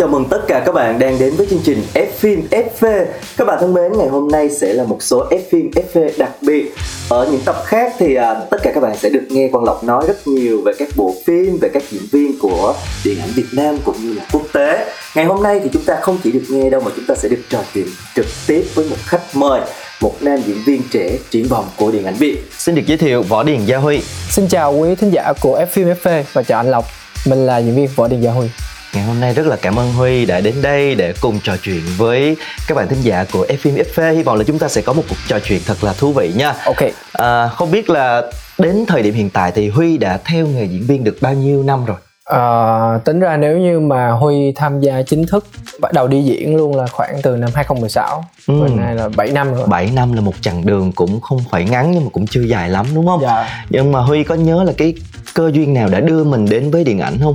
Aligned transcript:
Chào 0.00 0.08
mừng 0.08 0.24
tất 0.30 0.40
cả 0.48 0.62
các 0.66 0.74
bạn 0.74 0.98
đang 0.98 1.18
đến 1.18 1.34
với 1.36 1.46
chương 1.46 1.60
trình 1.64 1.82
F 1.94 2.06
phim 2.18 2.48
FV. 2.50 3.04
Các 3.36 3.44
bạn 3.44 3.58
thân 3.60 3.74
mến, 3.74 3.92
ngày 3.98 4.08
hôm 4.08 4.28
nay 4.28 4.50
sẽ 4.50 4.72
là 4.72 4.84
một 4.84 5.02
số 5.02 5.28
F 5.30 5.38
phim 5.50 5.70
FV 5.70 6.10
đặc 6.18 6.30
biệt. 6.42 6.72
Ở 7.08 7.28
những 7.30 7.40
tập 7.44 7.56
khác 7.64 7.92
thì 7.98 8.14
à, 8.14 8.34
tất 8.50 8.56
cả 8.62 8.72
các 8.74 8.80
bạn 8.80 8.96
sẽ 8.96 9.08
được 9.08 9.22
nghe 9.30 9.48
Quang 9.52 9.64
Lộc 9.64 9.84
nói 9.84 10.04
rất 10.08 10.26
nhiều 10.26 10.62
về 10.64 10.72
các 10.78 10.88
bộ 10.96 11.14
phim, 11.26 11.58
về 11.60 11.68
các 11.68 11.82
diễn 11.90 12.02
viên 12.12 12.38
của 12.38 12.74
điện 13.04 13.18
ảnh 13.20 13.28
Việt 13.34 13.46
Nam 13.52 13.78
cũng 13.84 13.94
như 14.02 14.14
là 14.14 14.26
quốc 14.32 14.42
tế. 14.52 14.86
Ngày 15.14 15.24
hôm 15.24 15.42
nay 15.42 15.60
thì 15.62 15.70
chúng 15.72 15.82
ta 15.82 15.96
không 16.00 16.18
chỉ 16.24 16.32
được 16.32 16.44
nghe 16.50 16.70
đâu 16.70 16.80
mà 16.80 16.90
chúng 16.96 17.04
ta 17.06 17.14
sẽ 17.14 17.28
được 17.28 17.42
trò 17.50 17.58
chuyện 17.74 17.86
trực 18.14 18.26
tiếp 18.46 18.64
với 18.74 18.88
một 18.90 18.96
khách 19.04 19.22
mời, 19.34 19.60
một 20.00 20.14
nam 20.20 20.38
diễn 20.46 20.56
viên 20.66 20.82
trẻ 20.90 21.18
triển 21.30 21.48
vọng 21.48 21.64
của 21.76 21.90
điện 21.90 22.04
ảnh 22.04 22.14
Việt. 22.14 22.38
Xin 22.58 22.74
được 22.74 22.82
giới 22.86 22.98
thiệu 22.98 23.22
Võ 23.22 23.42
Điền 23.42 23.64
Gia 23.64 23.78
Huy. 23.78 24.00
Xin 24.30 24.48
chào 24.48 24.72
quý 24.72 24.94
thính 24.94 25.10
giả 25.10 25.32
của 25.40 25.60
F 25.60 25.66
phim 25.66 25.88
FV 25.88 26.22
và 26.32 26.42
chào 26.42 26.60
anh 26.60 26.70
Lộc. 26.70 26.84
Mình 27.26 27.46
là 27.46 27.58
diễn 27.58 27.76
viên 27.76 27.88
Võ 27.96 28.08
Điền 28.08 28.20
Gia 28.20 28.30
Huy. 28.30 28.48
Ngày 28.94 29.04
hôm 29.04 29.20
nay 29.20 29.34
rất 29.34 29.46
là 29.46 29.56
cảm 29.56 29.78
ơn 29.78 29.92
Huy 29.92 30.26
đã 30.26 30.40
đến 30.40 30.54
đây 30.62 30.94
để 30.94 31.14
cùng 31.20 31.40
trò 31.44 31.56
chuyện 31.62 31.80
với 31.96 32.36
các 32.68 32.74
bạn 32.74 32.88
thính 32.88 33.00
giả 33.02 33.24
của 33.32 33.46
F 33.48 33.56
phim 33.56 33.74
FV. 33.74 34.12
Hy 34.14 34.22
vọng 34.22 34.38
là 34.38 34.44
chúng 34.44 34.58
ta 34.58 34.68
sẽ 34.68 34.82
có 34.82 34.92
một 34.92 35.02
cuộc 35.08 35.16
trò 35.28 35.38
chuyện 35.38 35.60
thật 35.66 35.84
là 35.84 35.92
thú 35.92 36.12
vị 36.12 36.32
nha. 36.36 36.54
Ok. 36.66 36.76
À, 37.12 37.48
không 37.48 37.70
biết 37.70 37.90
là 37.90 38.22
đến 38.58 38.84
thời 38.88 39.02
điểm 39.02 39.14
hiện 39.14 39.30
tại 39.30 39.52
thì 39.54 39.68
Huy 39.68 39.98
đã 39.98 40.18
theo 40.24 40.46
nghề 40.46 40.64
diễn 40.64 40.82
viên 40.86 41.04
được 41.04 41.16
bao 41.20 41.34
nhiêu 41.34 41.62
năm 41.62 41.84
rồi? 41.84 41.96
Ờ, 42.24 43.00
tính 43.04 43.20
ra 43.20 43.36
nếu 43.36 43.58
như 43.58 43.80
mà 43.80 44.10
Huy 44.10 44.52
tham 44.56 44.80
gia 44.80 45.02
chính 45.02 45.26
thức 45.26 45.46
bắt 45.80 45.92
đầu 45.92 46.08
đi 46.08 46.22
diễn 46.22 46.56
luôn 46.56 46.76
là 46.76 46.86
khoảng 46.86 47.22
từ 47.22 47.36
năm 47.36 47.50
2016 47.54 48.24
Ừ. 48.46 48.54
Và 48.62 48.68
nay 48.76 48.94
là 48.94 49.08
7 49.08 49.28
năm 49.30 49.54
rồi 49.54 49.66
7 49.66 49.90
năm 49.94 50.12
là 50.12 50.20
một 50.20 50.34
chặng 50.40 50.66
đường 50.66 50.92
cũng 50.92 51.20
không 51.20 51.38
phải 51.50 51.64
ngắn 51.64 51.90
nhưng 51.90 52.04
mà 52.04 52.10
cũng 52.12 52.26
chưa 52.26 52.42
dài 52.42 52.68
lắm 52.68 52.86
đúng 52.94 53.06
không? 53.06 53.20
Dạ. 53.22 53.64
Nhưng 53.70 53.92
mà 53.92 54.00
Huy 54.00 54.24
có 54.24 54.34
nhớ 54.34 54.64
là 54.64 54.72
cái 54.76 54.94
cơ 55.34 55.50
duyên 55.54 55.74
nào 55.74 55.88
đã 55.88 56.00
đưa 56.00 56.24
mình 56.24 56.46
đến 56.48 56.70
với 56.70 56.84
điện 56.84 56.98
ảnh 57.00 57.18
không? 57.22 57.34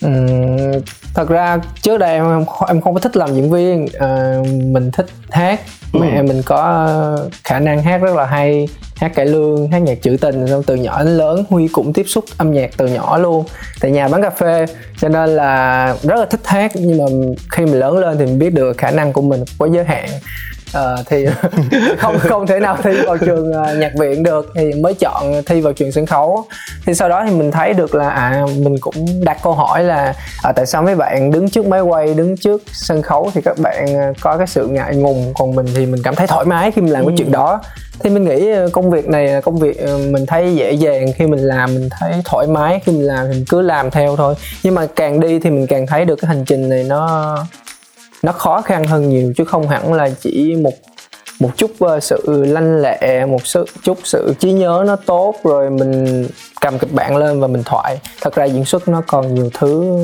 Ừm, 0.00 0.72
thật 1.14 1.28
ra 1.28 1.58
trước 1.82 1.98
đây 1.98 2.10
em 2.14 2.44
em 2.68 2.80
không 2.80 2.94
có 2.94 3.00
thích 3.00 3.16
làm 3.16 3.34
diễn 3.34 3.50
viên. 3.50 3.86
Ờ, 3.98 4.42
mình 4.64 4.90
thích 4.90 5.06
hát. 5.30 5.60
Mẹ 5.92 6.16
Ừ. 6.16 6.22
mình 6.22 6.42
có 6.42 6.88
khả 7.44 7.58
năng 7.58 7.82
hát 7.82 7.98
rất 7.98 8.14
là 8.16 8.24
hay 8.26 8.68
hát 8.96 9.12
cải 9.14 9.26
lương 9.26 9.70
hát 9.70 9.78
nhạc 9.78 9.98
trữ 10.02 10.16
tình 10.20 10.46
xong 10.46 10.62
từ 10.62 10.74
nhỏ 10.74 11.02
đến 11.04 11.16
lớn 11.16 11.44
huy 11.48 11.68
cũng 11.68 11.92
tiếp 11.92 12.04
xúc 12.06 12.24
âm 12.38 12.52
nhạc 12.52 12.70
từ 12.76 12.86
nhỏ 12.86 13.18
luôn. 13.18 13.44
Tại 13.80 13.90
nhà 13.90 14.08
bán 14.08 14.22
cà 14.22 14.30
phê 14.30 14.66
cho 15.00 15.08
nên 15.08 15.28
là 15.30 15.94
rất 16.02 16.16
là 16.20 16.26
thích 16.26 16.40
hát. 16.44 16.72
Nhưng 16.74 16.98
mà 16.98 17.04
khi 17.52 17.64
mình 17.64 17.78
lớn 17.80 17.98
lên 17.98 18.18
thì 18.18 18.24
mình 18.26 18.38
biết 18.38 18.54
được 18.54 18.78
khả 18.78 18.90
năng 18.90 19.12
của 19.12 19.22
mình 19.22 19.44
có 19.58 19.66
giới 19.72 19.84
hạn 19.84 20.08
Ờ, 20.72 20.96
thì 21.06 21.26
không 21.98 22.18
không 22.18 22.46
thể 22.46 22.60
nào 22.60 22.76
thi 22.82 22.92
vào 23.06 23.18
trường 23.18 23.52
ờ, 23.52 23.74
nhạc 23.74 23.92
viện 23.98 24.22
được 24.22 24.52
thì 24.54 24.72
mới 24.72 24.94
chọn 24.94 25.42
thi 25.46 25.60
vào 25.60 25.72
trường 25.72 25.92
sân 25.92 26.06
khấu. 26.06 26.44
Thì 26.86 26.94
sau 26.94 27.08
đó 27.08 27.24
thì 27.28 27.34
mình 27.34 27.50
thấy 27.50 27.72
được 27.72 27.94
là 27.94 28.10
à 28.10 28.46
mình 28.58 28.78
cũng 28.80 29.06
đặt 29.24 29.38
câu 29.42 29.52
hỏi 29.52 29.84
là 29.84 30.14
à, 30.42 30.52
tại 30.52 30.66
sao 30.66 30.82
mấy 30.82 30.94
bạn 30.94 31.30
đứng 31.30 31.50
trước 31.50 31.66
máy 31.66 31.80
quay 31.80 32.14
đứng 32.14 32.36
trước 32.36 32.62
sân 32.72 33.02
khấu 33.02 33.30
thì 33.34 33.40
các 33.40 33.58
bạn 33.58 33.94
ờ, 33.94 34.12
có 34.20 34.36
cái 34.36 34.46
sự 34.46 34.66
ngại 34.66 34.96
ngùng 34.96 35.32
còn 35.38 35.54
mình 35.54 35.66
thì 35.74 35.86
mình 35.86 36.02
cảm 36.02 36.14
thấy 36.14 36.26
thoải 36.26 36.44
mái 36.46 36.70
khi 36.70 36.82
mình 36.82 36.92
làm 36.92 37.06
cái 37.06 37.14
chuyện 37.18 37.32
đó. 37.32 37.60
Thì 38.02 38.10
mình 38.10 38.24
nghĩ 38.24 38.50
công 38.72 38.90
việc 38.90 39.08
này 39.08 39.28
là 39.28 39.40
công 39.40 39.58
việc 39.58 39.84
mình 40.10 40.26
thấy 40.26 40.56
dễ 40.56 40.72
dàng 40.72 41.06
khi 41.16 41.26
mình 41.26 41.40
làm 41.40 41.74
mình 41.74 41.88
thấy 42.00 42.12
thoải 42.24 42.46
mái 42.46 42.80
khi 42.84 42.92
mình 42.92 43.06
làm 43.06 43.26
thì 43.26 43.32
mình 43.32 43.44
cứ 43.48 43.60
làm 43.60 43.90
theo 43.90 44.16
thôi. 44.16 44.34
Nhưng 44.62 44.74
mà 44.74 44.86
càng 44.96 45.20
đi 45.20 45.38
thì 45.38 45.50
mình 45.50 45.66
càng 45.66 45.86
thấy 45.86 46.04
được 46.04 46.16
cái 46.16 46.28
hành 46.28 46.44
trình 46.44 46.68
này 46.68 46.84
nó 46.84 47.36
nó 48.22 48.32
khó 48.32 48.60
khăn 48.60 48.84
hơn 48.84 49.08
nhiều, 49.08 49.32
chứ 49.36 49.44
không 49.44 49.68
hẳn 49.68 49.92
là 49.92 50.10
chỉ 50.20 50.56
một 50.62 50.74
một 51.40 51.50
chút 51.56 51.70
ờ, 51.78 52.00
sự 52.00 52.44
lanh 52.48 52.80
lẹ, 52.82 53.26
một 53.26 53.46
sự, 53.46 53.64
chút 53.82 53.98
sự 54.04 54.34
trí 54.38 54.52
nhớ 54.52 54.84
nó 54.86 54.96
tốt, 54.96 55.34
rồi 55.44 55.70
mình 55.70 56.26
cầm 56.60 56.78
kịch 56.78 56.92
bản 56.92 57.16
lên 57.16 57.40
và 57.40 57.46
mình 57.46 57.62
thoại. 57.64 57.98
Thật 58.20 58.34
ra 58.34 58.44
diễn 58.44 58.64
xuất 58.64 58.88
nó 58.88 59.02
còn 59.06 59.34
nhiều 59.34 59.50
thứ, 59.54 59.98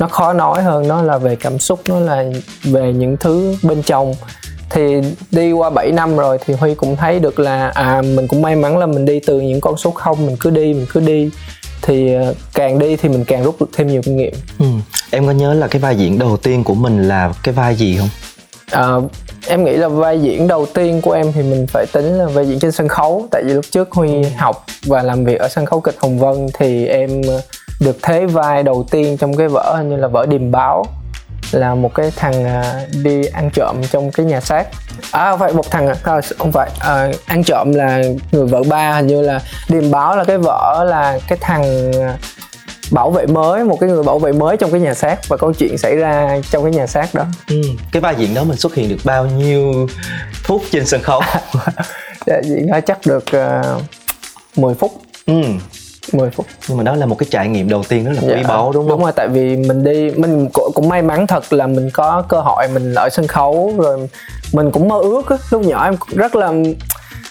nó 0.00 0.08
khó 0.08 0.32
nói 0.32 0.62
hơn, 0.62 0.88
nó 0.88 1.02
là 1.02 1.18
về 1.18 1.36
cảm 1.36 1.58
xúc, 1.58 1.80
nó 1.88 2.00
là 2.00 2.24
về 2.64 2.92
những 2.92 3.16
thứ 3.16 3.56
bên 3.62 3.82
trong. 3.82 4.14
Thì 4.70 5.00
đi 5.30 5.52
qua 5.52 5.70
7 5.70 5.92
năm 5.92 6.16
rồi 6.16 6.38
thì 6.46 6.54
Huy 6.54 6.74
cũng 6.74 6.96
thấy 6.96 7.18
được 7.18 7.38
là 7.38 7.68
à 7.68 8.02
mình 8.02 8.28
cũng 8.28 8.42
may 8.42 8.56
mắn 8.56 8.78
là 8.78 8.86
mình 8.86 9.04
đi 9.04 9.20
từ 9.26 9.40
những 9.40 9.60
con 9.60 9.76
số 9.76 9.90
không, 9.90 10.26
mình 10.26 10.36
cứ 10.40 10.50
đi, 10.50 10.74
mình 10.74 10.86
cứ 10.92 11.00
đi 11.00 11.30
thì 11.82 12.14
ờ, 12.14 12.34
càng 12.54 12.78
đi 12.78 12.96
thì 12.96 13.08
mình 13.08 13.24
càng 13.24 13.42
rút 13.42 13.56
được 13.60 13.66
thêm 13.76 13.86
nhiều 13.86 14.02
kinh 14.04 14.16
nghiệm 14.16 14.34
Ừ. 14.58 14.66
Em 15.10 15.26
có 15.26 15.32
nhớ 15.32 15.54
là 15.54 15.66
cái 15.66 15.80
vai 15.82 15.96
diễn 15.96 16.18
đầu 16.18 16.36
tiên 16.36 16.64
của 16.64 16.74
mình 16.74 17.08
là 17.08 17.32
cái 17.42 17.54
vai 17.54 17.74
gì 17.74 17.96
không? 17.98 18.08
Ờ, 18.70 19.02
em 19.48 19.64
nghĩ 19.64 19.76
là 19.76 19.88
vai 19.88 20.20
diễn 20.22 20.46
đầu 20.46 20.66
tiên 20.66 21.00
của 21.00 21.12
em 21.12 21.32
thì 21.32 21.42
mình 21.42 21.66
phải 21.66 21.86
tính 21.92 22.04
là 22.18 22.26
vai 22.26 22.46
diễn 22.46 22.58
trên 22.58 22.72
sân 22.72 22.88
khấu 22.88 23.28
tại 23.30 23.42
vì 23.46 23.52
lúc 23.52 23.64
trước 23.70 23.88
huy 23.92 24.22
học 24.36 24.66
và 24.86 25.02
làm 25.02 25.24
việc 25.24 25.40
ở 25.40 25.48
sân 25.48 25.66
khấu 25.66 25.80
kịch 25.80 25.96
hồng 25.98 26.18
vân 26.18 26.46
thì 26.58 26.86
em 26.86 27.22
ờ, 27.28 27.40
được 27.80 27.96
thế 28.02 28.26
vai 28.26 28.62
đầu 28.62 28.86
tiên 28.90 29.16
trong 29.16 29.36
cái 29.36 29.48
vở 29.48 29.74
hình 29.76 29.90
như 29.90 29.96
là 29.96 30.08
vở 30.08 30.26
điềm 30.26 30.50
báo 30.50 30.84
là 31.50 31.74
một 31.74 31.94
cái 31.94 32.12
thằng 32.16 32.44
à, 32.44 32.80
đi 33.02 33.24
ăn 33.24 33.50
trộm 33.50 33.76
trong 33.90 34.10
cái 34.10 34.26
nhà 34.26 34.40
xác 34.40 34.64
à 35.10 35.30
không 35.30 35.40
phải 35.40 35.52
một 35.52 35.70
thằng 35.70 35.88
à, 35.88 35.94
không 36.38 36.52
phải 36.52 36.70
à, 36.78 37.08
ăn 37.26 37.44
trộm 37.44 37.72
là 37.72 38.02
người 38.32 38.46
vợ 38.46 38.62
ba 38.62 38.94
hình 38.94 39.06
như 39.06 39.22
là 39.22 39.40
điềm 39.68 39.90
báo 39.90 40.16
là 40.16 40.24
cái 40.24 40.38
vở 40.38 40.84
là 40.88 41.18
cái 41.28 41.38
thằng 41.40 41.92
à, 42.02 42.16
bảo 42.90 43.10
vệ 43.10 43.26
mới 43.26 43.64
một 43.64 43.80
cái 43.80 43.90
người 43.90 44.02
bảo 44.02 44.18
vệ 44.18 44.32
mới 44.32 44.56
trong 44.56 44.70
cái 44.70 44.80
nhà 44.80 44.94
xác 44.94 45.28
và 45.28 45.36
câu 45.36 45.52
chuyện 45.52 45.78
xảy 45.78 45.96
ra 45.96 46.40
trong 46.50 46.64
cái 46.64 46.72
nhà 46.72 46.86
xác 46.86 47.14
đó 47.14 47.24
Ừ. 47.48 47.62
Cái 47.92 48.00
vai 48.00 48.14
diễn 48.18 48.34
đó 48.34 48.44
mình 48.44 48.56
xuất 48.56 48.74
hiện 48.74 48.88
được 48.88 48.96
bao 49.04 49.26
nhiêu 49.26 49.86
phút 50.32 50.62
trên 50.70 50.86
sân 50.86 51.02
khấu? 51.02 51.20
Dạ, 52.26 52.40
diễn 52.44 52.66
đó 52.70 52.80
chắc 52.86 52.98
được 53.06 53.24
uh, 53.76 53.82
10 54.56 54.74
phút 54.74 54.92
ừ. 55.26 55.42
10 56.12 56.30
phút 56.30 56.46
Nhưng 56.68 56.76
mà 56.78 56.82
đó 56.84 56.96
là 56.96 57.06
một 57.06 57.18
cái 57.18 57.26
trải 57.30 57.48
nghiệm 57.48 57.68
đầu 57.68 57.82
tiên 57.88 58.04
rất 58.04 58.12
là 58.14 58.20
quý 58.20 58.42
Dạ, 58.42 58.48
báu 58.48 58.72
đúng 58.72 58.82
không? 58.84 58.88
đúng 58.88 59.02
rồi 59.02 59.12
tại 59.16 59.28
vì 59.28 59.56
mình 59.56 59.84
đi 59.84 60.10
mình 60.16 60.48
cũng, 60.52 60.72
cũng 60.74 60.88
may 60.88 61.02
mắn 61.02 61.26
thật 61.26 61.52
là 61.52 61.66
mình 61.66 61.90
có 61.92 62.22
cơ 62.28 62.40
hội 62.40 62.68
mình 62.74 62.94
ở 62.94 63.08
sân 63.08 63.26
khấu 63.26 63.74
rồi 63.78 64.08
mình 64.52 64.70
cũng 64.70 64.88
mơ 64.88 64.98
ước 65.02 65.28
á. 65.30 65.36
lúc 65.50 65.62
nhỏ 65.62 65.84
em 65.84 65.94
rất 66.14 66.36
là 66.36 66.52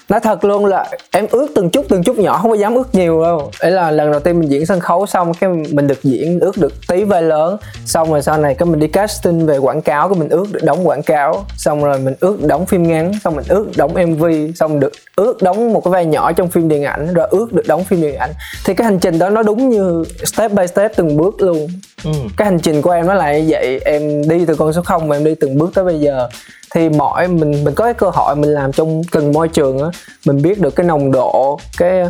nói 0.09 0.19
thật 0.19 0.45
luôn 0.45 0.65
là 0.65 0.85
em 1.11 1.25
ước 1.31 1.47
từng 1.55 1.69
chút 1.69 1.85
từng 1.89 2.03
chút 2.03 2.19
nhỏ, 2.19 2.37
không 2.41 2.51
có 2.51 2.57
dám 2.57 2.75
ước 2.75 2.95
nhiều 2.95 3.23
đâu. 3.23 3.51
Đấy 3.61 3.71
là 3.71 3.91
lần 3.91 4.11
đầu 4.11 4.19
tiên 4.19 4.39
mình 4.39 4.49
diễn 4.49 4.65
sân 4.65 4.79
khấu 4.79 5.05
xong 5.05 5.33
cái 5.33 5.49
mình 5.49 5.87
được 5.87 6.03
diễn, 6.03 6.39
ước 6.39 6.57
được 6.57 6.73
tí 6.87 7.03
vai 7.03 7.21
lớn. 7.21 7.57
Xong 7.85 8.11
rồi 8.11 8.21
sau 8.21 8.37
này 8.37 8.55
cái 8.55 8.65
mình 8.65 8.79
đi 8.79 8.87
casting 8.87 9.45
về 9.45 9.57
quảng 9.57 9.81
cáo, 9.81 10.09
cái 10.09 10.19
mình 10.19 10.29
ước 10.29 10.45
được 10.51 10.63
đóng 10.63 10.87
quảng 10.87 11.03
cáo. 11.03 11.45
Xong 11.57 11.83
rồi 11.83 11.99
mình 11.99 12.13
ước 12.19 12.37
đóng 12.47 12.65
phim 12.65 12.83
ngắn, 12.87 13.11
xong 13.23 13.35
mình 13.35 13.45
ước 13.49 13.67
đóng 13.77 13.93
mv 14.07 14.25
xong 14.55 14.79
được, 14.79 14.91
ước 15.15 15.41
đóng 15.41 15.73
một 15.73 15.83
cái 15.83 15.91
vai 15.91 16.05
nhỏ 16.05 16.31
trong 16.31 16.49
phim 16.49 16.69
điện 16.69 16.83
ảnh, 16.83 17.13
rồi 17.13 17.27
ước 17.31 17.53
được 17.53 17.67
đóng 17.67 17.83
phim 17.83 18.01
điện 18.01 18.15
ảnh. 18.15 18.31
Thì 18.65 18.73
cái 18.73 18.85
hành 18.85 18.99
trình 18.99 19.19
đó 19.19 19.29
nó 19.29 19.43
đúng 19.43 19.69
như 19.69 20.03
step 20.25 20.51
by 20.51 20.67
step 20.67 20.95
từng 20.95 21.17
bước 21.17 21.41
luôn. 21.41 21.67
Ừ. 22.05 22.11
cái 22.37 22.45
hành 22.45 22.59
trình 22.59 22.81
của 22.81 22.91
em 22.91 23.07
nó 23.07 23.13
là 23.13 23.37
như 23.37 23.45
vậy 23.49 23.79
em 23.85 24.29
đi 24.29 24.45
từ 24.45 24.55
con 24.55 24.73
số 24.73 24.81
0 24.81 25.07
mà 25.07 25.15
em 25.15 25.23
đi 25.23 25.35
từng 25.35 25.57
bước 25.57 25.71
tới 25.75 25.85
bây 25.85 25.99
giờ 25.99 26.29
thì 26.75 26.89
mọi 26.89 27.27
mình 27.27 27.63
mình 27.63 27.75
có 27.75 27.83
cái 27.83 27.93
cơ 27.93 28.09
hội 28.13 28.35
mình 28.35 28.49
làm 28.49 28.71
trong 28.71 29.01
từng 29.11 29.31
môi 29.33 29.47
trường 29.47 29.79
á 29.79 29.87
mình 30.25 30.41
biết 30.41 30.59
được 30.59 30.75
cái 30.75 30.85
nồng 30.85 31.11
độ 31.11 31.59
cái 31.77 32.03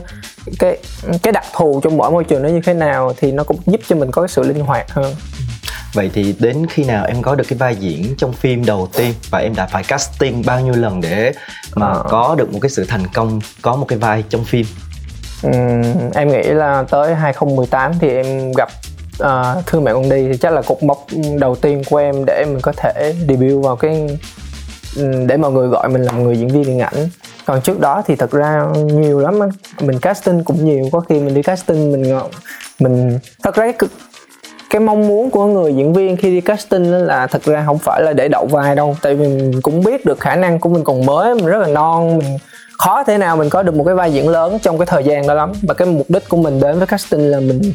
cái 0.59 0.77
cái 1.23 1.31
đặc 1.31 1.43
thù 1.55 1.81
trong 1.83 1.97
mỗi 1.97 2.11
môi 2.11 2.23
trường 2.23 2.41
nó 2.43 2.49
như 2.49 2.61
thế 2.65 2.73
nào 2.73 3.13
thì 3.17 3.31
nó 3.31 3.43
cũng 3.43 3.57
giúp 3.65 3.81
cho 3.89 3.95
mình 3.95 4.11
có 4.11 4.21
cái 4.21 4.29
sự 4.29 4.43
linh 4.43 4.59
hoạt 4.59 4.91
hơn 4.91 5.15
Vậy 5.93 6.11
thì 6.13 6.35
đến 6.39 6.65
khi 6.69 6.83
nào 6.83 7.05
em 7.05 7.21
có 7.21 7.35
được 7.35 7.43
cái 7.49 7.57
vai 7.57 7.75
diễn 7.75 8.15
trong 8.17 8.33
phim 8.33 8.65
đầu 8.65 8.87
tiên 8.97 9.13
và 9.29 9.39
em 9.39 9.55
đã 9.55 9.65
phải 9.65 9.83
casting 9.83 10.43
bao 10.45 10.59
nhiêu 10.61 10.73
lần 10.73 11.01
để 11.01 11.31
mà 11.75 11.87
Ờ. 11.87 12.03
có 12.09 12.35
được 12.37 12.53
một 12.53 12.59
cái 12.61 12.69
sự 12.69 12.85
thành 12.89 13.07
công, 13.13 13.39
có 13.61 13.75
một 13.75 13.85
cái 13.87 13.99
vai 13.99 14.23
trong 14.29 14.43
phim? 14.43 14.65
Ừm, 15.43 16.11
em 16.13 16.27
nghĩ 16.31 16.41
là 16.43 16.83
tới 16.89 17.15
2018 17.15 17.91
thì 17.99 18.09
em 18.09 18.51
gặp 18.57 18.69
uh, 19.23 19.65
thương 19.65 19.83
mẹ 19.83 19.93
con 19.93 20.09
đi 20.09 20.27
thì 20.31 20.37
chắc 20.37 20.53
là 20.53 20.61
cột 20.61 20.83
mốc 20.83 21.05
đầu 21.39 21.55
tiên 21.55 21.81
của 21.89 21.97
em 21.97 22.25
để 22.25 22.45
mình 22.47 22.61
có 22.61 22.71
thể 22.77 23.15
debut 23.27 23.63
vào 23.63 23.75
cái 23.75 24.19
ừ, 24.95 25.11
để 25.27 25.37
mọi 25.37 25.51
người 25.51 25.67
gọi 25.67 25.89
mình 25.89 26.03
là 26.03 26.11
một 26.11 26.23
người 26.23 26.37
diễn 26.37 26.47
viên 26.47 26.63
điện 26.63 26.79
ảnh. 26.79 27.09
Còn 27.45 27.61
trước 27.61 27.79
đó 27.79 28.03
thì 28.07 28.15
thật 28.15 28.31
ra 28.31 28.65
nhiều 28.75 29.19
lắm 29.19 29.43
anh. 29.43 29.49
Mình 29.79 29.99
casting 29.99 30.43
cũng 30.43 30.65
nhiều 30.65 30.89
có 30.91 30.99
khi 30.99 31.19
mình 31.19 31.33
đi 31.33 31.41
casting 31.41 31.91
mình 31.91 32.19
mình 32.79 33.19
thật 33.43 33.55
ra 33.55 33.63
cái 33.63 33.73
cực 33.73 33.91
cái 34.69 34.79
mong 34.79 35.07
muốn 35.07 35.29
của 35.29 35.45
người 35.45 35.75
diễn 35.75 35.93
viên 35.93 36.17
khi 36.17 36.31
đi 36.31 36.41
casting 36.41 36.91
là 36.91 37.27
thật 37.27 37.43
ra 37.43 37.63
không 37.65 37.77
phải 37.77 38.01
là 38.01 38.13
để 38.13 38.27
đậu 38.27 38.45
vai 38.45 38.75
đâu. 38.75 38.97
Tại 39.01 39.15
vì 39.15 39.27
mình 39.27 39.61
cũng 39.61 39.83
biết 39.83 40.05
được 40.05 40.19
khả 40.19 40.35
năng 40.35 40.59
của 40.59 40.69
mình 40.69 40.83
còn 40.83 41.05
mới 41.05 41.35
mình 41.35 41.45
rất 41.45 41.57
là 41.57 41.67
non 41.67 42.17
mình 42.17 42.37
khó 42.77 43.03
thế 43.03 43.17
nào 43.17 43.37
mình 43.37 43.49
có 43.49 43.63
được 43.63 43.75
một 43.75 43.83
cái 43.83 43.95
vai 43.95 44.13
diễn 44.13 44.29
lớn 44.29 44.57
trong 44.61 44.77
cái 44.77 44.85
thời 44.85 45.03
gian 45.03 45.27
đó 45.27 45.33
lắm. 45.33 45.53
Và 45.61 45.73
cái 45.73 45.87
mục 45.87 46.05
đích 46.09 46.29
của 46.29 46.37
mình 46.37 46.59
đến 46.59 46.77
với 46.77 46.87
casting 46.87 47.31
là 47.31 47.39
mình 47.39 47.73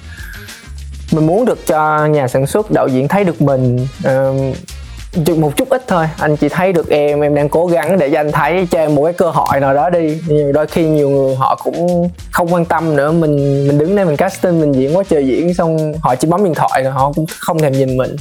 mình 1.11 1.27
muốn 1.27 1.45
được 1.45 1.67
cho 1.67 2.07
nhà 2.07 2.29
sản 2.29 2.47
xuất 2.47 2.71
đạo 2.71 2.89
diễn 2.89 3.09
thấy 3.09 3.25
được 3.25 3.43
mình 3.43 3.87
uh, 4.09 5.39
một 5.39 5.57
chút 5.57 5.69
ít 5.69 5.85
thôi. 5.89 6.07
Anh 6.19 6.37
chỉ 6.37 6.49
thấy 6.49 6.73
được 6.73 6.89
em 6.91 7.21
em 7.21 7.35
đang 7.35 7.49
cố 7.49 7.67
gắng 7.67 7.99
để 7.99 8.11
cho 8.11 8.21
anh 8.21 8.33
thấy 8.33 8.69
cho 8.71 8.79
em 8.79 8.95
một 8.95 9.05
cái 9.05 9.13
cơ 9.13 9.31
hội 9.31 9.61
nào 9.61 9.75
đó 9.75 9.91
đi. 9.91 10.19
Nhưng 10.27 10.53
đôi 10.53 10.67
khi 10.67 10.89
nhiều 10.89 11.11
người 11.11 11.35
họ 11.35 11.61
cũng 11.65 12.11
không 12.31 12.55
quan 12.55 12.65
tâm 12.65 12.97
nữa. 12.97 13.13
Mình 13.13 13.67
mình 13.69 13.79
đứng 13.79 13.97
đây 13.97 14.05
mình 14.05 14.17
casting 14.17 14.61
mình 14.61 14.73
diễn 14.73 14.97
quá 14.97 15.05
trời 15.09 15.27
diễn 15.27 15.55
xong 15.55 15.93
họ 16.01 16.15
chỉ 16.15 16.29
bấm 16.29 16.45
điện 16.45 16.55
thoại 16.55 16.83
rồi 16.83 16.93
họ 16.93 17.13
cũng 17.13 17.27
không 17.39 17.59
thèm 17.59 17.73
nhìn 17.73 17.97
mình. 17.97 18.17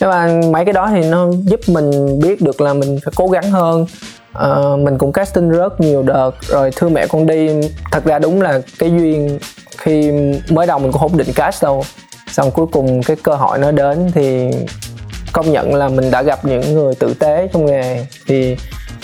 Nhưng 0.00 0.10
mà 0.10 0.40
mấy 0.52 0.64
cái 0.64 0.72
đó 0.72 0.88
thì 0.90 1.04
nó 1.04 1.28
giúp 1.44 1.60
mình 1.66 2.20
biết 2.20 2.42
được 2.42 2.60
là 2.60 2.74
mình 2.74 2.98
phải 3.04 3.12
cố 3.16 3.26
gắng 3.26 3.50
hơn. 3.50 3.86
Uh, 4.38 4.78
mình 4.78 4.98
cũng 4.98 5.12
casting 5.12 5.48
rất 5.50 5.80
nhiều 5.80 6.02
đợt 6.02 6.30
rồi 6.48 6.70
thương 6.76 6.92
mẹ 6.94 7.06
con 7.06 7.26
đi 7.26 7.48
thật 7.92 8.04
ra 8.04 8.18
đúng 8.18 8.42
là 8.42 8.60
cái 8.78 8.90
duyên 8.90 9.38
khi 9.78 10.12
mới 10.50 10.66
đầu 10.66 10.78
mình 10.78 10.92
cũng 10.92 11.00
không 11.00 11.16
định 11.16 11.32
cast 11.34 11.62
đâu 11.62 11.84
xong 12.34 12.50
cuối 12.50 12.66
cùng 12.72 13.02
cái 13.02 13.16
cơ 13.22 13.34
hội 13.34 13.58
nó 13.58 13.70
đến 13.70 14.10
thì 14.14 14.50
công 15.32 15.52
nhận 15.52 15.74
là 15.74 15.88
mình 15.88 16.10
đã 16.10 16.22
gặp 16.22 16.44
những 16.44 16.74
người 16.74 16.94
tử 16.94 17.14
tế 17.14 17.48
trong 17.52 17.66
nghề. 17.66 18.06
Thì 18.26 18.56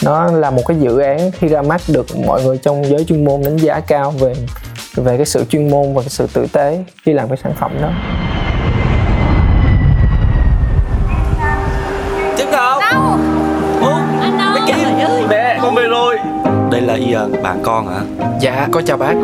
nó 0.03 0.27
là 0.27 0.50
một 0.50 0.62
cái 0.67 0.77
dự 0.81 0.99
án 0.99 1.31
khi 1.31 1.49
ra 1.49 1.62
mắt 1.62 1.81
được 1.88 2.06
mọi 2.27 2.44
người 2.44 2.59
trong 2.59 2.85
giới 2.85 3.05
chuyên 3.05 3.25
môn 3.25 3.43
đánh 3.43 3.56
giá 3.56 3.81
cao 3.81 4.11
về 4.11 4.35
về 4.94 5.17
cái 5.17 5.27
sự 5.27 5.44
chuyên 5.44 5.71
môn 5.71 5.94
và 5.94 6.03
cái 6.03 6.09
sự 6.09 6.27
tử 6.32 6.47
tế 6.53 6.85
khi 7.03 7.12
làm 7.12 7.29
cái 7.29 7.38
sản 7.43 7.53
phẩm 7.59 7.73
đó. 7.82 7.88
Trứng 12.38 12.53
không? 12.53 12.81
đâu? 12.81 13.03
Ủa? 13.81 13.99
anh 14.21 14.38
đâu? 14.38 14.55
Bé 14.55 14.61
Kim 14.67 14.99
ơi. 15.06 15.23
Mẹ 15.29 15.59
con 15.62 15.75
về 15.75 15.87
rồi. 15.87 16.17
Đây 16.71 16.81
là 16.81 16.94
Ian, 16.94 17.43
bạn 17.43 17.61
con 17.62 17.87
hả? 17.88 18.00
dạ 18.41 18.69
có 18.73 18.83
chào 18.87 18.97
bác 18.97 19.15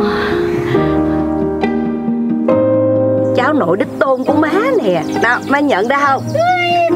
cháu 3.47 3.53
nội 3.53 3.77
đích 3.77 3.87
tôn 3.99 4.23
của 4.23 4.33
má 4.33 4.51
nè. 4.83 5.03
Nào 5.23 5.39
má 5.47 5.59
nhận 5.59 5.87
ra 5.87 5.97
không? 6.05 6.23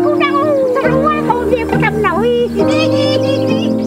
Cô 0.06 0.16
đâu 0.16 0.34
Sao 0.74 0.84
đâu 0.84 1.02
quá 1.04 1.22
con 1.28 1.52
kia 1.52 1.66
của 1.72 1.78
trăm 1.82 2.04
nội 2.04 2.50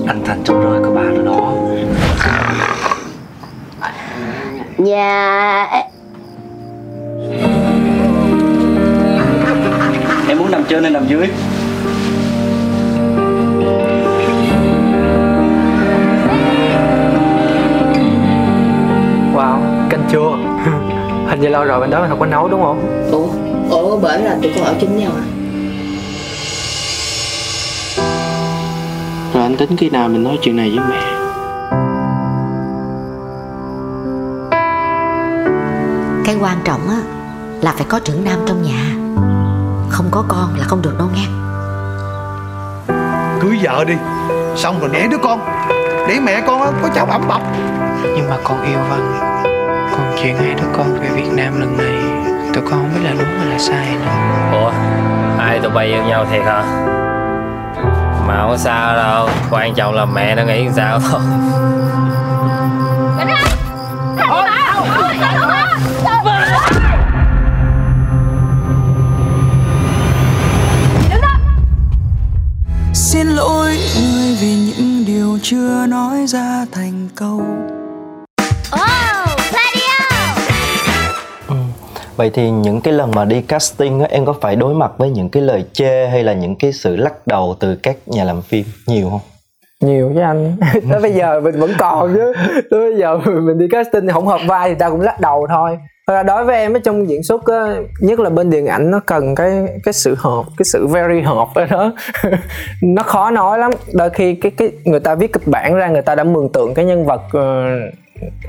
Anh 0.07 0.23
Thành 0.25 0.43
trong 0.45 0.63
rơi 0.63 0.81
có 0.85 0.91
ba 0.91 1.03
rồi 1.03 1.25
đó 1.25 1.53
Nhà 4.79 5.67
Em 10.29 10.39
muốn 10.39 10.51
nằm 10.51 10.65
trên 10.69 10.83
hay 10.83 10.93
nằm 10.93 11.07
dưới? 11.09 11.29
wow 19.35 19.59
canh 19.91 20.09
chua 20.13 20.37
hình 21.29 21.41
như 21.41 21.49
lâu 21.49 21.65
rồi 21.65 21.81
bên 21.81 21.91
đó 21.91 22.01
mình 22.01 22.11
không 22.11 22.21
có 22.21 22.27
nấu 22.27 22.49
đúng 22.49 22.63
không? 22.63 23.09
Ủa, 23.11 23.27
ủa 23.77 23.97
bển 23.97 24.21
là 24.21 24.37
tụi 24.43 24.53
con 24.57 24.65
ở 24.65 24.75
chung 24.81 24.99
nhau 24.99 25.11
à? 25.17 25.25
Rồi 29.35 29.43
anh 29.43 29.57
tính 29.57 29.77
khi 29.77 29.91
nào 29.91 30.09
mình 30.09 30.25
nói 30.25 30.39
chuyện 30.43 30.57
này 30.57 30.71
với 30.77 30.85
mẹ? 30.91 31.15
Cái 36.25 36.37
quan 36.41 36.59
trọng 36.65 36.89
á 36.89 36.97
là 37.61 37.73
phải 37.77 37.87
có 37.89 37.99
trưởng 37.99 38.25
nam 38.25 38.39
trong 38.47 38.63
nhà. 38.63 38.95
Không 39.91 40.07
có 40.11 40.25
con 40.29 40.55
là 40.59 40.65
không 40.65 40.83
được 40.83 40.99
đâu 40.99 41.09
nghe. 41.15 41.27
Cưới 43.41 43.59
vợ 43.63 43.85
đi 43.85 43.95
xong 44.57 44.81
rồi 44.81 44.91
đẻ 44.93 45.09
đứa 45.11 45.19
con. 45.23 45.41
Để 46.09 46.21
mẹ 46.21 46.43
con 46.47 46.63
á, 46.63 46.71
có 46.83 46.89
cháu 46.95 47.07
ẩm 47.07 47.23
bọc 47.29 47.43
Nhưng 48.17 48.31
mà 48.31 48.37
con 48.45 48.63
yêu 48.63 48.79
Văn 48.91 49.54
chuyện 50.25 50.37
hai 50.37 50.55
đứa 50.55 50.69
con 50.73 51.01
về 51.01 51.09
Việt 51.09 51.31
Nam 51.33 51.61
lần 51.61 51.77
này. 51.77 51.95
Tụi 52.55 52.63
con 52.63 52.71
không 52.71 52.91
biết 52.95 53.01
là 53.05 53.15
đúng 53.19 53.39
hay 53.39 53.47
là 53.47 53.59
sai 53.59 53.97
nữa 53.97 54.11
Ủa 54.53 54.71
Hai 55.39 55.61
tụi 55.61 55.71
bay 55.71 55.87
yêu 55.87 56.03
nhau 56.03 56.27
thiệt 56.31 56.43
hả? 56.43 56.63
Mà 58.27 58.43
không 58.43 58.59
sao 58.59 58.97
đâu 58.97 59.29
Quan 59.51 59.75
trọng 59.75 59.95
là 59.95 60.05
mẹ 60.05 60.35
nó 60.35 60.43
nghĩ 60.43 60.69
sao 60.77 61.01
thôi. 61.11 61.21
Xin 72.93 73.27
lỗi 73.27 73.79
người 73.97 74.37
vì 74.41 74.57
những 74.57 75.05
điều 75.07 75.39
chưa 75.43 75.87
nói 75.87 76.27
ra 76.27 76.67
thành 76.73 77.09
câu 77.17 77.43
vậy 82.25 82.31
thì 82.35 82.51
những 82.51 82.81
cái 82.81 82.95
lần 82.95 83.11
mà 83.15 83.25
đi 83.25 83.41
casting 83.41 84.01
á 84.01 84.07
em 84.11 84.25
có 84.25 84.35
phải 84.41 84.57
đối 84.57 84.75
mặt 84.75 84.93
với 84.99 85.11
những 85.11 85.29
cái 85.29 85.43
lời 85.43 85.65
chê 85.73 86.09
hay 86.09 86.23
là 86.23 86.33
những 86.33 86.57
cái 86.57 86.73
sự 86.73 86.97
lắc 86.97 87.27
đầu 87.27 87.57
từ 87.61 87.77
các 87.83 87.97
nhà 88.07 88.25
làm 88.25 88.43
phim 88.43 88.65
nhiều 88.87 89.11
không? 89.11 89.21
Nhiều 89.81 90.11
với 90.15 90.23
anh. 90.23 90.57
Tới 90.91 91.01
bây 91.01 91.13
giờ 91.13 91.41
mình 91.41 91.61
vẫn 91.61 91.71
còn 91.79 92.15
chứ. 92.15 92.33
Tới 92.71 92.91
bây 92.91 92.99
giờ 92.99 93.17
mình 93.17 93.59
đi 93.59 93.67
casting 93.71 94.09
không 94.09 94.27
hợp 94.27 94.41
vai 94.47 94.69
thì 94.69 94.75
ta 94.75 94.91
cũng 94.91 95.01
lắc 95.01 95.21
đầu 95.21 95.47
thôi. 95.49 95.79
Thật 96.07 96.15
ra 96.15 96.23
đối 96.23 96.45
với 96.45 96.57
em 96.57 96.73
ở 96.73 96.81
trong 96.85 97.09
diễn 97.09 97.23
xuất 97.23 97.47
á, 97.47 97.77
nhất 98.01 98.21
là 98.21 98.31
bên 98.31 98.51
điện 98.51 98.67
ảnh 98.67 98.91
nó 98.91 99.01
cần 99.07 99.35
cái 99.35 99.67
cái 99.85 99.93
sự 99.93 100.15
hợp 100.19 100.45
cái 100.57 100.65
sự 100.65 100.87
very 100.87 101.21
hợp 101.21 101.49
ở 101.55 101.67
đó. 101.67 101.93
Nó 102.83 103.03
khó 103.03 103.31
nói 103.31 103.59
lắm. 103.59 103.71
Đôi 103.93 104.11
khi 104.11 104.35
cái 104.35 104.53
cái 104.57 104.71
người 104.85 105.01
ta 105.01 105.15
viết 105.15 105.33
kịch 105.33 105.47
bản 105.47 105.75
ra 105.75 105.89
người 105.89 106.03
ta 106.03 106.15
đã 106.15 106.25
mường 106.25 106.53
tượng 106.53 106.75
cái 106.75 106.85
nhân 106.85 107.07
vật 107.07 107.23
uh, 107.27 107.95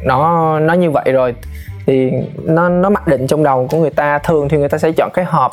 nó 0.06 0.60
nó 0.60 0.74
như 0.74 0.92
vậy 0.92 1.12
rồi 1.12 1.36
thì 1.86 2.12
nó 2.44 2.70
nó 2.70 2.90
mặc 2.90 3.08
định 3.08 3.28
trong 3.28 3.44
đầu 3.44 3.68
của 3.72 3.78
người 3.78 3.90
ta 3.90 4.20
thường 4.20 4.50
thì 4.50 4.58
người 4.58 4.70
ta 4.70 4.78
sẽ 4.78 4.92
chọn 4.92 5.10
cái 5.14 5.26
hộp. 5.26 5.52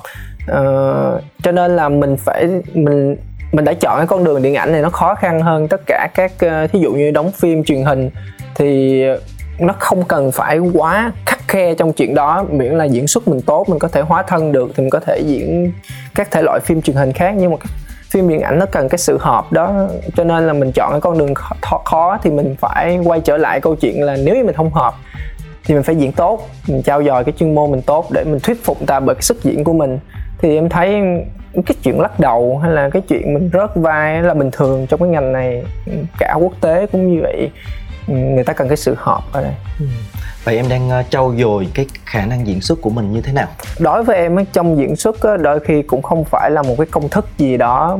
Uh, 0.50 1.22
cho 1.42 1.52
nên 1.52 1.76
là 1.76 1.88
mình 1.88 2.16
phải 2.16 2.48
mình 2.74 3.16
mình 3.52 3.64
đã 3.64 3.72
chọn 3.72 3.96
cái 3.96 4.06
con 4.06 4.24
đường 4.24 4.42
điện 4.42 4.54
ảnh 4.54 4.72
này 4.72 4.82
nó 4.82 4.88
khó 4.88 5.14
khăn 5.14 5.40
hơn 5.40 5.68
tất 5.68 5.80
cả 5.86 6.08
các 6.14 6.32
uh, 6.32 6.70
thí 6.70 6.78
dụ 6.78 6.92
như 6.92 7.10
đóng 7.10 7.32
phim 7.32 7.64
truyền 7.64 7.82
hình 7.82 8.10
thì 8.54 9.02
nó 9.58 9.74
không 9.78 10.04
cần 10.04 10.32
phải 10.32 10.58
quá 10.58 11.12
khắc 11.26 11.48
khe 11.48 11.74
trong 11.74 11.92
chuyện 11.92 12.14
đó 12.14 12.44
miễn 12.50 12.72
là 12.72 12.84
diễn 12.84 13.06
xuất 13.06 13.28
mình 13.28 13.40
tốt 13.40 13.68
mình 13.68 13.78
có 13.78 13.88
thể 13.88 14.00
hóa 14.00 14.22
thân 14.22 14.52
được 14.52 14.70
thì 14.74 14.82
mình 14.82 14.90
có 14.90 15.00
thể 15.00 15.18
diễn 15.26 15.72
các 16.14 16.30
thể 16.30 16.42
loại 16.42 16.60
phim 16.60 16.82
truyền 16.82 16.96
hình 16.96 17.12
khác. 17.12 17.34
Nhưng 17.38 17.50
mà 17.50 17.56
phim 18.10 18.28
điện 18.28 18.40
ảnh 18.40 18.58
nó 18.58 18.66
cần 18.66 18.88
cái 18.88 18.98
sự 18.98 19.18
hợp 19.20 19.52
đó 19.52 19.88
cho 20.16 20.24
nên 20.24 20.46
là 20.46 20.52
mình 20.52 20.72
chọn 20.72 20.90
cái 20.90 21.00
con 21.00 21.18
đường 21.18 21.34
khó, 21.34 21.82
khó 21.84 22.18
thì 22.22 22.30
mình 22.30 22.56
phải 22.60 22.98
quay 23.04 23.20
trở 23.20 23.36
lại 23.36 23.60
câu 23.60 23.76
chuyện 23.76 24.02
là 24.02 24.16
nếu 24.24 24.36
như 24.36 24.44
mình 24.44 24.54
không 24.54 24.70
hợp 24.72 24.94
thì 25.64 25.74
mình 25.74 25.82
phải 25.82 25.96
diễn 25.96 26.12
tốt 26.12 26.48
mình 26.68 26.82
trao 26.82 27.04
dồi 27.04 27.24
cái 27.24 27.32
chuyên 27.38 27.54
môn 27.54 27.70
mình 27.70 27.82
tốt 27.82 28.10
để 28.10 28.24
mình 28.24 28.40
thuyết 28.40 28.64
phục 28.64 28.86
ta 28.86 29.00
bởi 29.00 29.14
cái 29.14 29.22
sức 29.22 29.42
diễn 29.42 29.64
của 29.64 29.72
mình. 29.72 29.98
Thì 30.38 30.54
em 30.54 30.68
thấy 30.68 31.02
cái 31.66 31.76
chuyện 31.82 32.00
lắc 32.00 32.20
đầu 32.20 32.58
hay 32.58 32.72
là 32.72 32.90
cái 32.90 33.02
chuyện 33.08 33.34
mình 33.34 33.50
rớt 33.52 33.70
vai 33.74 34.22
là 34.22 34.34
bình 34.34 34.50
thường 34.52 34.86
trong 34.86 35.00
cái 35.00 35.08
ngành 35.08 35.32
này 35.32 35.64
cả 36.18 36.34
quốc 36.40 36.52
tế 36.60 36.86
cũng 36.86 37.14
như 37.14 37.20
vậy. 37.22 37.50
Người 38.06 38.44
ta 38.44 38.52
cần 38.52 38.68
cái 38.68 38.76
sự 38.76 38.94
hợp 38.98 39.22
ở 39.32 39.42
đây. 39.42 39.52
Ừ. 39.80 39.86
vậy 40.44 40.56
em 40.56 40.68
đang 40.68 40.90
ờ, 40.90 41.02
trau 41.10 41.34
dồi 41.38 41.68
cái 41.74 41.86
khả 42.06 42.26
năng 42.26 42.46
diễn 42.46 42.60
xuất 42.60 42.78
của 42.82 42.90
mình 42.90 43.12
như 43.12 43.20
thế 43.20 43.32
nào? 43.32 43.46
Đối 43.78 44.04
với 44.04 44.16
em 44.16 44.36
trong 44.52 44.78
diễn 44.78 44.96
xuất 44.96 45.16
đôi 45.40 45.60
khi 45.60 45.82
cũng 45.82 46.02
không 46.02 46.24
phải 46.24 46.50
là 46.50 46.62
một 46.62 46.74
cái 46.78 46.86
công 46.90 47.08
thức 47.08 47.26
gì 47.38 47.56
đó 47.56 47.98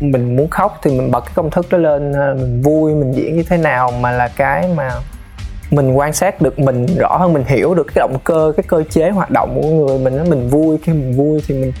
mình 0.00 0.36
muốn 0.36 0.48
khóc 0.48 0.78
thì 0.82 0.98
mình 0.98 1.10
bật 1.10 1.20
cái 1.20 1.32
công 1.34 1.50
thức 1.50 1.66
đó 1.70 1.78
lên 1.78 2.12
ờ, 2.12 2.34
mình 2.34 2.62
vui 2.62 2.94
mình 2.94 3.12
diễn 3.12 3.36
như 3.36 3.42
thế 3.42 3.56
nào 3.56 3.90
mà 3.90 4.10
là 4.10 4.28
cái 4.28 4.68
mà 4.76 4.90
mình 5.70 5.92
quan 5.92 6.12
sát 6.12 6.42
được, 6.42 6.58
mình 6.58 6.86
rõ 6.98 7.16
hơn, 7.16 7.32
mình 7.32 7.44
hiểu 7.46 7.74
được 7.74 7.86
cái 7.86 7.94
động 7.96 8.16
cơ, 8.24 8.52
cái 8.56 8.64
cơ 8.68 8.82
chế 8.90 9.10
hoạt 9.10 9.30
động 9.30 9.60
của 9.62 9.68
người, 9.68 9.98
mình 9.98 10.30
mình 10.30 10.48
vui, 10.48 10.78
khi 10.82 10.92
mình 10.92 11.12
vui 11.16 11.42
thì 11.46 11.54
mình 11.54 11.72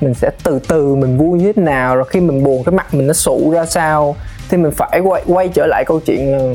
mình 0.00 0.14
sẽ 0.14 0.30
từ 0.44 0.58
từ 0.68 0.94
mình 0.94 1.18
vui 1.18 1.38
như 1.38 1.52
thế 1.52 1.62
nào, 1.62 1.96
rồi 1.96 2.04
khi 2.08 2.20
mình 2.20 2.42
buồn 2.44 2.64
cái 2.64 2.74
mặt 2.74 2.94
mình 2.94 3.06
nó 3.06 3.12
sụ 3.12 3.50
ra 3.50 3.66
sao. 3.66 4.16
Thì 4.50 4.56
mình 4.56 4.72
phải 4.72 5.00
quay 5.00 5.22
quay 5.26 5.48
trở 5.48 5.66
lại 5.66 5.84
câu 5.86 6.00
chuyện 6.00 6.54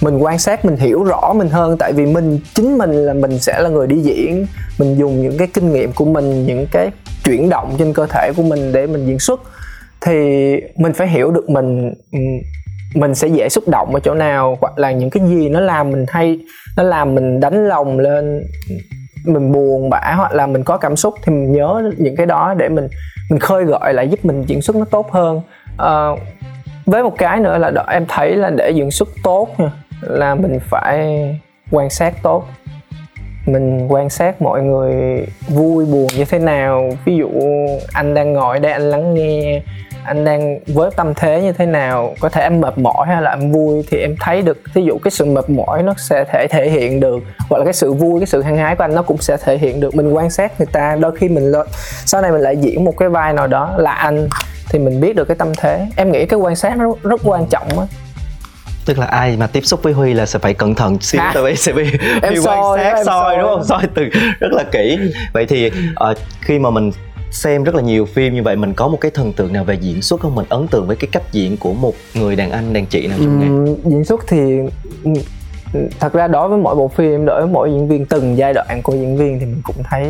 mình 0.00 0.18
quan 0.18 0.38
sát, 0.38 0.64
mình 0.64 0.76
hiểu 0.76 1.04
rõ 1.04 1.32
mình 1.36 1.48
hơn. 1.48 1.78
Tại 1.78 1.92
vì 1.92 2.06
mình, 2.06 2.40
chính 2.54 2.78
mình 2.78 2.90
là 2.90 3.12
mình 3.12 3.38
sẽ 3.38 3.60
là 3.60 3.68
người 3.68 3.86
đi 3.86 4.00
diễn. 4.00 4.46
Mình 4.78 4.98
dùng 4.98 5.22
những 5.22 5.38
cái 5.38 5.48
kinh 5.54 5.72
nghiệm 5.72 5.92
của 5.92 6.04
mình, 6.04 6.46
những 6.46 6.66
cái 6.70 6.90
chuyển 7.24 7.48
động 7.48 7.74
trên 7.78 7.92
cơ 7.92 8.06
thể 8.06 8.32
của 8.36 8.42
mình 8.42 8.72
để 8.72 8.86
mình 8.86 9.06
diễn 9.06 9.18
xuất. 9.18 9.40
Thì 10.00 10.12
mình 10.76 10.92
phải 10.92 11.08
hiểu 11.08 11.30
được 11.30 11.50
mình 11.50 11.94
mình 12.94 13.14
sẽ 13.14 13.28
dễ 13.28 13.48
xúc 13.48 13.64
động 13.68 13.94
ở 13.94 14.00
chỗ 14.00 14.14
nào 14.14 14.58
hoặc 14.60 14.78
là 14.78 14.92
những 14.92 15.10
cái 15.10 15.22
gì 15.28 15.48
nó 15.48 15.60
làm 15.60 15.90
mình 15.90 16.06
hay 16.08 16.38
nó 16.76 16.82
làm 16.82 17.14
mình 17.14 17.40
đánh 17.40 17.68
lòng 17.68 17.98
lên 17.98 18.42
mình 19.24 19.52
buồn 19.52 19.90
bã 19.90 20.14
hoặc 20.16 20.32
là 20.34 20.46
mình 20.46 20.64
có 20.64 20.76
cảm 20.76 20.96
xúc 20.96 21.14
thì 21.22 21.32
mình 21.32 21.52
nhớ 21.52 21.90
những 21.96 22.16
cái 22.16 22.26
đó 22.26 22.54
để 22.54 22.68
mình 22.68 22.88
mình 23.30 23.38
khơi 23.38 23.64
gợi 23.64 23.94
lại 23.94 24.08
giúp 24.08 24.24
mình 24.24 24.44
diễn 24.46 24.62
xuất 24.62 24.76
nó 24.76 24.84
tốt 24.84 25.10
hơn. 25.12 25.40
À, 25.78 26.08
với 26.86 27.02
một 27.02 27.18
cái 27.18 27.40
nữa 27.40 27.58
là 27.58 27.70
đó, 27.70 27.84
em 27.88 28.04
thấy 28.08 28.36
là 28.36 28.50
để 28.50 28.70
diễn 28.70 28.90
xuất 28.90 29.08
tốt 29.22 29.48
là 30.00 30.34
mình 30.34 30.58
phải 30.60 31.20
quan 31.70 31.90
sát 31.90 32.22
tốt. 32.22 32.46
Mình 33.46 33.92
quan 33.92 34.10
sát 34.10 34.42
mọi 34.42 34.62
người 34.62 35.26
vui 35.48 35.86
buồn 35.86 36.06
như 36.16 36.24
thế 36.24 36.38
nào. 36.38 36.90
Ví 37.04 37.16
dụ 37.16 37.28
anh 37.92 38.14
đang 38.14 38.32
ngồi 38.32 38.58
đây 38.58 38.72
anh 38.72 38.90
lắng 38.90 39.14
nghe 39.14 39.62
anh 40.04 40.24
đang 40.24 40.58
với 40.66 40.90
tâm 40.96 41.14
thế 41.14 41.40
như 41.42 41.52
thế 41.52 41.66
nào? 41.66 42.14
Có 42.20 42.28
thể 42.28 42.42
anh 42.42 42.60
mệt 42.60 42.78
mỏi 42.78 43.06
hay 43.06 43.22
là 43.22 43.30
anh 43.30 43.52
vui? 43.52 43.84
Thì 43.90 43.98
em 43.98 44.14
thấy 44.20 44.42
được 44.42 44.58
ví 44.74 44.84
dụ 44.84 44.98
cái 44.98 45.10
sự 45.10 45.24
mệt 45.24 45.50
mỏi 45.50 45.82
nó 45.82 45.94
sẽ 45.98 46.24
thể 46.32 46.46
thể 46.50 46.70
hiện 46.70 47.00
được. 47.00 47.18
Hoặc 47.50 47.58
là 47.58 47.64
cái 47.64 47.74
sự 47.74 47.92
vui 47.92 48.20
cái 48.20 48.26
sự 48.26 48.42
hăng 48.42 48.56
hái 48.56 48.76
của 48.76 48.84
anh 48.84 48.94
nó 48.94 49.02
cũng 49.02 49.18
sẽ 49.18 49.36
thể 49.36 49.58
hiện 49.58 49.80
được. 49.80 49.94
Mình 49.94 50.12
quan 50.12 50.30
sát 50.30 50.52
người 50.60 50.68
ta 50.72 50.96
đôi 51.00 51.16
khi 51.16 51.28
mình 51.28 51.50
lên 51.50 51.66
sau 52.04 52.22
này 52.22 52.30
mình 52.32 52.40
lại 52.40 52.56
diễn 52.56 52.84
một 52.84 52.94
cái 52.98 53.08
vai 53.08 53.32
nào 53.32 53.46
đó 53.46 53.74
là 53.76 53.92
anh 53.92 54.28
thì 54.70 54.78
mình 54.78 55.00
biết 55.00 55.16
được 55.16 55.24
cái 55.24 55.36
tâm 55.36 55.52
thế. 55.56 55.86
Em 55.96 56.12
nghĩ 56.12 56.26
cái 56.26 56.38
quan 56.38 56.56
sát 56.56 56.76
nó 56.78 56.92
rất 57.02 57.20
quan 57.24 57.46
trọng 57.46 57.78
á. 57.78 57.86
Tức 58.86 58.98
là 58.98 59.06
ai 59.06 59.36
mà 59.36 59.46
tiếp 59.46 59.60
xúc 59.64 59.82
với 59.82 59.92
huy 59.92 60.14
là 60.14 60.26
sẽ 60.26 60.38
phải 60.38 60.54
cẩn 60.54 60.74
thận 60.74 60.98
xíu. 61.00 61.20
Hả? 61.20 61.30
tại 61.34 61.42
vì 61.42 61.56
sẽ 61.56 61.72
bị 61.72 61.84
Em 62.22 62.32
huy 62.32 62.40
soi 62.42 62.56
quan 62.58 62.78
sát 62.78 62.84
em 62.96 62.96
soi 62.96 63.04
soi. 63.04 63.36
đúng 63.38 63.48
không? 63.48 63.64
Soi 63.64 63.82
từ 63.94 64.02
rất 64.40 64.52
là 64.52 64.64
kỹ. 64.72 64.98
Vậy 65.32 65.46
thì 65.46 65.70
ờ, 65.94 66.14
khi 66.40 66.58
mà 66.58 66.70
mình 66.70 66.90
xem 67.34 67.64
rất 67.64 67.74
là 67.74 67.82
nhiều 67.82 68.06
phim 68.06 68.34
như 68.34 68.42
vậy 68.42 68.56
mình 68.56 68.74
có 68.74 68.88
một 68.88 68.98
cái 69.00 69.10
thần 69.10 69.32
tượng 69.32 69.52
nào 69.52 69.64
về 69.64 69.74
diễn 69.74 70.02
xuất 70.02 70.20
không? 70.20 70.34
Mình 70.34 70.46
ấn 70.48 70.68
tượng 70.68 70.86
với 70.86 70.96
cái 70.96 71.08
cách 71.12 71.32
diễn 71.32 71.56
của 71.56 71.74
một 71.74 71.94
người 72.14 72.36
đàn 72.36 72.50
anh 72.50 72.72
đàn 72.72 72.86
chị 72.86 73.06
nào 73.06 73.18
trong 73.20 73.40
nghề 73.40 73.46
Ừm, 73.46 73.90
diễn 73.90 74.04
xuất 74.04 74.24
thì 74.28 74.60
thật 76.00 76.12
ra 76.12 76.28
đối 76.28 76.48
với 76.48 76.58
mỗi 76.58 76.74
bộ 76.74 76.88
phim 76.88 77.24
đối 77.24 77.40
với 77.40 77.50
mỗi 77.50 77.70
diễn 77.70 77.88
viên 77.88 78.06
từng 78.06 78.36
giai 78.36 78.54
đoạn 78.54 78.82
của 78.82 78.92
diễn 78.92 79.16
viên 79.16 79.40
thì 79.40 79.46
mình 79.46 79.60
cũng 79.64 79.76
thấy 79.90 80.06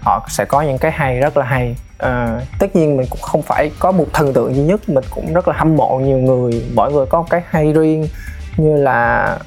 họ 0.00 0.26
sẽ 0.30 0.44
có 0.44 0.62
những 0.62 0.78
cái 0.78 0.90
hay 0.90 1.20
rất 1.20 1.36
là 1.36 1.44
hay. 1.44 1.76
Ờ, 1.98 2.40
tất 2.58 2.76
nhiên 2.76 2.96
mình 2.96 3.06
cũng 3.10 3.20
không 3.20 3.42
phải 3.42 3.70
có 3.78 3.92
một 3.92 4.06
thần 4.12 4.32
tượng 4.32 4.54
duy 4.54 4.62
nhất 4.62 4.88
mình 4.88 5.04
cũng 5.10 5.34
rất 5.34 5.48
là 5.48 5.54
hâm 5.56 5.76
mộ 5.76 5.98
nhiều 5.98 6.18
người. 6.18 6.64
Mỗi 6.74 6.92
người 6.92 7.06
có 7.06 7.20
một 7.20 7.26
cái 7.30 7.42
hay 7.48 7.72
riêng 7.72 8.08
như 8.56 8.76
là 8.76 9.38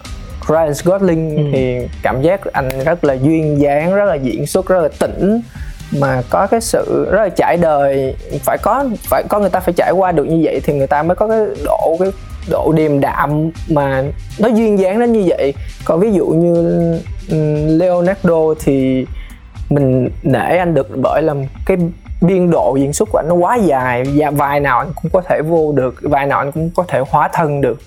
Ryan 0.49 0.71
Gosling 0.83 1.49
thì 1.53 1.87
cảm 2.01 2.21
giác 2.21 2.41
anh 2.53 2.69
rất 2.85 3.03
là 3.03 3.13
duyên 3.13 3.61
dáng 3.61 3.95
rất 3.95 4.05
là 4.05 4.15
diễn 4.15 4.47
xuất 4.47 4.67
rất 4.67 4.81
là 4.81 4.89
tỉnh 4.99 5.41
mà 5.99 6.21
có 6.29 6.47
cái 6.47 6.61
sự 6.61 7.07
rất 7.11 7.23
là 7.23 7.29
trải 7.29 7.57
đời, 7.57 8.15
phải 8.43 8.57
có 8.61 8.85
phải 9.09 9.23
có 9.29 9.39
người 9.39 9.49
ta 9.49 9.59
phải 9.59 9.73
trải 9.73 9.91
qua 9.91 10.11
được 10.11 10.23
như 10.23 10.39
vậy 10.43 10.61
thì 10.63 10.73
người 10.73 10.87
ta 10.87 11.03
mới 11.03 11.15
có 11.15 11.27
cái 11.27 11.39
độ 11.65 11.97
cái 11.99 12.11
độ 12.49 12.73
điềm 12.75 12.99
đạm 12.99 13.51
mà 13.69 14.03
nó 14.39 14.47
duyên 14.47 14.79
dáng 14.79 14.99
đến 14.99 15.13
như 15.13 15.23
vậy. 15.27 15.53
Còn 15.85 15.99
ví 15.99 16.11
dụ 16.11 16.25
như 16.27 16.53
ừ, 17.29 17.37
Leonardo 17.77 18.53
thì 18.59 19.05
mình 19.69 20.09
nể 20.23 20.57
anh 20.57 20.73
được 20.73 20.87
bởi 21.01 21.21
là 21.21 21.33
cái 21.65 21.77
biên 22.21 22.51
độ 22.51 22.75
diễn 22.79 22.93
xuất 22.93 23.09
của 23.11 23.17
anh 23.17 23.27
nó 23.29 23.35
quá 23.35 23.55
dài, 23.55 24.03
và 24.15 24.31
vài 24.31 24.59
nào 24.59 24.79
anh 24.79 24.91
cũng 25.01 25.11
có 25.13 25.21
thể 25.21 25.41
vô 25.41 25.71
được 25.71 25.95
vài 26.01 26.25
nào 26.25 26.39
anh 26.39 26.51
cũng 26.51 26.69
có 26.75 26.83
thể 26.87 27.01
hóa 27.09 27.29
thân 27.33 27.61
được 27.61 27.79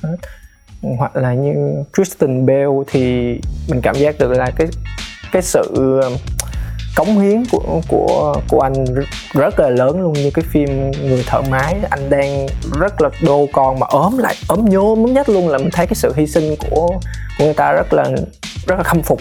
hoặc 0.98 1.16
là 1.16 1.34
như 1.34 1.54
Kristen 1.94 2.46
Bell 2.46 2.70
thì 2.86 3.34
mình 3.68 3.80
cảm 3.82 3.94
giác 3.94 4.18
được 4.18 4.32
là 4.32 4.50
cái 4.56 4.66
cái 5.32 5.42
sự 5.42 6.00
cống 6.96 7.18
hiến 7.18 7.44
của 7.50 7.80
của 7.88 8.34
của 8.48 8.60
anh 8.60 8.84
rất- 9.34 9.58
là 9.60 9.68
lớn 9.68 10.00
luôn. 10.00 10.12
Như 10.12 10.30
cái 10.34 10.44
phim 10.50 10.90
người 10.90 11.24
thợ 11.26 11.40
máy, 11.50 11.76
anh 11.90 12.10
đang 12.10 12.46
rất 12.80 13.00
là 13.00 13.08
đô 13.22 13.46
con 13.52 13.80
mà 13.80 13.86
ốm 13.86 14.18
lại, 14.18 14.36
ốm 14.48 14.64
nhôm 14.64 15.04
nhất 15.14 15.28
luôn, 15.28 15.48
là 15.48 15.58
mình 15.58 15.70
thấy 15.72 15.86
cái 15.86 15.94
sự 15.94 16.12
hy 16.16 16.26
sinh 16.26 16.56
của 16.56 16.88
của 17.38 17.44
người 17.44 17.54
ta 17.54 17.72
rất 17.72 17.92
là 17.92 18.04
rất 18.66 18.76
là 18.76 18.82
khâm 18.82 19.02
phục 19.02 19.20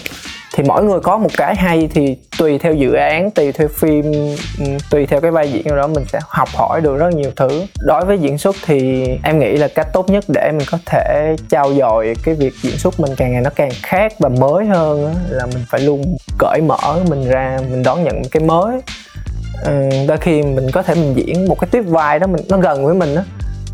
thì 0.57 0.63
mỗi 0.67 0.83
người 0.83 0.99
có 0.99 1.17
một 1.17 1.29
cái 1.37 1.55
hay 1.55 1.89
thì 1.93 2.17
tùy 2.39 2.57
theo 2.57 2.73
dự 2.73 2.93
án 2.93 3.31
tùy 3.31 3.51
theo 3.51 3.67
phim 3.67 4.11
ừm, 4.59 4.77
tùy 4.89 5.05
theo 5.05 5.21
cái 5.21 5.31
vai 5.31 5.51
diễn 5.51 5.65
nào 5.67 5.75
đó 5.77 5.87
mình 5.87 6.05
sẽ 6.07 6.19
học 6.27 6.49
hỏi 6.53 6.81
được 6.81 6.97
rất 6.97 7.13
nhiều 7.13 7.31
thứ. 7.35 7.63
Đối 7.79 8.05
với 8.05 8.17
diễn 8.17 8.37
xuất 8.37 8.55
thì 8.65 9.07
em 9.23 9.39
nghĩ 9.39 9.57
là 9.57 9.67
cách 9.67 9.87
tốt 9.93 10.09
nhất 10.09 10.23
để 10.27 10.51
mình 10.51 10.67
có 10.71 10.77
thể 10.85 11.35
trao 11.49 11.73
dồi 11.73 12.13
cái 12.23 12.35
việc 12.35 12.53
diễn 12.61 12.77
xuất 12.77 12.99
mình 12.99 13.11
càng 13.17 13.31
ngày 13.31 13.41
nó 13.41 13.49
càng 13.55 13.69
khác 13.83 14.13
và 14.19 14.29
mới 14.29 14.65
hơn 14.65 15.15
là 15.29 15.45
mình 15.45 15.63
phải 15.69 15.81
luôn 15.81 16.03
cởi 16.37 16.61
mở 16.61 16.99
mình 17.09 17.29
ra 17.29 17.57
mình 17.71 17.83
đón 17.83 18.03
nhận 18.03 18.21
cái 18.31 18.43
mới. 18.43 18.81
Ừ, 19.63 19.89
đôi 20.07 20.17
khi 20.17 20.41
mình 20.43 20.71
có 20.71 20.81
thể 20.83 20.95
mình 20.95 21.13
diễn 21.15 21.47
một 21.47 21.59
cái 21.59 21.67
tiếp 21.71 21.81
vai 21.87 22.19
đó 22.19 22.27
mình 22.27 22.41
nó 22.49 22.57
gần 22.57 22.85
với 22.85 22.95
mình 22.95 23.15
á 23.15 23.23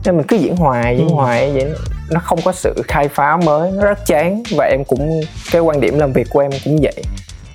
nên 0.05 0.17
mình 0.17 0.25
cứ 0.27 0.37
diễn 0.37 0.55
hoài 0.57 0.97
diễn 0.97 1.07
Ừ. 1.07 1.13
hoài 1.13 1.51
vậy 1.53 1.65
nó 2.11 2.19
không 2.23 2.39
có 2.45 2.51
sự 2.51 2.73
khai 2.87 3.07
phá 3.07 3.37
mới, 3.37 3.71
nó 3.71 3.85
rất 3.85 4.05
chán. 4.05 4.43
Và 4.57 4.65
em 4.65 4.83
cũng, 4.87 5.21
cái 5.51 5.61
quan 5.61 5.81
điểm 5.81 5.99
làm 5.99 6.13
việc 6.13 6.27
của 6.29 6.39
em 6.39 6.51
cũng 6.63 6.79
vậy. 6.81 7.03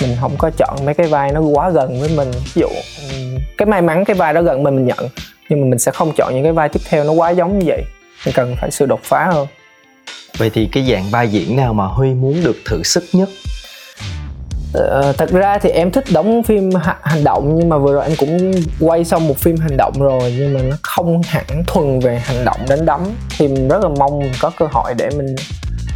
Mình 0.01 0.17
không 0.21 0.35
có 0.39 0.51
chọn 0.57 0.85
mấy 0.85 0.95
cái 0.95 1.07
vai 1.07 1.33
nó 1.33 1.41
quá 1.41 1.71
gần 1.71 2.01
với 2.01 2.11
mình. 2.17 2.31
Ví 2.55 2.63
dụ, 2.63 2.69
cái 3.59 3.67
may 3.67 3.83
mắn 3.83 4.05
cái 4.05 4.17
vai 4.17 4.35
đó 4.35 4.43
gần 4.43 4.63
mình 4.63 4.77
mình 4.77 4.87
nhận. 4.87 5.09
Nhưng 5.49 5.61
mà 5.61 5.67
mình 5.67 5.79
sẽ 5.79 5.93
không 5.93 6.13
chọn 6.17 6.35
những 6.35 6.43
cái 6.43 6.53
vai 6.53 6.69
tiếp 6.69 6.81
theo 6.89 7.05
nó 7.05 7.13
quá 7.13 7.31
giống 7.31 7.59
như 7.59 7.65
vậy. 7.67 7.83
Mình 8.27 8.35
cần 8.35 8.57
phải 8.61 8.71
sự 8.71 8.87
đột 8.87 9.01
phá 9.03 9.25
hơn. 9.33 9.47
Vậy 10.39 10.51
thì 10.55 10.69
cái 10.73 10.87
dạng 10.91 11.11
vai 11.11 11.29
diễn 11.29 11.57
nào 11.57 11.75
mà 11.75 11.85
huy 11.85 12.09
muốn 12.09 12.45
được 12.45 12.57
thử 12.65 12.83
sức 12.83 13.05
nhất? 13.13 13.29
Ờ, 14.77 15.13
thật 15.19 15.31
ra 15.31 15.59
thì 15.59 15.71
em 15.71 15.91
thích 15.91 16.05
đóng 16.13 16.43
phim 16.43 16.71
ha- 16.75 16.99
hành 17.03 17.25
động 17.25 17.57
nhưng 17.59 17.69
mà 17.69 17.79
vừa 17.79 17.93
rồi 17.93 18.03
anh 18.03 18.17
cũng 18.19 18.53
quay 18.81 19.05
xong 19.05 19.29
một 19.29 19.39
phim 19.39 19.57
hành 19.57 19.77
động 19.77 19.93
rồi 19.99 20.35
nhưng 20.39 20.55
mà 20.55 20.61
nó 20.63 20.77
không 20.83 21.23
hẳn 21.23 21.65
thuần 21.67 22.01
về 22.01 22.19
hành 22.19 22.45
động 22.45 22.61
đánh 22.69 22.87
đấm 22.87 23.01
thì 23.39 23.49
mình 23.49 23.69
rất 23.69 23.83
là 23.83 23.89
mong 23.99 24.19
mình 24.19 24.33
có 24.41 24.51
cơ 24.59 24.67
hội 24.73 24.95
để 24.95 25.11
mình 25.17 25.35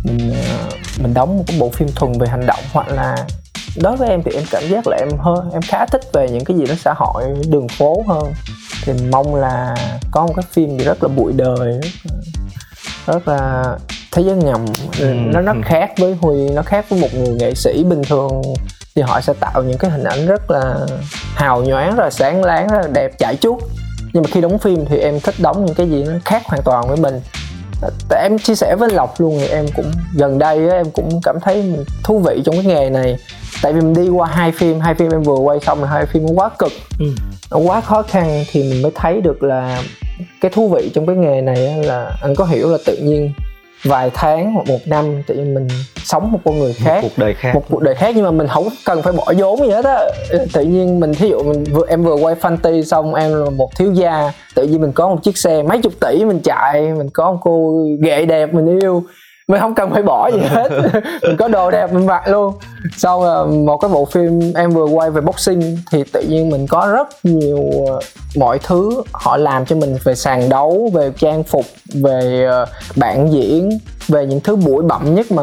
mình 0.05 0.35
ờ, 0.49 0.69
mình 1.03 1.15
đóng 1.15 1.37
một 1.37 1.45
cái 1.47 1.57
bộ 1.61 1.71
phim 1.71 1.89
thuần 1.95 2.13
về 2.19 2.29
hành 2.29 2.47
động 2.47 2.61
hoặc 2.73 2.89
là 2.89 3.17
đối 3.83 3.97
với 3.97 4.09
em 4.09 4.23
thì 4.23 4.33
em 4.35 4.45
cảm 4.51 4.63
giác 4.69 4.87
là 4.87 4.97
em 4.97 5.09
hơn 5.19 5.51
em 5.53 5.63
khá 5.63 5.87
thích 5.87 6.03
về 6.13 6.29
những 6.31 6.45
cái 6.45 6.57
gì 6.57 6.67
đó 6.67 6.75
xã 6.85 6.95
hội 6.97 7.25
đường 7.49 7.69
phố 7.69 8.05
hơn. 8.09 8.33
Thì 8.85 8.93
mong 9.11 9.35
là 9.35 9.75
có 10.11 10.27
một 10.27 10.33
cái 10.37 10.45
phim 10.53 10.79
gì 10.79 10.85
rất 10.85 11.03
là 11.03 11.09
bụi 11.09 11.33
đời 11.37 11.81
rất 13.07 13.29
là 13.29 13.65
thế 14.13 14.23
giới 14.23 14.37
ngầm. 14.37 14.65
Ừ. 15.01 15.15
nó 15.15 15.41
rất 15.41 15.57
khác 15.65 15.93
với 15.99 16.17
huy 16.21 16.49
nó 16.49 16.63
khác 16.63 16.87
với 16.89 17.01
một 17.01 17.09
người 17.15 17.35
nghệ 17.35 17.55
sĩ 17.55 17.85
bình 17.85 18.03
thường. 18.09 18.43
Thì 18.95 19.03
họ 19.03 19.21
sẽ 19.21 19.33
tạo 19.41 19.63
những 19.63 19.79
cái 19.79 19.91
hình 19.91 20.05
ảnh 20.05 20.27
rất 20.27 20.51
là 20.51 20.75
hào 21.35 21.63
nhoáng 21.63 21.99
là 21.99 22.11
sáng 22.11 22.45
láng 22.45 22.69
rất 22.69 22.79
là 22.83 22.89
đẹp 22.93 23.19
chảy 23.19 23.37
chuốt 23.37 23.63
nhưng 24.13 24.23
mà 24.23 24.29
khi 24.33 24.41
đóng 24.41 24.59
phim 24.59 24.85
thì 24.87 24.99
em 24.99 25.21
thích 25.21 25.35
đóng 25.39 25.67
những 25.67 25.75
cái 25.75 25.91
gì 25.91 26.05
nó 26.05 26.13
khác 26.25 26.43
hoàn 26.45 26.63
toàn 26.63 26.89
với 26.89 26.97
mình. 26.97 27.21
Tại 28.09 28.23
em 28.23 28.39
chia 28.39 28.55
sẻ 28.55 28.77
với 28.77 28.91
lộc 28.91 29.21
luôn 29.21 29.39
thì 29.41 29.47
em 29.47 29.67
cũng 29.77 29.91
gần 30.15 30.39
đây 30.39 30.69
á, 30.69 30.77
em 30.77 30.91
cũng 30.91 31.21
cảm 31.25 31.37
thấy 31.43 31.63
mình 31.63 31.85
thú 32.05 32.19
vị 32.19 32.43
trong 32.45 32.55
cái 32.55 32.65
nghề 32.65 32.91
này. 32.91 33.17
Tại 33.63 33.73
vì 33.73 33.81
mình 33.81 33.95
đi 33.95 34.09
qua 34.09 34.29
hai 34.29 34.53
phim 34.53 34.81
hai 34.81 34.95
phim 34.95 35.11
em 35.11 35.23
vừa 35.23 35.35
quay 35.35 35.59
xong 35.61 35.83
là 35.83 35.89
hai 35.89 36.07
phim 36.07 36.27
nó 36.27 36.33
quá 36.35 36.51
cực. 36.59 36.73
Nó 37.51 37.57
quá 37.57 37.81
khó 37.81 38.03
khăn 38.03 38.45
thì 38.51 38.63
mình 38.63 38.83
mới 38.83 38.93
thấy 38.95 39.21
được 39.21 39.43
là 39.43 39.83
cái 40.41 40.51
thú 40.55 40.69
vị 40.69 40.91
trong 40.95 41.07
cái 41.07 41.17
nghề 41.17 41.41
này 41.41 41.57
là 41.85 42.11
anh 42.23 42.35
có 42.35 42.45
hiểu 42.45 42.71
là 42.71 42.79
tự 42.87 42.97
nhiên 42.97 43.33
vài 43.85 44.11
tháng 44.15 44.53
hoặc 44.53 44.67
một 44.69 44.79
năm 44.87 45.23
tự 45.27 45.35
nhiên 45.35 45.55
mình 45.55 45.69
sống 46.05 46.33
một 46.33 46.39
con 46.45 46.59
người 46.59 46.73
khác. 46.73 46.99
cuộc 47.03 47.19
đời 47.19 47.35
khác. 47.35 47.55
Một 47.55 47.63
cuộc 47.71 47.83
đời 47.83 47.95
khác 47.95 48.13
nhưng 48.17 48.25
mà 48.25 48.31
mình 48.31 48.47
không 48.47 48.69
cần 48.85 49.03
phải 49.03 49.13
bỏ 49.13 49.33
vốn 49.39 49.61
gì 49.61 49.71
hết 49.71 49.85
á. 49.85 50.01
Tự 50.53 50.63
nhiên 50.63 51.01
mình 51.01 51.15
thí 51.15 51.29
dụ 51.29 51.43
mình 51.43 51.65
vừa 51.65 51.87
em 51.89 52.03
vừa 52.03 52.15
quay 52.15 52.35
fantasy 52.35 52.83
xong 52.83 53.15
em 53.15 53.45
là 53.45 53.51
một 53.51 53.77
thiếu 53.77 53.93
gia 53.93 54.33
tự 54.55 54.67
nhiên 54.67 54.81
mình 54.81 54.93
có 54.93 55.09
một 55.09 55.17
chiếc 55.23 55.39
xe 55.39 55.63
mấy 55.63 55.79
chục 55.79 55.93
tỷ 56.01 56.25
mình 56.25 56.41
chạy 56.45 56.93
mình 56.93 57.11
có 57.11 57.33
một 57.33 57.39
cô 57.41 57.85
ghệ 58.03 58.25
đẹp 58.25 58.55
mình 58.55 58.79
yêu 58.79 59.03
mình 59.51 59.61
không 59.61 59.75
cần 59.75 59.91
phải 59.91 60.03
bỏ 60.03 60.31
gì 60.31 60.41
hết. 60.49 60.69
Mình 61.23 61.37
có 61.37 61.49
đồ 61.49 61.71
đẹp 61.71 61.93
mình 61.93 62.07
mặc 62.07 62.29
luôn. 62.29 62.55
Sau 62.97 63.25
là 63.25 63.45
một 63.45 63.77
cái 63.77 63.89
bộ 63.89 64.05
phim 64.05 64.53
em 64.55 64.71
vừa 64.71 64.85
quay 64.85 65.11
về 65.11 65.21
boxing 65.21 65.79
thì 65.93 66.05
tự 66.13 66.23
nhiên 66.23 66.51
mình 66.51 66.67
có 66.67 66.89
rất 66.93 67.09
nhiều 67.23 67.71
ờ, 67.87 68.01
mọi 68.37 68.59
thứ 68.59 69.03
họ 69.13 69.37
làm 69.37 69.67
cho 69.67 69.77
mình 69.77 69.97
về 70.05 70.15
sàn 70.15 70.49
đấu 70.49 70.91
về 70.95 71.13
trang 71.19 71.45
phục 71.45 71.65
về 71.95 72.47
ờ, 72.51 72.67
bản 72.97 73.33
diễn 73.33 73.79
về 74.09 74.27
những 74.27 74.41
thứ 74.41 74.57
bụi 74.57 74.83
bặm 74.83 75.15
nhất 75.15 75.33
mà 75.33 75.43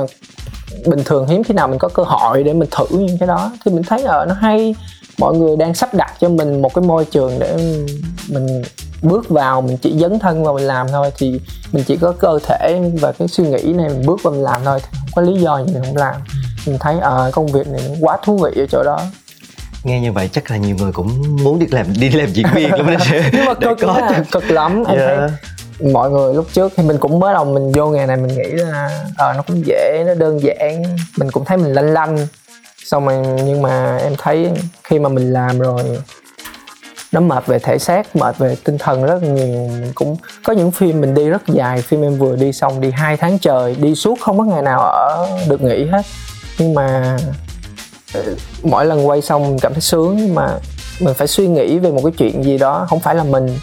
bình 0.85 0.99
thường 1.05 1.27
hiếm 1.27 1.43
khi 1.43 1.53
nào 1.53 1.67
mình 1.67 1.79
có 1.79 1.87
cơ 1.87 2.03
hội 2.03 2.43
để 2.43 2.53
mình 2.53 2.69
thử 2.71 2.85
những 2.89 3.17
cái 3.17 3.27
đó. 3.27 3.51
Thì 3.65 3.71
mình 3.71 3.83
thấy 3.83 4.03
ở 4.03 4.25
nó 4.25 4.33
hay. 4.33 4.75
Mọi 5.19 5.35
người 5.35 5.55
đang 5.55 5.73
sắp 5.73 5.93
đặt 5.93 6.13
cho 6.19 6.29
mình 6.29 6.61
một 6.61 6.73
cái 6.73 6.83
môi 6.83 7.05
trường 7.05 7.39
để 7.39 7.57
mình 8.29 8.61
bước 9.01 9.29
vào 9.29 9.61
mình 9.61 9.77
chỉ 9.77 9.97
dấn 9.99 10.19
thân 10.19 10.43
vào 10.43 10.53
mình 10.53 10.67
làm 10.67 10.87
thôi. 10.87 11.11
Thì 11.17 11.39
mình 11.71 11.83
chỉ 11.87 11.97
có 11.97 12.11
cơ 12.19 12.39
thể 12.43 12.81
và 13.01 13.11
cái 13.11 13.27
suy 13.27 13.43
nghĩ 13.43 13.73
này 13.73 13.89
mình 13.89 14.05
bước 14.05 14.23
vào 14.23 14.33
mình 14.33 14.43
làm 14.43 14.61
thôi. 14.65 14.79
Không 14.91 15.09
có 15.15 15.21
lý 15.21 15.41
do 15.41 15.63
gì 15.63 15.73
mình 15.73 15.83
không 15.85 15.97
làm. 15.97 16.15
Mình 16.65 16.77
thấy 16.79 16.95
ờ 17.01 17.31
công 17.33 17.47
việc 17.47 17.67
này 17.67 17.81
nó 17.89 17.95
quá 18.01 18.17
thú 18.23 18.37
vị 18.37 18.61
ở 18.61 18.65
chỗ 18.71 18.83
đó. 18.83 19.01
Nghe 19.83 19.99
như 19.99 20.11
vậy 20.11 20.29
chắc 20.33 20.51
là 20.51 20.57
nhiều 20.57 20.75
người 20.75 20.91
cũng 20.91 21.37
muốn 21.43 21.59
đi 21.59 21.65
làm 21.71 21.85
đi 21.99 22.09
làm 22.09 22.29
diễn 22.29 22.47
viên 22.53 22.71
lắm 22.73 22.87
đó. 22.87 23.05
Nhưng 23.33 23.45
mà 23.45 23.53
cực 23.61 23.77
có 23.81 23.97
là, 23.99 24.23
cực 24.31 24.51
lắm. 24.51 24.83
Em 24.87 24.97
Yeah. 24.97 25.19
thấy 25.19 25.91
mọi 25.93 26.11
người 26.11 26.33
lúc 26.33 26.47
trước 26.53 26.73
thì 26.75 26.83
mình 26.83 26.97
cũng 26.97 27.19
mới 27.19 27.33
đầu 27.33 27.45
mình 27.45 27.71
vô 27.71 27.87
nghề 27.87 28.05
này 28.05 28.17
mình 28.17 28.37
nghĩ 28.37 28.51
là 28.51 29.05
ờ 29.17 29.33
nó 29.33 29.41
cũng 29.41 29.63
dễ 29.65 30.03
nó 30.07 30.13
đơn 30.13 30.39
giản. 30.41 30.83
Mình 31.17 31.31
cũng 31.31 31.45
thấy 31.45 31.57
mình 31.57 31.73
lanh 31.73 31.93
lanh. 31.93 32.27
Xong 32.85 33.07
rồi 33.07 33.25
nhưng 33.45 33.61
mà 33.61 33.97
em 33.97 34.13
thấy 34.17 34.51
khi 34.83 34.99
mà 34.99 35.09
mình 35.09 35.33
làm 35.33 35.59
rồi 35.59 35.81
nó 37.11 37.19
mệt 37.19 37.45
về 37.45 37.59
thể 37.59 37.77
xác 37.79 38.15
mệt 38.15 38.37
về 38.37 38.55
tinh 38.63 38.77
thần 38.77 39.03
rất 39.03 39.23
nhiều. 39.23 39.69
Mình 39.71 39.91
cũng 39.95 40.17
có 40.43 40.53
những 40.53 40.71
phim 40.71 41.01
mình 41.01 41.13
đi 41.13 41.29
rất 41.29 41.47
dài. 41.47 41.81
Phim 41.81 42.01
em 42.01 42.17
vừa 42.17 42.35
đi 42.35 42.53
xong 42.53 42.81
đi 42.81 42.91
hai 42.91 43.17
tháng 43.17 43.39
trời 43.39 43.75
đi 43.75 43.95
suốt 43.95 44.19
không 44.21 44.37
có 44.37 44.43
ngày 44.43 44.61
nào 44.61 44.79
ở 44.79 45.27
được 45.49 45.61
nghỉ 45.61 45.85
hết. 45.85 46.05
Nhưng 46.57 46.73
mà 46.73 47.17
ờ, 48.13 48.23
mỗi 48.63 48.85
lần 48.85 49.07
quay 49.07 49.21
xong 49.21 49.43
mình 49.43 49.59
cảm 49.59 49.73
thấy 49.73 49.81
sướng 49.81 50.17
nhưng 50.17 50.35
mà 50.35 50.59
mình 50.99 51.13
phải 51.13 51.27
suy 51.27 51.47
nghĩ 51.47 51.79
về 51.79 51.91
một 51.91 52.01
cái 52.03 52.13
chuyện 52.17 52.43
gì 52.43 52.57
đó. 52.57 52.85
Không 52.89 52.99
phải 52.99 53.15
là 53.15 53.23
mình 53.23 53.59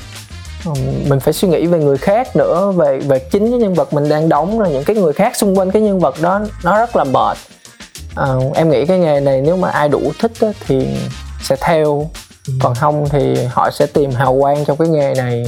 mình 1.09 1.21
phải 1.21 1.33
suy 1.33 1.49
nghĩ 1.49 1.67
về 1.67 1.79
người 1.79 1.97
khác 1.97 2.37
nữa 2.37 2.71
về 2.71 2.99
về 2.99 3.19
chính 3.19 3.51
cái 3.51 3.59
nhân 3.59 3.75
vật 3.75 3.93
mình 3.93 4.09
đang 4.09 4.29
đóng 4.29 4.61
là 4.61 4.69
những 4.69 4.85
cái 4.85 4.97
người 4.97 5.13
khác 5.13 5.37
xung 5.37 5.59
quanh 5.59 5.71
cái 5.71 5.83
nhân 5.83 6.01
vật 6.01 6.15
đó. 6.23 6.41
Nó 6.65 6.79
rất 6.79 6.97
là 6.97 7.05
mệt. 7.05 7.37
À, 8.17 8.27
em 8.55 8.71
nghĩ 8.71 8.87
cái 8.87 8.99
nghề 8.99 9.21
này 9.21 9.41
nếu 9.41 9.57
mà 9.57 9.71
ai 9.71 9.89
đủ 9.89 10.13
thích 10.21 10.33
á, 10.41 10.49
thì 10.67 10.87
sẽ 11.43 11.57
theo 11.61 12.11
còn 12.61 12.75
không 12.75 13.09
thì 13.11 13.45
họ 13.45 13.71
sẽ 13.71 13.87
tìm 13.87 14.11
hào 14.11 14.39
quang 14.41 14.65
trong 14.65 14.77
cái 14.77 14.89
nghề 14.89 15.15
này 15.15 15.45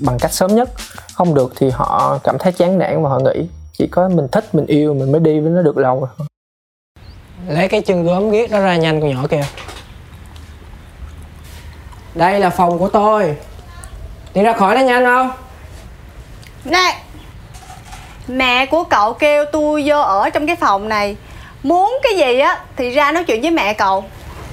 bằng 0.00 0.18
cách 0.18 0.32
sớm 0.32 0.54
nhất. 0.54 0.70
Không 1.14 1.34
được 1.34 1.52
thì 1.56 1.70
họ 1.70 2.18
cảm 2.24 2.38
thấy 2.38 2.52
chán 2.52 2.78
nản 2.78 3.02
và 3.02 3.10
họ 3.10 3.18
nghĩ 3.18 3.48
chỉ 3.72 3.86
có 3.86 4.08
mình 4.08 4.28
thích 4.32 4.54
mình 4.54 4.66
yêu 4.66 4.94
mình 4.94 5.12
mới 5.12 5.20
đi 5.20 5.40
với 5.40 5.50
nó 5.50 5.62
được 5.62 5.76
lâu 5.76 6.00
rồi. 6.00 6.26
Lấy 7.48 7.68
cái 7.68 7.80
chân 7.80 8.04
gớm 8.04 8.30
ghiếc 8.30 8.50
đó 8.50 8.60
ra 8.60 8.76
nhanh 8.76 9.00
con 9.00 9.10
nhỏ 9.10 9.26
kìa. 9.30 9.44
Đây 12.14 12.40
là 12.40 12.50
phòng 12.50 12.78
của 12.78 12.88
tôi. 12.88 13.36
Đi 14.34 14.42
ra 14.42 14.52
khỏi 14.52 14.74
đó 14.74 14.80
nhanh 14.80 15.04
không? 15.04 15.30
Nè 16.64 17.02
Mẹ 18.28 18.66
của 18.66 18.84
cậu 18.84 19.12
kêu 19.12 19.44
tôi 19.52 19.82
vô 19.86 20.00
ở 20.00 20.30
trong 20.30 20.46
cái 20.46 20.56
phòng 20.56 20.88
này. 20.88 21.16
Muốn 21.62 21.98
cái 22.02 22.16
gì 22.16 22.38
á 22.38 22.64
Thì 22.76 22.90
ra 22.90 23.12
nói 23.12 23.24
chuyện 23.24 23.42
với 23.42 23.50
mẹ 23.50 23.74
cậu. 23.74 24.04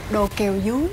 Đồ 0.09 0.27
kèo 0.37 0.53
dúi 0.65 0.87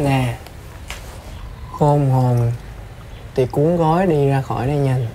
nè. 0.00 0.34
Khôn 1.78 2.10
hồn. 2.10 2.52
Thì 3.34 3.46
cuốn 3.46 3.76
gói 3.76 4.06
đi 4.06 4.28
ra 4.28 4.42
khỏi 4.48 4.66
đây 4.66 4.76
nhanh. 4.76 5.06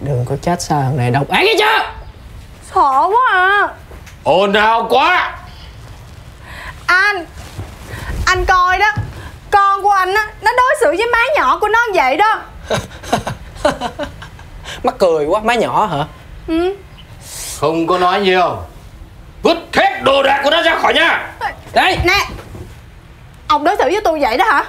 Đừng 0.00 0.24
có 0.24 0.36
trách 0.42 0.62
sao 0.62 0.82
thằng 0.82 0.96
này 0.96 1.10
độc 1.10 1.28
ác 1.28 1.42
nghe 1.44 1.52
chưa? 1.58 1.92
Sợ 2.74 3.08
quá 3.08 3.32
à. 3.32 3.68
Ồn 4.24 4.52
ào 4.52 4.86
quá. 4.90 5.38
Anh 6.86 7.26
Anh 8.26 8.44
coi 8.44 8.78
đó. 8.78 8.92
Con 9.50 9.82
của 9.82 9.90
anh 9.90 10.14
á 10.14 10.26
Nó 10.42 10.50
đối 10.56 10.74
xử 10.80 10.86
với 10.86 11.06
má 11.12 11.18
nhỏ 11.36 11.58
của 11.60 11.68
nó 11.68 11.78
vậy 11.94 12.16
đó. 12.16 12.40
Mắc 14.82 14.94
cười 14.98 15.26
quá 15.26 15.40
má 15.40 15.54
nhỏ 15.54 15.86
hả? 15.86 16.04
Ừ. 16.48 16.76
không 17.60 17.86
có 17.86 17.98
nói 17.98 18.20
nhiều. 18.20 18.56
Vứt 19.42 19.58
hết 19.72 20.02
đồ 20.02 20.22
đạc 20.22 20.40
của 20.44 20.50
nó 20.50 20.62
ra 20.62 20.78
khỏi 20.78 20.94
nhà. 20.94 21.32
Đây. 21.72 21.98
Nè 22.04 22.26
Ông 23.48 23.64
đối 23.64 23.76
xử 23.76 23.84
với 23.84 24.00
tôi 24.04 24.20
vậy 24.20 24.36
đó 24.36 24.44
hả? 24.44 24.64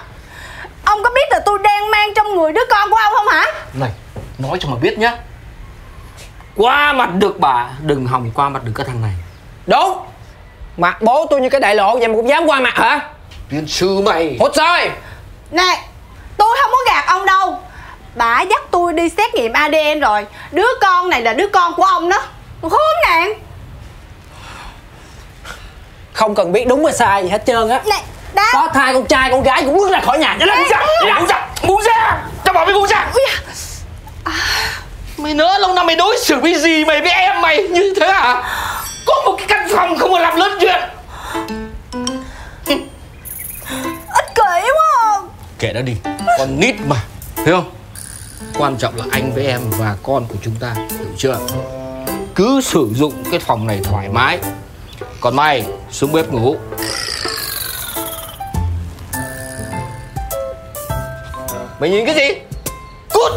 Ông 0.86 1.04
có 1.04 1.10
biết 1.16 1.28
là 1.32 1.40
tôi 1.46 1.60
đang 1.64 1.92
mang 1.92 2.14
trong 2.16 2.36
người 2.36 2.52
đứa 2.52 2.62
con 2.70 2.90
của 2.90 2.98
ông 2.98 3.14
không 3.16 3.28
hả? 3.28 3.46
Này 3.74 3.90
nói 4.38 4.58
cho 4.62 4.70
mà 4.70 4.76
biết 4.82 5.00
nhá. 5.00 5.18
Qua 6.56 6.94
mặt 6.94 7.10
được 7.14 7.40
bà 7.40 7.70
đừng 7.82 8.06
hòng 8.06 8.32
qua 8.34 8.50
mặt 8.50 8.64
được 8.64 8.72
cái 8.76 8.86
thằng 8.86 9.02
này. 9.02 9.12
Đúng. 9.68 9.98
Mặt 10.78 11.02
bố 11.02 11.26
tôi 11.30 11.42
như 11.42 11.50
cái 11.50 11.62
đại 11.62 11.76
lộ 11.76 11.98
vậy 11.98 12.08
mà 12.08 12.16
cũng 12.16 12.30
dám 12.30 12.46
qua 12.46 12.60
mặt 12.60 12.74
hả? 12.76 13.00
Tiên 13.50 13.68
sư 13.68 14.02
mày. 14.06 14.38
Hốt 14.40 14.52
soi 14.56 14.92
Nè 15.52 15.84
Tôi 16.38 16.58
không 16.62 16.72
có 16.72 16.94
gạt 16.94 17.06
ông 17.08 17.26
đâu. 17.26 17.60
Bà 18.16 18.42
dắt 18.42 18.62
tôi 18.72 18.94
đi 18.94 19.10
xét 19.10 19.36
nghiệm 19.36 19.54
ADN 19.54 20.00
rồi. 20.02 20.26
Đứa 20.52 20.68
con 20.82 21.10
này 21.10 21.22
là 21.22 21.34
đứa 21.34 21.48
con 21.48 21.74
của 21.74 21.84
ông 21.84 22.10
đó. 22.10 22.24
Khốn 22.62 22.82
nạn. 23.04 23.34
Không 26.14 26.36
cần 26.36 26.52
biết 26.52 26.68
đúng 26.68 26.86
hay 26.86 26.94
sai 26.94 27.24
gì 27.24 27.30
hết 27.30 27.44
trơn 27.46 27.70
á. 27.70 27.82
Nè 27.86 28.04
Đã 28.38 28.50
có 28.54 28.70
thai 28.74 28.94
con 28.94 29.06
trai 29.06 29.32
con 29.32 29.44
gái 29.44 29.64
cũng 29.66 29.78
bước 29.78 29.92
ra 29.92 30.00
khỏi 30.00 30.20
nhà. 30.20 30.38
Muốn 30.40 30.68
ra. 30.70 30.86
muốn 31.18 31.28
ra. 31.28 31.48
Muốn 31.64 31.82
ra. 31.84 32.18
Tao 32.44 32.54
bảo 32.54 32.66
mày 32.66 32.74
muốn 32.74 32.88
ra. 32.88 33.08
Mày 35.18 35.34
nữa 35.34 35.58
lâu 35.60 35.74
năm 35.74 35.86
mày 35.86 35.96
đối 35.96 36.18
xử 36.18 36.36
với 36.40 36.56
gì 36.56 36.86
mày 36.86 37.02
với 37.02 37.12
em 37.12 37.42
mày 37.42 37.64
như 37.64 37.94
thế 38.00 38.08
hả? 38.08 38.44
Có 39.06 39.14
một 39.26 39.36
cái 39.38 39.48
căn 39.48 39.68
phòng 39.76 39.98
không 39.98 40.12
mà 40.12 40.20
làm 40.20 40.36
lớn 40.36 40.58
chuyện. 40.62 40.82
Ích 44.14 44.36
kỷ 44.36 44.70
quá 44.76 45.22
kệ 45.60 45.74
nó 45.74 45.82
đi. 45.82 45.94
Con 46.38 46.60
nít 46.60 46.76
mà. 46.88 46.96
Thấy 47.36 47.54
không? 47.54 47.72
Quan 48.58 48.78
trọng 48.78 48.96
là 48.98 49.06
anh 49.12 49.32
với 49.34 49.48
em 49.48 49.62
và 49.70 49.96
con 50.04 50.26
của 50.28 50.36
chúng 50.44 50.56
ta 50.60 50.74
hiểu 50.74 51.08
chưa? 51.18 51.40
Cứ 52.36 52.62
sử 52.62 52.90
dụng 52.94 53.24
cái 53.32 53.40
phòng 53.40 53.68
này 53.68 53.80
thoải 53.84 54.10
mái. 54.10 54.40
Còn 55.22 55.36
mày 55.36 55.66
xuống 55.92 56.12
bếp 56.12 56.32
ngủ 56.32 56.56
mày 61.80 61.90
nhìn 61.90 62.06
cái 62.06 62.16
gì? 62.16 62.42
Cút! 63.14 63.32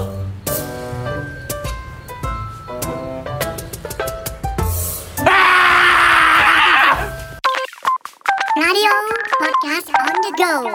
Radio 8.56 8.92
podcast 9.40 9.86
on 10.08 10.16
the 10.24 10.44
go. 10.44 10.70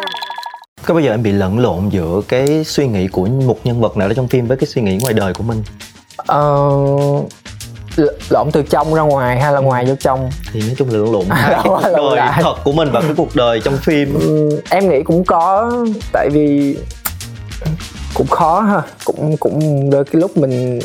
có 0.86 0.94
bao 0.94 1.02
giờ 1.02 1.12
em 1.12 1.24
bị 1.24 1.32
lẫn 1.32 1.60
lộn 1.60 1.90
giữa 1.90 2.22
cái 2.28 2.64
suy 2.64 2.88
nghĩ 2.88 3.08
của 3.08 3.26
một 3.26 3.58
nhân 3.64 3.82
vật 3.82 3.98
nào 3.98 4.08
đó 4.08 4.14
trong 4.16 4.28
phim 4.28 4.48
với 4.48 4.58
cái 4.58 4.68
suy 4.68 4.82
nghĩ 4.82 4.98
ngoài 5.02 5.14
đời 5.14 5.34
của 5.34 5.44
mình? 5.44 5.64
Ờ 6.18 6.70
lộn 8.30 8.52
từ 8.52 8.62
trong 8.70 8.94
ra 8.94 9.02
ngoài 9.02 9.40
hay 9.42 9.54
là 9.54 9.60
ngoài 9.60 9.86
vô 9.86 9.96
trong? 10.00 10.30
Thì 10.54 10.60
nói 10.62 10.76
chung 10.78 10.90
là 10.90 10.98
lẫn 10.98 11.12
lộn 11.14 11.26
À, 11.30 11.36
hai 11.42 11.52
cái 11.54 11.64
lộn 11.66 11.82
cuộc 11.84 12.10
đời 12.10 12.16
lại. 12.18 12.40
thật 12.44 12.56
của 12.64 12.72
mình 12.72 12.90
và 12.92 13.02
cái 13.02 13.12
cuộc 13.18 13.36
đời 13.36 13.62
trong 13.64 13.78
phim. 13.78 14.20
Ừm, 14.20 14.50
em 14.70 14.90
nghĩ 14.90 15.04
cũng 15.04 15.24
có 15.26 15.72
tại 16.14 16.30
vì 16.34 16.78
cũng 18.14 18.28
khó 18.28 18.62
ha. 18.62 18.82
Cũng 19.06 19.38
cũng 19.38 19.90
đôi 19.90 20.06
cái 20.06 20.22
lúc 20.22 20.38
mình 20.38 20.80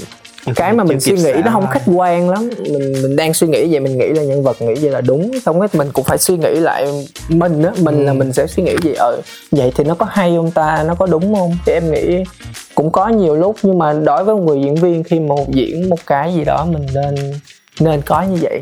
cái 0.56 0.72
mà 0.72 0.84
mình 0.84 1.00
suy 1.00 1.16
nghĩ 1.16 1.32
nó 1.44 1.50
không 1.52 1.66
khách 1.70 1.82
quan 1.86 2.30
lắm. 2.30 2.50
Mình 2.58 2.92
mình 3.02 3.16
đang 3.16 3.34
suy 3.34 3.46
nghĩ 3.46 3.66
vậy 3.70 3.80
mình 3.80 3.98
nghĩ 3.98 4.08
là 4.08 4.22
nhân 4.22 4.42
vật 4.42 4.62
nghĩ 4.62 4.74
vậy 4.74 4.90
là 4.90 5.00
đúng. 5.00 5.32
Xong 5.46 5.60
cái 5.60 5.68
mình 5.72 5.88
cũng 5.92 6.04
phải 6.04 6.18
suy 6.18 6.36
nghĩ 6.36 6.54
lại 6.54 7.06
mình 7.28 7.62
á. 7.62 7.72
Mình 7.78 8.06
là 8.06 8.12
mình 8.12 8.32
sẽ 8.32 8.46
suy 8.46 8.62
nghĩ 8.62 8.76
gì 8.82 8.92
ờ 8.92 9.20
vậy 9.50 9.72
thì 9.76 9.84
nó 9.84 9.94
có 9.94 10.06
hay 10.10 10.32
không 10.36 10.50
ta? 10.50 10.84
Nó 10.86 10.94
có 10.94 11.06
đúng 11.06 11.34
không? 11.34 11.56
Thì 11.66 11.72
em 11.72 11.92
nghĩ 11.92 12.24
cũng 12.74 12.90
có 12.90 13.08
nhiều 13.08 13.34
lúc 13.34 13.56
nhưng 13.62 13.78
mà 13.78 13.92
đối 13.92 14.24
với 14.24 14.34
một 14.34 14.42
người 14.42 14.60
diễn 14.60 14.74
viên 14.74 15.02
khi 15.02 15.20
mà 15.20 15.34
diễn 15.48 15.88
một 15.90 16.06
cái 16.06 16.34
gì 16.34 16.44
đó 16.44 16.64
mình 16.64 16.86
nên 16.94 17.14
nên 17.80 18.02
có 18.02 18.22
như 18.22 18.38
vậy. 18.42 18.60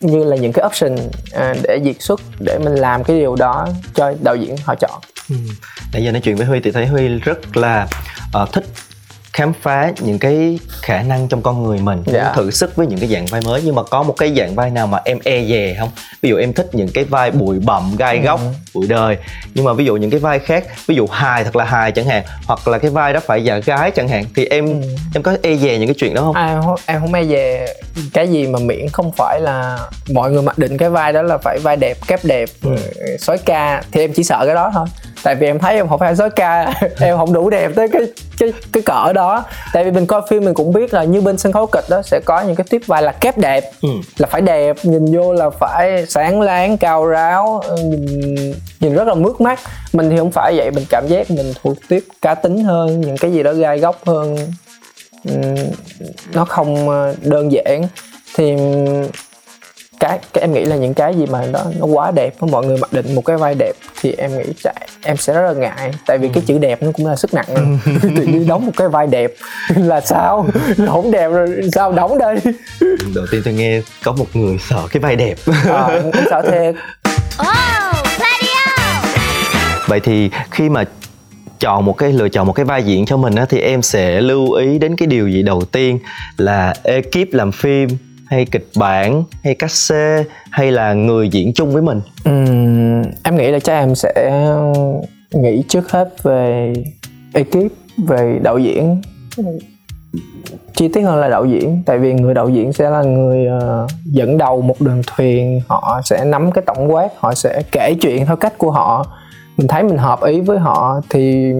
Như 0.00 0.24
là 0.24 0.36
những 0.36 0.52
cái 0.52 0.66
option 0.66 0.96
à, 1.32 1.54
để 1.62 1.78
diễn 1.82 2.00
xuất 2.00 2.20
để 2.40 2.58
mình 2.58 2.74
làm 2.74 3.04
cái 3.04 3.18
điều 3.18 3.36
đó 3.36 3.68
cho 3.94 4.12
đạo 4.22 4.36
diễn 4.36 4.56
họ 4.64 4.74
chọn 4.74 5.00
Ừ. 5.30 5.36
nãy 5.92 6.04
giờ 6.04 6.12
nói 6.12 6.20
chuyện 6.20 6.36
với 6.36 6.46
huy 6.46 6.60
thì 6.60 6.70
thấy 6.70 6.86
huy 6.86 7.08
rất 7.08 7.56
là 7.56 7.86
ờ, 8.32 8.46
thích 8.52 8.64
khám 9.32 9.52
phá 9.62 9.92
những 10.00 10.18
cái 10.18 10.58
khả 10.82 11.02
năng 11.02 11.28
trong 11.28 11.42
con 11.42 11.62
người 11.62 11.78
mình 11.78 12.02
Dạ. 12.06 12.32
thử 12.36 12.50
sức 12.50 12.76
với 12.76 12.86
những 12.86 12.98
cái 12.98 13.08
dạng 13.08 13.26
vai 13.26 13.40
mới 13.44 13.62
nhưng 13.64 13.74
mà 13.74 13.82
có 13.82 14.02
một 14.02 14.12
cái 14.18 14.34
dạng 14.36 14.54
vai 14.54 14.70
nào 14.70 14.86
mà 14.86 14.98
em 15.04 15.18
e 15.24 15.44
dè 15.44 15.76
không 15.78 15.90
ví 16.22 16.30
dụ 16.30 16.36
em 16.36 16.52
thích 16.52 16.68
những 16.72 16.88
cái 16.94 17.04
vai 17.04 17.30
bụi 17.30 17.58
bặm 17.58 17.96
gai 17.96 18.16
Ừ. 18.18 18.22
góc 18.24 18.40
bụi 18.74 18.86
đời 18.88 19.16
nhưng 19.54 19.64
mà 19.64 19.72
ví 19.72 19.84
dụ 19.84 19.96
những 19.96 20.10
cái 20.10 20.20
vai 20.20 20.38
khác 20.38 20.64
ví 20.86 20.94
dụ 20.94 21.06
hài 21.06 21.44
thật 21.44 21.56
là 21.56 21.64
hài 21.64 21.92
chẳng 21.92 22.04
hạn 22.06 22.22
hoặc 22.46 22.68
là 22.68 22.78
cái 22.78 22.90
vai 22.90 23.12
đó 23.12 23.20
phải 23.26 23.44
giả 23.44 23.58
gái 23.58 23.90
chẳng 23.90 24.08
hạn 24.08 24.24
thì 24.36 24.44
em 24.46 24.66
Ừ. 24.66 24.72
em 25.14 25.22
có 25.22 25.36
e 25.42 25.56
dè 25.56 25.78
những 25.78 25.88
cái 25.88 25.94
chuyện 25.98 26.14
đó 26.14 26.22
không 26.22 26.36
em 26.36 26.62
không 26.62 26.74
em 26.86 27.00
không 27.00 27.14
e 27.14 27.22
về 27.22 27.66
cái 28.12 28.28
gì 28.28 28.46
mà 28.46 28.58
miễn 28.58 28.88
không 28.92 29.12
phải 29.12 29.40
là 29.40 29.78
mọi 30.12 30.30
người 30.30 30.42
mặc 30.42 30.58
định 30.58 30.76
cái 30.78 30.90
vai 30.90 31.12
đó 31.12 31.22
là 31.22 31.38
phải 31.38 31.58
vai 31.58 31.76
đẹp 31.76 31.96
kép 32.06 32.24
đẹp 32.24 32.48
Ừ. 32.62 32.76
sói 33.20 33.38
ca 33.38 33.82
thì 33.92 34.00
em 34.00 34.12
chỉ 34.12 34.24
sợ 34.24 34.42
cái 34.46 34.54
đó 34.54 34.70
thôi 34.74 34.86
tại 35.22 35.34
vì 35.34 35.46
em 35.46 35.58
thấy 35.58 35.74
em 35.74 35.88
không 35.88 35.98
phải 35.98 36.16
sói 36.16 36.30
ca 36.30 36.72
em 37.00 37.16
không 37.16 37.32
đủ 37.32 37.50
đẹp 37.50 37.72
tới 37.76 37.88
cái 37.88 38.02
cái 38.38 38.52
cái 38.72 38.82
cỡ 38.82 39.12
đó. 39.12 39.44
Tại 39.72 39.84
vì 39.84 39.90
mình 39.90 40.06
coi 40.06 40.22
phim 40.30 40.44
mình 40.44 40.54
cũng 40.54 40.72
biết 40.72 40.94
là 40.94 41.04
như 41.04 41.20
bên 41.20 41.38
sân 41.38 41.52
khấu 41.52 41.66
kịch 41.66 41.84
đó 41.90 42.02
sẽ 42.02 42.20
có 42.24 42.40
những 42.40 42.56
cái 42.56 42.64
tiếp 42.70 42.82
vai 42.86 43.02
là 43.02 43.12
kép 43.12 43.38
đẹp 43.38 43.64
Ừ. 43.82 43.88
là 44.18 44.26
phải 44.26 44.40
đẹp 44.40 44.76
nhìn 44.82 45.04
vô 45.16 45.32
là 45.32 45.50
phải 45.50 46.06
sáng 46.06 46.40
láng 46.40 46.76
cao 46.78 47.06
ráo 47.06 47.60
ờ, 47.68 47.76
nhìn, 47.76 48.54
nhìn 48.80 48.94
rất 48.94 49.08
là 49.08 49.14
mướt 49.14 49.40
mắt. 49.40 49.60
Mình 49.92 50.10
thì 50.10 50.16
không 50.16 50.30
phải 50.30 50.56
vậy 50.56 50.70
mình 50.70 50.84
cảm 50.90 51.06
giác 51.08 51.30
mình 51.30 51.52
thuộc 51.62 51.76
tiếp 51.88 52.04
cá 52.22 52.34
tính 52.34 52.64
hơn 52.64 53.00
những 53.00 53.16
cái 53.16 53.32
gì 53.32 53.42
đó 53.42 53.52
gai 53.52 53.78
góc 53.78 53.96
hơn. 54.06 54.36
Ừm, 55.24 55.54
nó 56.34 56.44
không 56.44 56.88
ờ, 56.88 57.14
đơn 57.22 57.52
giản. 57.52 57.82
Thì 58.36 58.56
cái, 60.00 60.18
cái 60.32 60.42
em 60.42 60.52
nghĩ 60.52 60.64
là 60.64 60.76
những 60.76 60.94
cái 60.94 61.14
gì 61.14 61.26
mà 61.26 61.46
nó 61.46 61.60
nó 61.78 61.86
quá 61.86 62.10
đẹp 62.10 62.34
mọi 62.40 62.66
người 62.66 62.76
mặc 62.76 62.92
định 62.92 63.14
một 63.14 63.24
cái 63.24 63.36
vai 63.36 63.54
đẹp 63.58 63.72
thì 64.02 64.14
em 64.18 64.38
nghĩ 64.38 64.44
chạy 64.62 64.88
em 65.02 65.16
sẽ 65.16 65.34
rất 65.34 65.42
là 65.42 65.52
ngại. 65.52 65.92
Tại 66.06 66.18
vì 66.18 66.28
cái 66.28 66.42
chữ 66.46 66.58
đẹp 66.58 66.82
nó 66.82 66.90
cũng 66.92 67.06
là 67.06 67.16
sức 67.16 67.34
nặng 67.34 67.46
rồi. 67.54 67.78
tự 68.16 68.22
nhiên 68.22 68.46
đóng 68.46 68.66
một 68.66 68.72
cái 68.76 68.88
vai 68.88 69.06
đẹp. 69.06 69.32
Là 69.76 70.00
sao? 70.00 70.46
Không 70.86 71.10
đẹp 71.10 71.28
rồi 71.28 71.60
sao 71.72 71.92
đóng 71.92 72.18
đây? 72.18 72.36
Đầu 73.14 73.26
tiên 73.30 73.42
tôi 73.44 73.54
nghe 73.54 73.80
có 74.04 74.12
một 74.12 74.26
người 74.34 74.58
sợ 74.68 74.86
cái 74.90 75.00
vai 75.00 75.16
đẹp. 75.16 75.34
Ờ, 75.68 75.88
em 75.88 76.24
sợ 76.30 76.42
thiệt. 76.50 76.74
Vậy 79.86 80.00
thì 80.00 80.30
khi 80.50 80.68
mà 80.68 80.84
chọn 81.60 81.84
một 81.84 81.92
cái 81.98 82.12
lựa 82.12 82.28
chọn 82.28 82.46
một 82.46 82.52
cái 82.52 82.64
vai 82.64 82.82
diễn 82.82 83.06
cho 83.06 83.16
mình 83.16 83.34
á 83.34 83.44
thì 83.48 83.58
em 83.58 83.82
sẽ 83.82 84.20
lưu 84.20 84.52
ý 84.52 84.78
đến 84.78 84.96
cái 84.96 85.06
điều 85.06 85.28
gì 85.28 85.42
đầu 85.42 85.62
tiên? 85.72 85.98
Là 86.36 86.74
ekip 86.82 87.32
làm 87.32 87.52
phim 87.52 87.88
hay 88.30 88.44
kịch 88.44 88.68
bản 88.76 89.24
hay 89.44 89.54
cách 89.54 89.70
xê 89.70 90.24
hay 90.50 90.70
là 90.70 90.92
người 90.92 91.28
diễn 91.28 91.52
chung 91.52 91.72
với 91.72 91.82
mình? 91.82 92.00
Ừm, 92.24 93.02
em 93.24 93.36
nghĩ 93.36 93.50
là 93.50 93.58
chắc 93.58 93.72
em 93.72 93.94
sẽ 93.94 94.42
nghĩ 95.32 95.62
trước 95.68 95.90
hết 95.90 96.22
về 96.22 96.72
ekip 97.34 97.72
về 97.98 98.38
đạo 98.42 98.58
diễn. 98.58 99.02
Chi 100.74 100.88
tiết 100.88 101.02
hơn 101.02 101.16
là 101.16 101.28
đạo 101.28 101.44
diễn 101.44 101.82
tại 101.86 101.98
vì 101.98 102.14
người 102.14 102.34
đạo 102.34 102.48
diễn 102.48 102.72
sẽ 102.72 102.90
là 102.90 103.02
người 103.02 103.46
ờ, 103.46 103.86
dẫn 104.04 104.38
đầu 104.38 104.60
một 104.60 104.80
đường 104.80 105.02
thuyền. 105.06 105.60
Họ 105.68 106.00
sẽ 106.04 106.24
nắm 106.24 106.52
cái 106.52 106.64
tổng 106.66 106.94
quát 106.94 107.08
họ 107.16 107.34
sẽ 107.34 107.62
kể 107.72 107.94
chuyện 108.00 108.26
theo 108.26 108.36
cách 108.36 108.58
của 108.58 108.70
họ. 108.70 109.06
Mình 109.56 109.68
thấy 109.68 109.82
mình 109.82 109.98
hợp 109.98 110.22
ý 110.22 110.40
với 110.40 110.58
họ 110.58 111.00
thì 111.10 111.52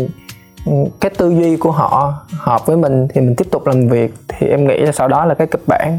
ừ, 0.67 0.73
cái 1.01 1.11
tư 1.17 1.31
duy 1.31 1.57
của 1.57 1.71
họ 1.71 2.15
hợp 2.31 2.67
với 2.67 2.77
mình 2.77 3.09
thì 3.09 3.21
mình 3.21 3.37
tiếp 3.37 3.47
tục 3.51 3.67
làm 3.67 3.89
việc. 3.89 4.15
Thì 4.29 4.47
em 4.47 4.69
nghĩ 4.69 4.79
là 4.79 4.93
sau 4.93 5.09
đó 5.09 5.25
là 5.25 5.35
cái 5.35 5.47
kịch 5.47 5.63
bản 5.67 5.99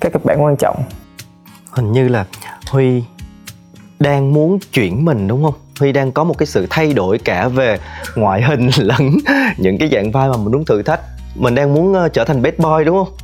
cái 0.00 0.10
kịch 0.12 0.24
bản 0.24 0.44
quan 0.44 0.56
trọng. 0.56 0.82
Hình 1.70 1.92
như 1.92 2.08
là 2.08 2.24
huy 2.70 3.02
đang 3.98 4.32
muốn 4.32 4.58
chuyển 4.72 5.04
mình 5.04 5.28
đúng 5.28 5.44
không? 5.44 5.54
Huy 5.80 5.92
đang 5.92 6.12
có 6.12 6.24
một 6.24 6.38
cái 6.38 6.46
sự 6.46 6.66
thay 6.70 6.92
đổi 6.92 7.18
cả 7.18 7.48
về 7.48 7.78
ngoại 8.16 8.42
hình 8.42 8.70
lẫn 8.78 9.10
những 9.58 9.78
cái 9.78 9.88
dạng 9.92 10.12
vai 10.12 10.28
mà 10.28 10.36
mình 10.36 10.52
muốn 10.52 10.64
thử 10.64 10.82
thách. 10.82 11.00
Mình 11.34 11.54
đang 11.54 11.74
muốn 11.74 11.92
uh, 11.92 12.12
trở 12.12 12.24
thành 12.24 12.42
bad 12.42 12.54
boy 12.58 12.84
đúng 12.84 13.04
không? 13.04 13.14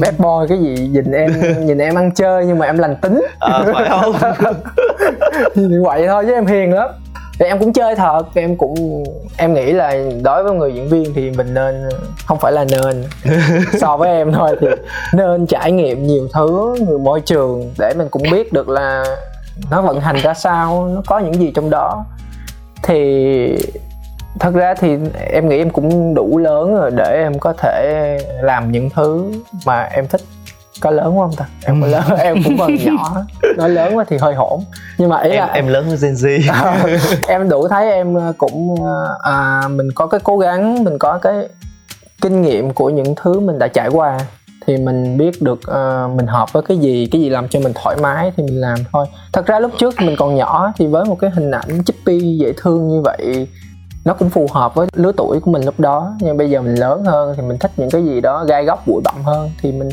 Bad 0.00 0.14
boy 0.18 0.46
cái 0.48 0.58
gì? 0.58 0.88
Nhìn 0.88 1.12
em 1.12 1.32
nhìn 1.66 1.78
em 1.78 1.94
ăn 1.94 2.10
chơi 2.10 2.46
nhưng 2.46 2.58
mà 2.58 2.66
em 2.66 2.78
lành 2.78 2.96
tính. 3.02 3.22
À, 3.40 3.60
phải 3.74 3.88
không? 3.88 4.14
Thì 5.54 5.62
vậy 5.84 6.06
thôi 6.08 6.24
chứ 6.26 6.32
em 6.32 6.46
hiền 6.46 6.72
lắm 6.72 6.90
thì 7.38 7.46
em 7.46 7.58
cũng 7.58 7.72
chơi 7.72 7.94
thật 7.94 8.22
em 8.34 8.56
cũng 8.56 9.04
em 9.36 9.54
nghĩ 9.54 9.72
là 9.72 9.94
đối 10.22 10.42
với 10.42 10.52
người 10.52 10.74
diễn 10.74 10.88
viên 10.88 11.14
thì 11.14 11.30
mình 11.30 11.54
nên 11.54 11.88
không 12.26 12.38
phải 12.38 12.52
là 12.52 12.64
nên. 12.64 13.04
So 13.80 13.96
với 13.96 14.10
em 14.10 14.32
thôi 14.32 14.56
thì 14.60 14.66
nên 15.12 15.46
trải 15.46 15.72
nghiệm 15.72 16.06
nhiều 16.06 16.28
thứ 16.34 16.76
nhiều 16.88 16.98
môi 16.98 17.20
trường 17.20 17.72
để 17.78 17.92
mình 17.96 18.08
cũng 18.08 18.22
biết 18.30 18.52
được 18.52 18.68
là 18.68 19.04
nó 19.70 19.82
vận 19.82 20.00
hành 20.00 20.16
ra 20.16 20.34
sao 20.34 20.88
nó 20.94 21.02
có 21.06 21.18
những 21.18 21.34
gì 21.34 21.52
trong 21.54 21.70
đó. 21.70 22.04
Thì 22.82 23.58
thật 24.40 24.54
ra 24.54 24.74
thì 24.74 24.96
em 25.30 25.48
nghĩ 25.48 25.58
em 25.58 25.70
cũng 25.70 26.14
đủ 26.14 26.38
lớn 26.38 26.74
rồi 26.74 26.90
để 26.90 27.22
em 27.22 27.38
có 27.38 27.52
thể 27.52 28.18
làm 28.42 28.72
những 28.72 28.90
thứ 28.90 29.32
mà 29.66 29.82
em 29.82 30.06
thích 30.08 30.20
có 30.80 30.90
lớn 30.90 31.16
không 31.16 31.32
ta? 31.36 31.46
Em 31.64 31.82
có 31.82 31.86
lớn 31.86 32.04
em 32.18 32.42
cũng 32.44 32.58
còn 32.58 32.74
nhỏ. 32.84 33.24
Nói 33.56 33.68
lớn 33.68 33.96
quá 33.96 34.04
thì 34.08 34.16
hơi 34.16 34.34
hỗn 34.34 34.60
nhưng 34.98 35.08
mà 35.08 35.20
ý 35.20 35.30
em, 35.30 35.38
là 35.38 35.46
em 35.46 35.68
lớn 35.68 35.86
hơn 35.86 35.98
Gen 36.02 36.14
Z. 36.14 36.40
Em 37.28 37.48
đủ 37.48 37.68
thấy 37.68 37.90
em 37.90 38.16
cũng 38.38 38.74
à, 39.22 39.62
mình 39.70 39.92
có 39.94 40.06
cái 40.06 40.20
cố 40.24 40.38
gắng 40.38 40.84
mình 40.84 40.98
có 40.98 41.18
cái 41.18 41.48
kinh 42.22 42.42
nghiệm 42.42 42.70
của 42.70 42.90
những 42.90 43.14
thứ 43.16 43.40
mình 43.40 43.58
đã 43.58 43.68
trải 43.68 43.88
qua 43.88 44.18
thì 44.66 44.76
mình 44.76 45.16
biết 45.18 45.42
được 45.42 45.60
uh, 45.70 46.16
mình 46.16 46.26
hợp 46.26 46.52
với 46.52 46.62
cái 46.62 46.76
gì 46.76 47.08
cái 47.12 47.20
gì 47.20 47.28
làm 47.28 47.48
cho 47.48 47.60
mình 47.60 47.72
thoải 47.74 47.96
mái 48.02 48.32
thì 48.36 48.42
mình 48.42 48.60
làm 48.60 48.78
thôi. 48.92 49.06
Thật 49.32 49.46
ra 49.46 49.60
lúc 49.60 49.70
trước 49.78 49.94
mình 50.00 50.16
còn 50.18 50.34
nhỏ 50.34 50.72
thì 50.76 50.86
với 50.86 51.04
một 51.04 51.18
cái 51.20 51.30
hình 51.30 51.50
ảnh 51.50 51.84
chippy 51.84 52.38
dễ 52.38 52.52
thương 52.56 52.88
như 52.88 53.00
vậy 53.00 53.48
nó 54.04 54.14
cũng 54.14 54.30
phù 54.30 54.46
hợp 54.52 54.74
với 54.74 54.88
lứa 54.96 55.12
tuổi 55.16 55.40
của 55.40 55.50
mình 55.50 55.64
lúc 55.64 55.80
đó. 55.80 56.14
Nhưng 56.20 56.36
bây 56.36 56.50
giờ 56.50 56.62
mình 56.62 56.74
lớn 56.74 57.04
hơn 57.04 57.34
thì 57.36 57.42
mình 57.42 57.58
thích 57.58 57.70
những 57.76 57.90
cái 57.90 58.04
gì 58.04 58.20
đó 58.20 58.44
gai 58.44 58.64
góc 58.64 58.86
bụi 58.86 59.02
bặm 59.04 59.22
hơn 59.24 59.50
thì 59.62 59.72
mình 59.72 59.88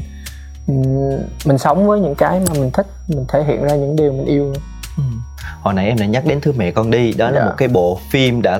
mình 1.45 1.57
sống 1.57 1.87
với 1.87 1.99
những 1.99 2.15
cái 2.15 2.39
mà 2.39 2.53
mình 2.53 2.71
thích 2.71 2.87
mình 3.07 3.25
thể 3.27 3.43
hiện 3.43 3.63
ra 3.63 3.75
những 3.75 3.95
điều 3.95 4.11
mình 4.11 4.25
yêu 4.25 4.53
ừ. 4.97 5.03
hồi 5.61 5.73
nãy 5.73 5.87
em 5.87 5.97
đã 5.97 6.05
nhắc 6.05 6.25
đến 6.25 6.41
thư 6.41 6.53
mẹ 6.57 6.71
con 6.71 6.91
đi 6.91 7.13
đó 7.13 7.25
là 7.25 7.31
yeah. 7.31 7.43
Dạ. 7.43 7.49
một 7.49 7.55
cái 7.57 7.67
bộ 7.67 7.99
phim 8.11 8.41
đã 8.41 8.59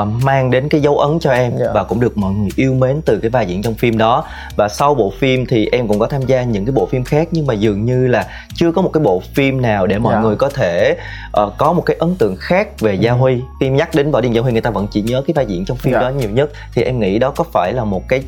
uh, 0.00 0.08
mang 0.24 0.50
đến 0.50 0.68
cái 0.68 0.80
dấu 0.80 0.98
ấn 0.98 1.18
cho 1.18 1.30
em 1.30 1.50
yeah. 1.50 1.60
Dạ. 1.60 1.72
và 1.74 1.84
cũng 1.84 2.00
được 2.00 2.18
mọi 2.18 2.32
người 2.32 2.48
yêu 2.56 2.74
mến 2.74 3.02
từ 3.02 3.18
cái 3.18 3.30
vai 3.30 3.46
diễn 3.46 3.62
trong 3.62 3.74
phim 3.74 3.98
đó 3.98 4.24
và 4.56 4.68
sau 4.68 4.94
bộ 4.94 5.12
phim 5.18 5.46
thì 5.46 5.68
em 5.72 5.88
cũng 5.88 5.98
có 5.98 6.06
tham 6.06 6.22
gia 6.22 6.42
những 6.42 6.64
cái 6.64 6.72
bộ 6.72 6.86
phim 6.86 7.04
khác 7.04 7.28
nhưng 7.30 7.46
mà 7.46 7.54
dường 7.54 7.84
như 7.84 8.06
là 8.06 8.26
chưa 8.54 8.72
có 8.72 8.82
một 8.82 8.90
cái 8.92 9.02
bộ 9.02 9.22
phim 9.34 9.62
nào 9.62 9.86
để 9.86 9.98
mọi 9.98 10.12
yeah. 10.12 10.22
Dạ. 10.22 10.28
người 10.28 10.36
có 10.36 10.48
thể 10.48 10.96
uh, 11.42 11.52
có 11.58 11.72
một 11.72 11.82
cái 11.86 11.96
ấn 12.00 12.14
tượng 12.16 12.36
khác 12.36 12.80
về 12.80 12.94
Gia 12.94 13.12
ừ. 13.12 13.16
Huy 13.16 13.42
khi 13.60 13.68
nhắc 13.68 13.94
đến 13.94 14.10
Võ 14.10 14.20
Điền 14.20 14.32
Gia 14.32 14.40
Huy 14.42 14.52
người 14.52 14.60
ta 14.60 14.70
vẫn 14.70 14.86
chỉ 14.90 15.02
nhớ 15.02 15.22
cái 15.26 15.34
vai 15.34 15.46
diễn 15.46 15.64
trong 15.64 15.76
phim 15.76 15.92
yeah. 15.92 16.02
đó 16.02 16.08
nhiều 16.18 16.30
nhất 16.30 16.50
thì 16.74 16.82
em 16.82 17.00
nghĩ 17.00 17.18
đó 17.18 17.32
có 17.36 17.44
phải 17.52 17.72
là 17.72 17.84
một 17.84 18.02
cái 18.08 18.22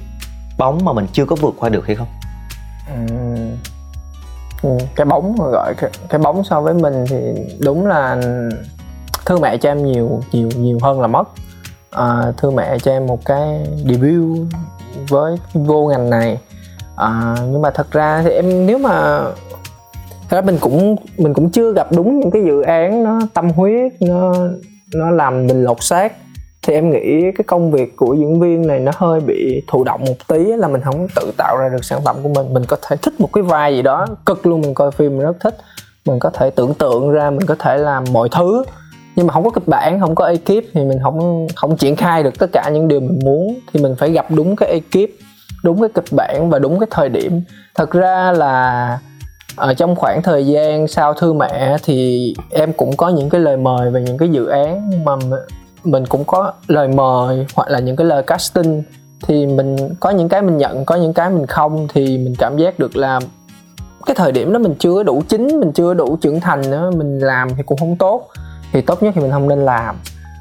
bóng 0.58 0.84
mà 0.84 0.92
mình 0.92 1.06
chưa 1.12 1.24
có 1.24 1.36
vượt 1.36 1.54
qua 1.58 1.68
được 1.68 1.86
hay 1.86 1.96
không? 1.96 2.06
Ừ. 2.86 3.16
ừ. 4.62 4.78
cái 4.96 5.04
bóng 5.04 5.36
gọi 5.36 5.74
cái, 5.74 5.90
cái 6.08 6.18
bóng 6.18 6.44
so 6.44 6.60
với 6.60 6.74
mình 6.74 7.04
thì 7.08 7.18
đúng 7.60 7.86
là 7.86 8.20
thương 9.26 9.40
mẹ 9.40 9.56
cho 9.56 9.70
em 9.70 9.86
nhiều 9.86 10.20
nhiều 10.32 10.48
nhiều 10.56 10.78
hơn 10.82 11.00
là 11.00 11.06
mất. 11.06 11.28
À, 11.90 12.32
thương 12.36 12.56
mẹ 12.56 12.78
cho 12.78 12.90
em 12.90 13.06
một 13.06 13.24
cái 13.24 13.66
debut 13.88 14.38
với 15.08 15.36
vô 15.54 15.86
ngành 15.86 16.10
này. 16.10 16.38
À, 16.96 17.36
nhưng 17.50 17.62
mà 17.62 17.70
thật 17.70 17.90
ra 17.90 18.22
thì 18.24 18.30
em 18.30 18.66
nếu 18.66 18.78
mà 18.78 19.20
thật 20.28 20.36
ra 20.36 20.40
mình 20.40 20.58
cũng 20.60 20.96
mình 21.18 21.34
cũng 21.34 21.50
chưa 21.50 21.72
gặp 21.72 21.88
đúng 21.92 22.20
những 22.20 22.30
cái 22.30 22.42
dự 22.46 22.62
án 22.62 23.04
nó 23.04 23.20
tâm 23.34 23.50
huyết 23.50 23.92
nó 24.00 24.34
nó 24.94 25.10
làm 25.10 25.46
mình 25.46 25.64
lột 25.64 25.82
xác 25.82 26.12
thì 26.66 26.74
em 26.74 26.90
nghĩ 26.90 27.20
cái 27.22 27.44
công 27.46 27.70
việc 27.70 27.96
của 27.96 28.14
diễn 28.14 28.40
viên 28.40 28.66
này 28.66 28.78
nó 28.78 28.92
hơi 28.96 29.20
bị 29.20 29.62
thụ 29.68 29.84
động 29.84 30.04
một 30.06 30.14
tí 30.28 30.44
là 30.44 30.68
mình 30.68 30.80
không 30.80 31.06
tự 31.16 31.32
tạo 31.36 31.56
ra 31.56 31.68
được 31.68 31.84
sản 31.84 32.00
phẩm 32.04 32.16
của 32.22 32.28
mình. 32.28 32.54
Mình 32.54 32.64
có 32.68 32.76
thể 32.88 32.96
thích 32.96 33.20
một 33.20 33.32
cái 33.32 33.42
vai 33.42 33.76
gì 33.76 33.82
đó, 33.82 34.06
cực 34.26 34.46
luôn, 34.46 34.60
mình 34.60 34.74
coi 34.74 34.90
phim 34.90 35.16
mình 35.16 35.26
rất 35.26 35.36
thích. 35.40 35.56
Mình 36.06 36.18
có 36.18 36.30
thể 36.30 36.50
tưởng 36.50 36.74
tượng 36.74 37.10
ra, 37.10 37.30
mình 37.30 37.46
có 37.46 37.54
thể 37.58 37.76
làm 37.78 38.04
mọi 38.12 38.28
thứ. 38.28 38.64
Nhưng 39.16 39.26
mà 39.26 39.32
không 39.34 39.44
có 39.44 39.50
kịch 39.50 39.68
bản, 39.68 40.00
không 40.00 40.14
có 40.14 40.24
ekip 40.26 40.64
thì 40.74 40.84
mình 40.84 40.98
không 41.02 41.46
không 41.54 41.76
triển 41.76 41.96
khai 41.96 42.22
được 42.22 42.38
tất 42.38 42.46
cả 42.52 42.70
những 42.72 42.88
điều 42.88 43.00
mình 43.00 43.18
muốn. 43.24 43.58
Thì 43.72 43.82
mình 43.82 43.94
phải 43.98 44.12
gặp 44.12 44.26
đúng 44.30 44.56
cái 44.56 44.68
ekip, 44.68 45.10
đúng 45.64 45.80
cái 45.80 45.90
kịch 45.94 46.12
bản 46.12 46.50
và 46.50 46.58
đúng 46.58 46.80
cái 46.80 46.86
thời 46.90 47.08
điểm. 47.08 47.42
Thật 47.74 47.90
ra 47.90 48.32
là 48.32 48.98
ở 49.56 49.74
trong 49.74 49.96
khoảng 49.96 50.22
thời 50.22 50.46
gian 50.46 50.88
sau 50.88 51.14
thư 51.14 51.32
mẹ 51.32 51.76
thì 51.84 52.34
em 52.50 52.72
cũng 52.72 52.96
có 52.96 53.08
những 53.08 53.30
cái 53.30 53.40
lời 53.40 53.56
mời 53.56 53.90
về 53.90 54.02
những 54.02 54.18
cái 54.18 54.28
dự 54.28 54.46
án 54.46 54.90
nhưng 54.90 55.04
mà 55.04 55.16
mình 55.84 56.06
cũng 56.06 56.24
có 56.24 56.52
lời 56.66 56.88
mời 56.88 57.46
hoặc 57.54 57.68
là 57.68 57.78
những 57.78 57.96
cái 57.96 58.06
lời 58.06 58.22
casting 58.22 58.82
thì 59.22 59.46
mình 59.46 59.76
có 60.00 60.10
những 60.10 60.28
cái 60.28 60.42
mình 60.42 60.56
nhận 60.56 60.84
có 60.84 60.94
những 60.94 61.14
cái 61.14 61.30
mình 61.30 61.46
không 61.46 61.88
thì 61.94 62.18
mình 62.18 62.34
cảm 62.38 62.56
giác 62.56 62.78
được 62.78 62.96
là 62.96 63.20
cái 64.06 64.16
thời 64.16 64.32
điểm 64.32 64.52
đó 64.52 64.58
mình 64.58 64.74
chưa 64.78 65.02
đủ 65.02 65.22
chín 65.28 65.60
mình 65.60 65.72
chưa 65.72 65.94
đủ 65.94 66.16
trưởng 66.20 66.40
thành 66.40 66.70
nữa 66.70 66.90
mình 66.90 67.18
làm 67.18 67.48
thì 67.56 67.62
cũng 67.62 67.78
không 67.78 67.96
tốt 67.96 68.28
thì 68.72 68.80
tốt 68.80 69.02
nhất 69.02 69.12
thì 69.14 69.20
mình 69.20 69.30
không 69.30 69.48
nên 69.48 69.64
làm. 69.64 69.96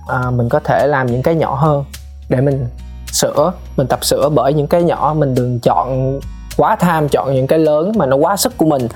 À, 0.08 0.32
mình 0.32 0.50
có 0.50 0.60
thể 0.60 0.88
làm 0.88 1.08
những 1.08 1.21
cái 1.21 1.36
nhỏ 1.36 1.56
hơn 1.56 1.86
để 2.30 2.41
mình 2.41 2.67
sửa 3.12 3.52
mình 3.78 3.88
tập 3.88 4.06
sửa 4.06 4.30
bởi 4.30 4.54
những 4.54 4.67
cái 4.67 4.84
nhỏ 4.84 5.15
mình 5.17 5.36
đừng 5.36 5.60
chọn 5.60 6.19
quá 6.58 6.76
tham 6.76 7.10
chọn 7.10 7.34
những 7.36 7.48
cái 7.48 7.60
lớn 7.60 7.91
mà 7.98 8.06
nó 8.06 8.15
quá 8.15 8.38
sức 8.38 8.58
của 8.58 8.65
mình. 8.65 8.88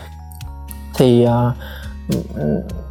Thì 0.96 1.28
uh, 1.28 1.54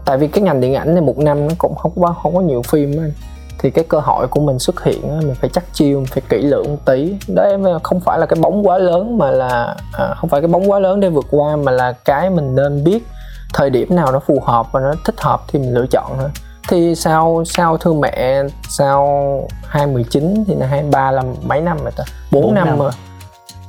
tại 0.04 0.18
vì 0.18 0.28
cái 0.28 0.42
ngành 0.42 0.60
điện 0.60 0.74
ảnh 0.74 0.94
này 0.94 1.02
một 1.02 1.18
năm 1.18 1.48
nó 1.48 1.54
cũng 1.58 1.74
không 1.74 1.92
có 2.00 2.14
không 2.22 2.34
có 2.34 2.40
nhiều 2.40 2.62
phim 2.62 3.00
anh 3.00 3.12
thì 3.58 3.70
cái 3.70 3.84
cơ 3.88 3.98
hội 3.98 4.26
của 4.28 4.40
mình 4.40 4.58
xuất 4.58 4.84
hiện 4.84 5.18
mình 5.18 5.34
phải 5.34 5.50
chắc 5.52 5.64
chiêu 5.72 6.04
phải 6.10 6.22
kỹ 6.28 6.42
lưỡng 6.42 6.64
một 6.68 6.78
tí 6.84 7.16
đó 7.28 7.48
không 7.82 8.00
phải 8.00 8.18
là 8.18 8.26
cái 8.26 8.40
bóng 8.40 8.66
quá 8.66 8.78
lớn 8.78 9.18
mà 9.18 9.30
là 9.30 9.76
à, 9.92 10.14
không 10.16 10.30
phải 10.30 10.40
cái 10.40 10.48
bóng 10.48 10.70
quá 10.70 10.78
lớn 10.78 11.00
để 11.00 11.08
vượt 11.08 11.26
qua 11.30 11.56
mà 11.56 11.72
là 11.72 11.92
cái 12.04 12.30
mình 12.30 12.54
nên 12.54 12.84
biết 12.84 13.02
thời 13.54 13.70
điểm 13.70 13.96
nào 13.96 14.12
nó 14.12 14.20
phù 14.26 14.40
hợp 14.44 14.72
và 14.72 14.80
nó 14.80 14.94
thích 15.04 15.20
hợp 15.20 15.42
thì 15.48 15.58
mình 15.58 15.74
lựa 15.74 15.86
chọn 15.90 16.12
thôi. 16.18 16.30
Thì 16.68 16.94
sau 16.94 17.42
sau 17.46 17.76
thương 17.76 18.00
mẹ 18.00 18.42
sau 18.68 19.08
2019 19.66 20.44
thì 20.46 20.54
là 20.54 20.66
23 20.66 21.10
là 21.10 21.22
mấy 21.42 21.60
năm 21.60 21.78
rồi 21.82 21.92
ta? 21.96 22.04
4, 22.32 22.42
4 22.42 22.54
năm, 22.54 22.66
năm. 22.66 22.78
rồi. 22.78 22.90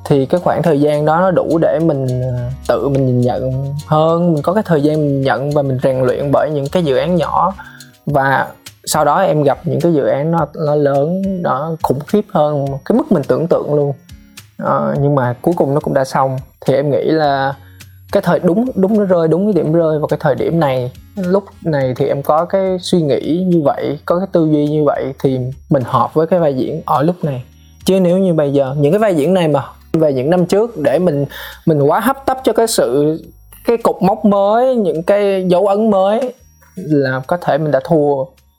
Thì 0.06 0.26
cái 0.26 0.42
khoảng 0.44 0.64
thời 0.64 0.82
gian 0.82 1.06
đó 1.06 1.20
nó 1.20 1.32
đủ 1.32 1.58
để 1.62 1.80
mình 1.80 2.22
à, 2.22 2.52
tự 2.68 2.90
mình 2.90 3.06
nhìn 3.06 3.22
nhận 3.22 3.74
hơn. 3.88 4.34
Mình 4.34 4.44
có 4.44 4.54
cái 4.54 4.64
thời 4.66 4.84
gian 4.84 4.96
mình 4.96 5.22
nhận 5.22 5.52
và 5.52 5.62
mình 5.62 5.80
rèn 5.84 6.00
luyện 6.00 6.32
bởi 6.32 6.50
những 6.50 6.68
cái 6.72 6.84
dự 6.84 6.98
án 6.98 7.16
nhỏ. 7.16 7.54
Và 8.06 8.48
sau 8.92 9.06
đó 9.06 9.22
em 9.22 9.44
gặp 9.44 9.60
những 9.64 9.80
cái 9.82 9.94
dự 9.94 10.06
án 10.06 10.32
nó 10.32 10.48
nó 10.66 10.76
lớn 10.76 11.22
nó 11.42 11.76
khủng 11.84 12.00
khiếp 12.08 12.26
hơn 12.30 12.66
cái 12.86 12.98
mức 12.98 13.12
mình 13.12 13.24
tưởng 13.28 13.48
tượng 13.48 13.74
luôn. 13.74 13.94
À, 14.58 14.96
nhưng 15.02 15.16
mà 15.16 15.36
cuối 15.42 15.54
cùng 15.58 15.74
nó 15.74 15.80
cũng 15.80 15.94
đã 15.94 16.06
xong. 16.06 16.38
Thì 16.66 16.74
em 16.74 16.92
nghĩ 16.92 17.04
là 17.04 17.56
cái 18.12 18.24
thời 18.26 18.40
đúng 18.40 18.66
đúng 18.76 18.98
nó 18.98 19.06
rơi 19.06 19.28
đúng 19.28 19.46
cái 19.46 19.64
điểm 19.64 19.74
rơi 19.74 20.00
vào 20.00 20.08
cái 20.08 20.20
thời 20.22 20.36
điểm 20.36 20.60
này. 20.60 20.92
Lúc 21.16 21.44
này 21.64 21.94
thì 21.98 22.08
em 22.08 22.22
có 22.24 22.46
cái 22.46 22.78
suy 22.82 23.02
nghĩ 23.02 23.46
như 23.48 23.62
vậy 23.64 24.00
có 24.06 24.20
cái 24.20 24.28
tư 24.32 24.50
duy 24.52 24.68
như 24.68 24.84
vậy 24.84 25.14
thì 25.24 25.40
mình 25.70 25.84
hợp 25.86 26.14
với 26.14 26.28
cái 26.28 26.40
vai 26.40 26.54
diễn 26.54 26.82
ở 26.86 27.04
lúc 27.04 27.24
này. 27.24 27.44
Chứ 27.86 28.00
nếu 28.00 28.18
như 28.18 28.34
bây 28.34 28.54
giờ 28.54 28.76
những 28.78 28.92
cái 28.92 29.00
vai 29.00 29.16
diễn 29.16 29.34
này 29.34 29.48
mà 29.48 29.64
về 29.94 30.14
những 30.14 30.30
năm 30.30 30.46
trước 30.46 30.78
để 30.78 31.00
mình 31.00 31.26
mình 31.66 31.82
quá 31.82 32.00
hấp 32.00 32.26
tấp 32.26 32.38
cho 32.44 32.54
cái 32.54 32.68
sự 32.68 33.18
cái 33.66 33.78
cục 33.78 34.02
mốc 34.02 34.26
mới 34.26 34.76
những 34.76 35.04
cái 35.04 35.46
dấu 35.48 35.68
ấn 35.68 35.92
mới 35.92 36.34
là 36.76 37.22
có 37.28 37.38
thể 37.38 37.58
mình 37.58 37.72
đã 37.72 37.80
thua. 37.84 38.24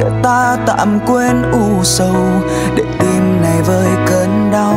để 0.00 0.06
ta 0.22 0.56
tạm 0.66 0.98
quên 1.06 1.42
u 1.52 1.84
sầu, 1.84 2.16
để 2.76 2.84
tim 2.98 3.42
này 3.42 3.62
vơi 3.62 3.88
cơn 4.06 4.50
đau. 4.52 4.76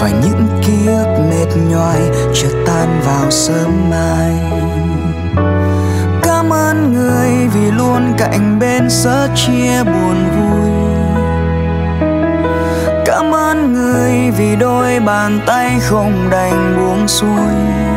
Và 0.00 0.08
những 0.08 0.48
ký 0.66 0.86
ức 0.86 1.18
mệt 1.30 1.56
nhoài 1.70 2.00
chưa 2.34 2.64
tan 2.66 3.00
vào 3.06 3.30
sớm 3.30 3.90
mai. 3.90 4.32
Cảm 6.22 6.52
ơn 6.52 6.92
người 6.92 7.48
vì 7.54 7.70
luôn 7.70 8.12
cạnh 8.18 8.58
bên 8.58 8.90
sớ 8.90 9.28
chia 9.34 9.84
buồn 9.84 10.16
vui. 10.36 10.70
Cảm 13.06 13.34
ơn 13.34 13.72
người 13.72 14.30
vì 14.30 14.56
đôi 14.56 15.00
bàn 15.00 15.40
tay 15.46 15.78
không 15.80 16.28
đành 16.30 16.76
buông 16.76 17.08
xuôi 17.08 17.89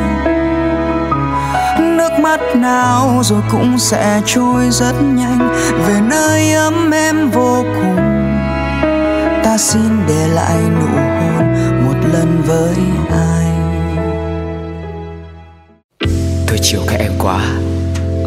nước 1.98 2.12
mắt 2.20 2.40
nào 2.56 3.22
rồi 3.24 3.42
cũng 3.52 3.80
sẽ 3.80 4.22
trôi 4.26 4.70
rất 4.72 4.94
nhanh. 5.02 5.50
Về 5.88 5.96
nơi 6.10 6.54
ấm 6.54 6.92
em 6.92 7.30
vô 7.30 7.64
cùng, 7.64 7.96
ta 9.44 9.58
xin 9.58 10.08
để 10.08 10.28
lại 10.28 10.58
nụ 10.80 10.88
hôn 10.88 11.54
một 11.86 12.10
lần 12.14 12.42
với 12.46 12.76
ai. 13.12 13.46
Tôi 16.48 16.58
chiều 16.62 16.82
các 16.88 17.00
em 17.00 17.12
quá 17.20 17.40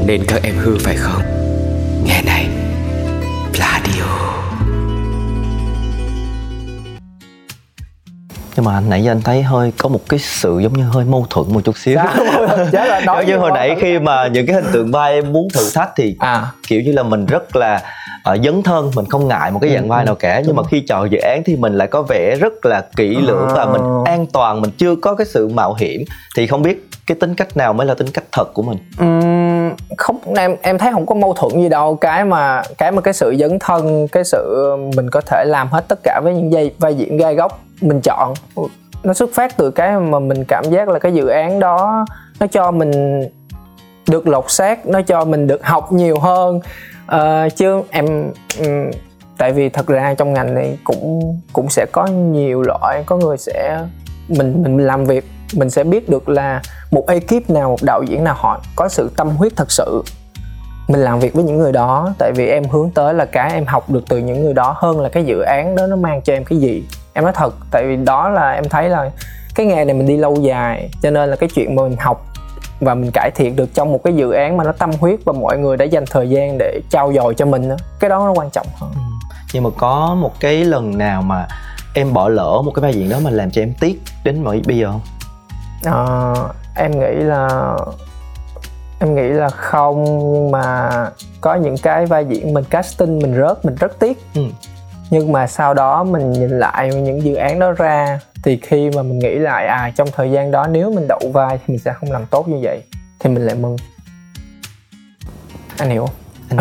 Nên 0.06 0.24
các 0.28 0.42
em 0.42 0.54
hư 0.58 0.78
phải 0.78 0.96
không? 0.96 1.22
Nghe 2.04 2.22
này. 2.22 2.45
Nhưng 8.56 8.64
mà 8.64 8.80
nãy 8.80 9.04
giờ 9.04 9.10
anh 9.12 9.22
thấy 9.22 9.42
hơi 9.42 9.72
có 9.78 9.88
một 9.88 10.00
cái 10.08 10.18
sự 10.18 10.58
giống 10.62 10.72
như 10.72 10.82
hơi 10.82 11.04
mâu 11.04 11.26
thuẫn 11.30 11.52
một 11.52 11.60
chút 11.64 11.78
xíu. 11.78 11.98
Dạ, 12.72 12.84
là 12.84 13.00
nói 13.06 13.24
giống 13.26 13.26
như 13.26 13.36
hồi 13.38 13.50
nãy 13.54 13.76
khi 13.80 13.98
mà 13.98 14.26
những 14.26 14.46
cái 14.46 14.56
hình 14.56 14.64
tượng 14.72 14.90
vai 14.90 15.12
em 15.12 15.32
muốn 15.32 15.48
thử 15.54 15.70
thách 15.74 15.90
thì 15.96 16.16
à. 16.18 16.46
kiểu 16.68 16.80
như 16.80 16.92
là 16.92 17.02
mình 17.02 17.26
rất 17.26 17.56
là 17.56 17.82
uh, 18.34 18.40
dấn 18.44 18.62
thân 18.62 18.90
mình 18.94 19.04
không 19.08 19.28
ngại 19.28 19.50
một 19.50 19.58
cái 19.62 19.70
dạng 19.70 19.82
Ừ, 19.84 19.88
vai 19.88 20.02
ừ, 20.02 20.06
nào 20.06 20.14
cả. 20.14 20.42
Nhưng 20.46 20.56
mà 20.56 20.62
khi 20.70 20.80
chọn 20.80 21.10
dự 21.10 21.18
án 21.18 21.42
thì 21.46 21.56
mình 21.56 21.74
lại 21.74 21.88
có 21.88 22.02
vẻ 22.02 22.36
rất 22.40 22.66
là 22.66 22.84
kỹ 22.96 23.16
lưỡng 23.16 23.48
và 23.54 23.62
À. 23.62 23.66
mình 23.72 23.82
an 24.04 24.26
toàn 24.26 24.60
mình 24.60 24.70
chưa 24.78 24.96
có 24.96 25.14
cái 25.14 25.26
sự 25.26 25.48
mạo 25.48 25.74
hiểm. 25.74 26.00
Thì 26.36 26.46
không 26.46 26.62
biết 26.62 26.88
cái 27.06 27.16
tính 27.20 27.34
cách 27.34 27.56
nào 27.56 27.72
mới 27.72 27.86
là 27.86 27.94
tính 27.94 28.08
cách 28.14 28.24
thật 28.32 28.54
của 28.54 28.62
mình? 28.62 28.78
Ừm, 28.98 29.55
không 29.96 30.34
em 30.36 30.56
em 30.62 30.78
thấy 30.78 30.92
không 30.92 31.06
có 31.06 31.14
mâu 31.14 31.32
thuẫn 31.32 31.52
gì 31.62 31.68
đâu. 31.68 31.96
Cái 31.96 32.24
mà 32.24 32.62
cái 32.78 32.92
mà 32.92 33.00
cái 33.00 33.14
sự 33.14 33.36
dấn 33.38 33.58
thân 33.58 34.08
cái 34.08 34.24
sự 34.24 34.70
um, 34.72 34.90
mình 34.96 35.10
có 35.10 35.20
thể 35.20 35.44
làm 35.46 35.68
hết 35.68 35.84
tất 35.88 35.98
cả 36.02 36.20
với 36.24 36.34
những 36.34 36.50
vai 36.50 36.70
vai 36.78 36.94
diễn 36.94 37.16
gai 37.16 37.34
góc 37.34 37.60
mình 37.80 38.00
chọn 38.00 38.34
nó 39.04 39.14
xuất 39.14 39.30
phát 39.34 39.56
từ 39.56 39.70
cái 39.70 39.98
mà 39.98 40.18
mình 40.18 40.44
cảm 40.44 40.64
giác 40.64 40.88
là 40.88 40.98
cái 40.98 41.12
dự 41.12 41.26
án 41.26 41.60
đó 41.60 42.04
nó 42.40 42.46
cho 42.46 42.70
mình 42.70 43.22
được 44.08 44.28
lột 44.28 44.50
xác 44.50 44.86
nó 44.86 45.02
cho 45.02 45.24
mình 45.24 45.46
được 45.46 45.64
học 45.64 45.92
nhiều 45.92 46.18
hơn. 46.18 46.60
Uh, 47.14 47.56
chứ 47.56 47.82
em 47.90 48.32
um, 48.58 48.90
tại 49.38 49.52
vì 49.52 49.68
thật 49.68 49.86
ra 49.86 50.14
trong 50.14 50.32
ngành 50.32 50.54
này 50.54 50.78
cũng 50.84 51.36
cũng 51.52 51.68
sẽ 51.68 51.86
có 51.92 52.06
nhiều 52.06 52.62
loại 52.62 53.02
có 53.06 53.16
người 53.16 53.36
sẽ 53.38 53.80
mình 54.28 54.62
mình 54.62 54.78
làm 54.78 55.04
việc 55.04 55.24
mình 55.54 55.70
sẽ 55.70 55.84
biết 55.84 56.08
được 56.08 56.28
là 56.28 56.62
một 56.90 57.04
ekip 57.08 57.50
nào, 57.50 57.70
một 57.70 57.82
đạo 57.82 58.02
diễn 58.02 58.24
nào 58.24 58.34
họ 58.38 58.60
có 58.76 58.88
sự 58.88 59.10
tâm 59.16 59.28
huyết 59.28 59.56
thật 59.56 59.70
sự. 59.70 60.02
Mình 60.88 61.00
làm 61.00 61.20
việc 61.20 61.34
với 61.34 61.44
những 61.44 61.58
người 61.58 61.72
đó, 61.72 62.14
tại 62.18 62.32
vì 62.34 62.46
em 62.46 62.64
hướng 62.64 62.90
tới 62.90 63.14
là 63.14 63.24
cái 63.24 63.52
em 63.52 63.66
học 63.66 63.90
được 63.90 64.04
từ 64.08 64.18
những 64.18 64.44
người 64.44 64.54
đó 64.54 64.74
hơn 64.78 65.00
là 65.00 65.08
cái 65.08 65.24
dự 65.24 65.40
án 65.40 65.76
đó 65.76 65.86
nó 65.86 65.96
mang 65.96 66.22
cho 66.22 66.32
em 66.32 66.44
cái 66.44 66.58
gì. 66.58 66.84
Em 67.12 67.24
nói 67.24 67.32
thật, 67.36 67.54
tại 67.70 67.84
vì 67.86 67.96
đó 67.96 68.28
là 68.28 68.52
em 68.52 68.68
thấy 68.68 68.88
là 68.88 69.10
cái 69.54 69.66
nghề 69.66 69.84
này 69.84 69.94
mình 69.94 70.06
đi 70.06 70.16
lâu 70.16 70.36
dài, 70.36 70.90
cho 71.02 71.10
nên 71.10 71.30
là 71.30 71.36
cái 71.36 71.48
chuyện 71.54 71.74
mà 71.74 71.82
mình 71.82 71.96
học 71.98 72.26
và 72.80 72.94
mình 72.94 73.10
cải 73.14 73.30
thiện 73.34 73.56
được 73.56 73.74
trong 73.74 73.92
một 73.92 74.00
cái 74.04 74.14
dự 74.14 74.30
án 74.30 74.56
mà 74.56 74.64
nó 74.64 74.72
tâm 74.72 74.90
huyết 75.00 75.20
và 75.24 75.32
mọi 75.32 75.58
người 75.58 75.76
đã 75.76 75.84
dành 75.84 76.04
thời 76.10 76.30
gian 76.30 76.58
để 76.58 76.80
trao 76.90 77.12
dồi 77.12 77.34
cho 77.34 77.46
mình 77.46 77.68
đó. 77.68 77.76
cái 78.00 78.10
đó 78.10 78.18
nó 78.18 78.32
quan 78.32 78.50
trọng 78.50 78.66
hơn. 78.74 78.90
Ừ. 78.94 79.00
Nhưng 79.52 79.62
mà 79.62 79.70
có 79.78 80.14
một 80.20 80.32
cái 80.40 80.64
lần 80.64 80.98
nào 80.98 81.22
mà 81.22 81.48
em 81.94 82.12
bỏ 82.12 82.28
lỡ 82.28 82.62
một 82.64 82.72
cái 82.74 82.82
vai 82.82 82.94
diễn 82.94 83.08
đó 83.08 83.16
mà 83.24 83.30
làm 83.30 83.50
cho 83.50 83.62
em 83.62 83.72
tiếc 83.80 84.02
đến 84.24 84.44
mọi 84.44 84.60
bây 84.66 84.76
giờ 84.76 84.92
không? 84.92 85.00
Ờ, 85.86 86.34
em 86.74 86.90
nghĩ 87.00 87.14
là 87.14 87.76
em 89.00 89.14
nghĩ 89.14 89.28
là 89.28 89.48
không 89.48 90.04
nhưng 90.32 90.50
mà 90.50 90.90
có 91.40 91.54
những 91.54 91.76
cái 91.82 92.06
vai 92.06 92.24
diễn 92.24 92.54
mình 92.54 92.64
casting 92.64 93.18
mình 93.18 93.34
rớt 93.34 93.64
mình 93.64 93.74
rất 93.74 93.98
tiếc. 93.98 94.18
Ừ. 94.34 94.42
nhưng 95.10 95.32
mà 95.32 95.46
sau 95.46 95.74
đó 95.74 96.04
mình 96.04 96.32
nhìn 96.32 96.58
lại 96.58 96.88
những 96.94 97.22
dự 97.22 97.34
án 97.34 97.58
đó 97.58 97.72
ra 97.72 98.20
thì 98.44 98.58
khi 98.62 98.90
mà 98.96 99.02
mình 99.02 99.18
nghĩ 99.18 99.34
lại 99.34 99.66
à 99.66 99.92
trong 99.96 100.08
thời 100.16 100.30
gian 100.30 100.50
đó 100.50 100.66
nếu 100.66 100.92
mình 100.92 101.08
đậu 101.08 101.20
vai 101.32 101.58
thì 101.58 101.64
mình 101.68 101.78
sẽ 101.78 101.92
không 101.92 102.12
làm 102.12 102.26
tốt 102.26 102.48
như 102.48 102.58
vậy 102.62 102.82
thì 103.20 103.30
mình 103.30 103.46
lại 103.46 103.54
mừng. 103.54 103.76
Anh 105.78 105.90
hiểu 105.90 106.06
không? 106.06 106.14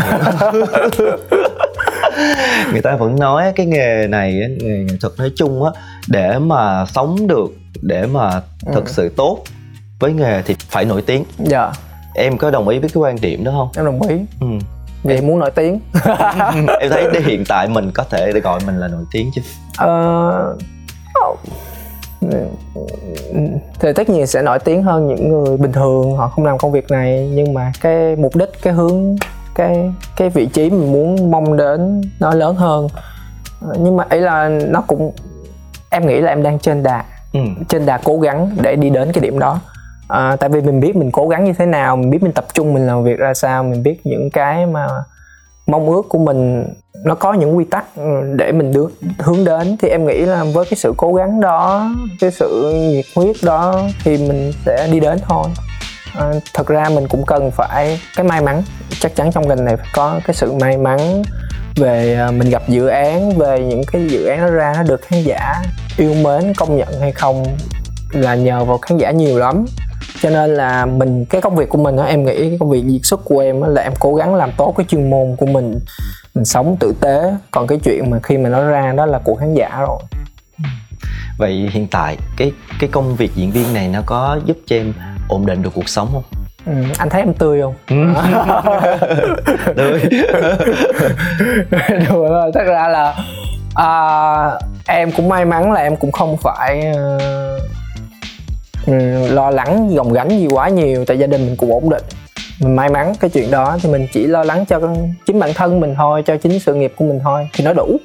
Người 2.71 2.81
ta 2.81 2.95
vẫn 2.95 3.15
nói 3.19 3.53
cái 3.55 3.65
nghề 3.65 4.07
này 4.07 4.33
nghề 4.61 4.83
nghệ 4.83 4.97
thuật 5.01 5.13
nói 5.17 5.31
chung 5.35 5.63
á 5.63 5.71
để 6.09 6.39
mà 6.39 6.85
sống 6.85 7.27
được 7.27 7.47
để 7.81 8.05
mà 8.05 8.41
thực 8.73 8.85
Ừ. 8.85 8.91
sự 8.91 9.09
tốt 9.09 9.39
với 9.99 10.13
nghề 10.13 10.41
thì 10.41 10.55
phải 10.69 10.85
nổi 10.85 11.01
tiếng. 11.01 11.23
Dạ. 11.39 11.71
Em 12.15 12.37
có 12.37 12.51
đồng 12.51 12.67
ý 12.67 12.79
với 12.79 12.89
cái 12.89 13.01
quan 13.03 13.15
điểm 13.21 13.43
đó 13.43 13.51
không? 13.51 13.69
Em 13.75 13.85
đồng 13.85 14.01
ý. 14.09 14.15
Ừ. 14.41 14.47
vì 15.03 15.21
muốn 15.21 15.39
nổi 15.39 15.51
tiếng. 15.51 15.79
Em 16.79 16.89
thấy 16.91 17.07
đến 17.13 17.23
hiện 17.23 17.43
tại 17.47 17.67
mình 17.67 17.91
có 17.91 18.03
thể 18.09 18.31
để 18.33 18.39
gọi 18.39 18.59
mình 18.65 18.79
là 18.79 18.87
nổi 18.87 19.03
tiếng 19.11 19.31
chứ. 19.35 19.41
Ờ, 19.77 20.55
thì 23.79 23.93
tất 23.95 24.09
nhiên 24.09 24.27
sẽ 24.27 24.41
nổi 24.41 24.59
tiếng 24.59 24.83
hơn 24.83 25.07
những 25.07 25.29
người 25.29 25.57
bình 25.57 25.71
thường 25.71 26.17
họ 26.17 26.27
không 26.27 26.45
làm 26.45 26.57
công 26.57 26.71
việc 26.71 26.91
này. 26.91 27.29
Nhưng 27.33 27.53
mà 27.53 27.71
cái 27.81 28.15
mục 28.15 28.35
đích 28.35 28.49
cái 28.61 28.73
hướng 28.73 29.15
cái 29.55 29.91
cái 30.17 30.29
vị 30.29 30.45
trí 30.45 30.69
mình 30.69 30.91
muốn 30.91 31.31
mong 31.31 31.57
đến 31.57 32.01
nó 32.19 32.33
lớn 32.33 32.55
hơn. 32.55 32.87
Nhưng 33.79 33.97
mà 33.97 34.03
ấy 34.09 34.21
là 34.21 34.49
nó 34.49 34.81
cũng 34.81 35.11
em 35.95 36.07
nghĩ 36.07 36.21
là 36.21 36.29
em 36.29 36.43
đang 36.43 36.59
trên 36.59 36.83
đà 36.83 37.05
ừ. 37.33 37.39
trên 37.69 37.85
đà 37.85 37.99
cố 38.03 38.19
gắng 38.19 38.51
để 38.61 38.75
đi 38.75 38.89
đến 38.89 39.11
cái 39.11 39.21
điểm 39.21 39.39
đó. 39.39 39.59
À, 40.07 40.35
tại 40.35 40.49
vì 40.49 40.61
mình 40.61 40.79
biết 40.79 40.95
mình 40.95 41.11
cố 41.11 41.27
gắng 41.27 41.45
như 41.45 41.53
thế 41.53 41.65
nào 41.65 41.95
mình 41.95 42.09
biết 42.09 42.23
mình 42.23 42.31
tập 42.31 42.45
trung 42.53 42.73
mình 42.73 42.87
làm 42.87 43.03
việc 43.03 43.19
ra 43.19 43.33
sao 43.33 43.63
mình 43.63 43.83
biết 43.83 43.99
những 44.03 44.29
cái 44.29 44.65
mà 44.65 44.87
mong 45.67 45.89
ước 45.89 46.05
của 46.09 46.17
mình 46.17 46.65
nó 47.05 47.15
có 47.15 47.33
những 47.33 47.57
quy 47.57 47.65
tắc 47.65 47.85
ừ, 47.95 48.35
để 48.35 48.51
mình 48.51 48.73
được 48.73 48.91
hướng 49.19 49.45
đến. 49.45 49.77
Thì 49.81 49.87
em 49.89 50.07
nghĩ 50.07 50.21
là 50.21 50.43
với 50.53 50.65
cái 50.65 50.77
sự 50.77 50.93
cố 50.97 51.13
gắng 51.13 51.41
đó 51.41 51.89
cái 52.19 52.31
sự 52.31 52.73
nhiệt 52.75 53.05
huyết 53.15 53.35
đó 53.43 53.81
thì 54.03 54.17
mình 54.17 54.51
sẽ 54.65 54.87
đi 54.91 54.99
đến 54.99 55.19
thôi. 55.27 55.47
À, 56.19 56.31
thật 56.53 56.67
ra 56.67 56.89
mình 56.89 57.07
cũng 57.07 57.25
cần 57.25 57.51
phải 57.51 57.99
cái 58.15 58.25
may 58.25 58.41
mắn 58.41 58.63
chắc 58.99 59.15
chắn 59.15 59.31
trong 59.31 59.47
ngành 59.47 59.65
này 59.65 59.77
phải 59.77 59.87
có 59.93 60.19
cái 60.25 60.33
sự 60.33 60.53
may 60.53 60.77
mắn 60.77 61.23
về 61.75 62.15
à, 62.15 62.31
mình 62.31 62.49
gặp 62.49 62.69
dự 62.69 62.87
án 62.87 63.37
về 63.37 63.59
những 63.59 63.81
cái 63.91 64.07
dự 64.07 64.25
án 64.25 64.39
nó 64.39 64.47
ra 64.47 64.73
nó 64.75 64.83
được 64.83 65.01
khán 65.01 65.23
giả 65.23 65.53
yêu 65.97 66.13
mến 66.13 66.53
công 66.57 66.77
nhận 66.77 66.99
hay 67.01 67.11
không 67.11 67.45
là 68.11 68.35
nhờ 68.35 68.65
vào 68.65 68.77
khán 68.77 68.97
giả 68.97 69.11
nhiều 69.11 69.37
lắm. 69.37 69.65
Cho 70.21 70.29
nên 70.29 70.55
là 70.55 70.85
mình 70.85 71.25
cái 71.25 71.41
công 71.41 71.55
việc 71.55 71.69
của 71.69 71.77
mình 71.77 71.95
đó, 71.95 72.03
em 72.03 72.25
nghĩ 72.25 72.49
cái 72.49 72.57
công 72.59 72.69
việc 72.69 72.83
diễn 72.85 73.03
xuất 73.03 73.21
của 73.25 73.39
em 73.39 73.61
là 73.61 73.81
em 73.81 73.93
cố 73.99 74.15
gắng 74.15 74.35
làm 74.35 74.51
tốt 74.57 74.73
cái 74.77 74.85
chuyên 74.89 75.09
môn 75.09 75.35
của 75.35 75.45
mình. 75.45 75.79
Mình 76.35 76.45
sống 76.45 76.77
tử 76.79 76.93
tế. 77.01 77.33
Còn 77.51 77.67
cái 77.67 77.79
chuyện 77.83 78.09
mà 78.09 78.19
khi 78.23 78.37
mà 78.37 78.49
nó 78.49 78.65
ra 78.65 78.93
đó 78.97 79.05
là 79.05 79.19
của 79.23 79.35
khán 79.35 79.53
giả 79.53 79.69
rồi. 79.79 79.99
Vậy 81.37 81.69
hiện 81.71 81.87
tại 81.91 82.17
cái 82.37 82.51
cái 82.79 82.89
công 82.93 83.15
việc 83.15 83.31
diễn 83.35 83.51
viên 83.51 83.73
này 83.73 83.87
nó 83.87 84.01
có 84.05 84.39
giúp 84.45 84.57
cho 84.65 84.75
em 84.75 84.93
ổn 85.29 85.45
định 85.45 85.61
được 85.61 85.71
cuộc 85.75 85.89
sống 85.89 86.09
không? 86.13 86.44
Ừ, 86.65 86.73
anh 86.97 87.09
thấy 87.09 87.21
em 87.21 87.33
tươi 87.33 87.61
không? 87.61 87.73
Tươi. 89.75 90.01
Đùa 92.09 92.27
thôi 92.29 92.51
thật 92.53 92.63
ra 92.65 92.87
là 92.87 93.15
à, 93.75 94.59
em 94.87 95.11
cũng 95.11 95.29
may 95.29 95.45
mắn 95.45 95.71
là 95.71 95.81
em 95.81 95.95
cũng 95.95 96.11
không 96.11 96.37
phải 96.37 96.91
ờ, 96.95 97.19
ừ, 98.85 98.93
lo 99.29 99.49
lắng 99.49 99.95
gồng 99.95 100.13
gánh 100.13 100.29
gì 100.29 100.47
quá 100.47 100.69
nhiều 100.69 101.05
tại 101.05 101.19
gia 101.19 101.27
đình 101.27 101.45
mình 101.45 101.55
cũng 101.55 101.71
ổn 101.71 101.89
định. 101.89 102.03
Mình 102.59 102.75
may 102.75 102.89
mắn 102.89 103.13
cái 103.19 103.29
chuyện 103.29 103.51
đó 103.51 103.77
thì 103.81 103.91
mình 103.91 104.07
chỉ 104.13 104.27
lo 104.27 104.43
lắng 104.43 104.65
cho 104.65 104.79
chính 105.25 105.39
bản 105.39 105.53
thân 105.53 105.79
mình 105.79 105.95
thôi 105.95 106.23
cho 106.25 106.37
chính 106.37 106.59
sự 106.59 106.75
nghiệp 106.75 106.93
của 106.95 107.05
mình 107.05 107.19
thôi 107.23 107.49
thì 107.53 107.63
nó 107.63 107.73
đủ. 107.73 107.97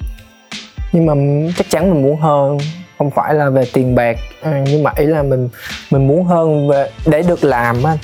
Nhưng 0.93 1.07
mà 1.07 1.15
chắc 1.57 1.71
chắn 1.71 1.91
mình 1.91 2.03
muốn 2.03 2.21
hơn 2.21 2.59
không 2.99 3.11
phải 3.11 3.35
là 3.35 3.51
về 3.51 3.65
tiền 3.73 3.95
bạc 3.95 4.17
à, 4.43 4.63
nhưng 4.67 4.83
mà 4.83 4.93
ý 4.97 5.07
là 5.07 5.23
mình 5.23 5.49
mình 5.91 6.09
muốn 6.09 6.25
hơn 6.25 6.69
về 6.69 6.91
để 7.07 7.23
được 7.23 7.45
làm 7.45 7.83
á 7.83 7.97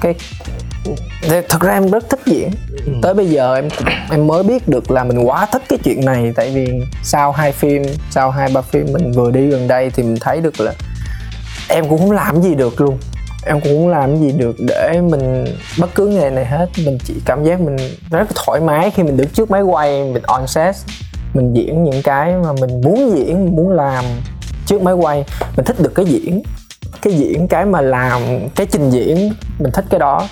cái 0.00 0.14
thật 1.48 1.60
ra 1.60 1.72
em 1.72 1.90
rất 1.90 2.10
thích 2.10 2.20
diễn. 2.26 2.50
Ừ. 2.86 2.92
tới 3.02 3.14
bây 3.14 3.26
giờ 3.26 3.54
em 3.54 3.68
em 4.10 4.26
mới 4.26 4.42
biết 4.42 4.68
được 4.68 4.90
là 4.90 5.04
mình 5.04 5.28
quá 5.28 5.46
thích 5.52 5.62
cái 5.68 5.78
chuyện 5.84 6.04
này 6.04 6.32
tại 6.36 6.50
vì 6.54 6.68
sau 7.02 7.32
hai 7.32 7.52
phim 7.52 7.82
sau 8.10 8.30
hai 8.30 8.50
ba 8.54 8.60
phim 8.60 8.86
mình 8.92 9.12
vừa 9.12 9.30
đi 9.30 9.46
gần 9.46 9.68
đây 9.68 9.90
thì 9.90 10.02
mình 10.02 10.16
thấy 10.20 10.40
được 10.40 10.60
là 10.60 10.72
em 11.68 11.88
cũng 11.88 11.98
không 11.98 12.10
làm 12.10 12.42
gì 12.42 12.54
được 12.54 12.80
luôn. 12.80 12.98
Em 13.46 13.60
cũng 13.60 13.78
không 13.78 13.88
làm 13.88 14.16
gì 14.16 14.32
được 14.32 14.56
để 14.58 15.00
mình 15.10 15.44
bất 15.78 15.94
cứ 15.94 16.06
nghề 16.06 16.30
này 16.30 16.44
hết 16.44 16.66
mình 16.84 16.98
chỉ 17.04 17.14
cảm 17.24 17.44
giác 17.44 17.60
mình 17.60 17.76
rất 18.10 18.28
thoải 18.34 18.60
mái 18.60 18.90
khi 18.90 19.02
mình 19.02 19.16
đứng 19.16 19.28
trước 19.28 19.50
máy 19.50 19.62
quay 19.62 20.04
mình 20.12 20.22
on 20.22 20.46
set 20.46 20.74
mình 21.34 21.52
diễn 21.54 21.84
những 21.84 22.02
cái 22.02 22.32
mà 22.44 22.52
mình 22.60 22.80
muốn 22.84 23.16
diễn 23.16 23.56
muốn 23.56 23.70
làm 23.70 24.04
trước 24.66 24.82
máy 24.82 24.94
quay. 24.94 25.24
Mình 25.56 25.66
thích 25.66 25.80
được 25.80 25.92
cái 25.94 26.06
diễn 26.06 26.42
cái 27.02 27.12
diễn 27.12 27.48
cái 27.48 27.66
mà 27.66 27.80
làm 27.80 28.22
cái 28.56 28.66
trình 28.70 28.90
diễn 28.90 29.32
mình 29.58 29.72
thích 29.72 29.84
cái 29.90 30.00
đó. 30.00 30.28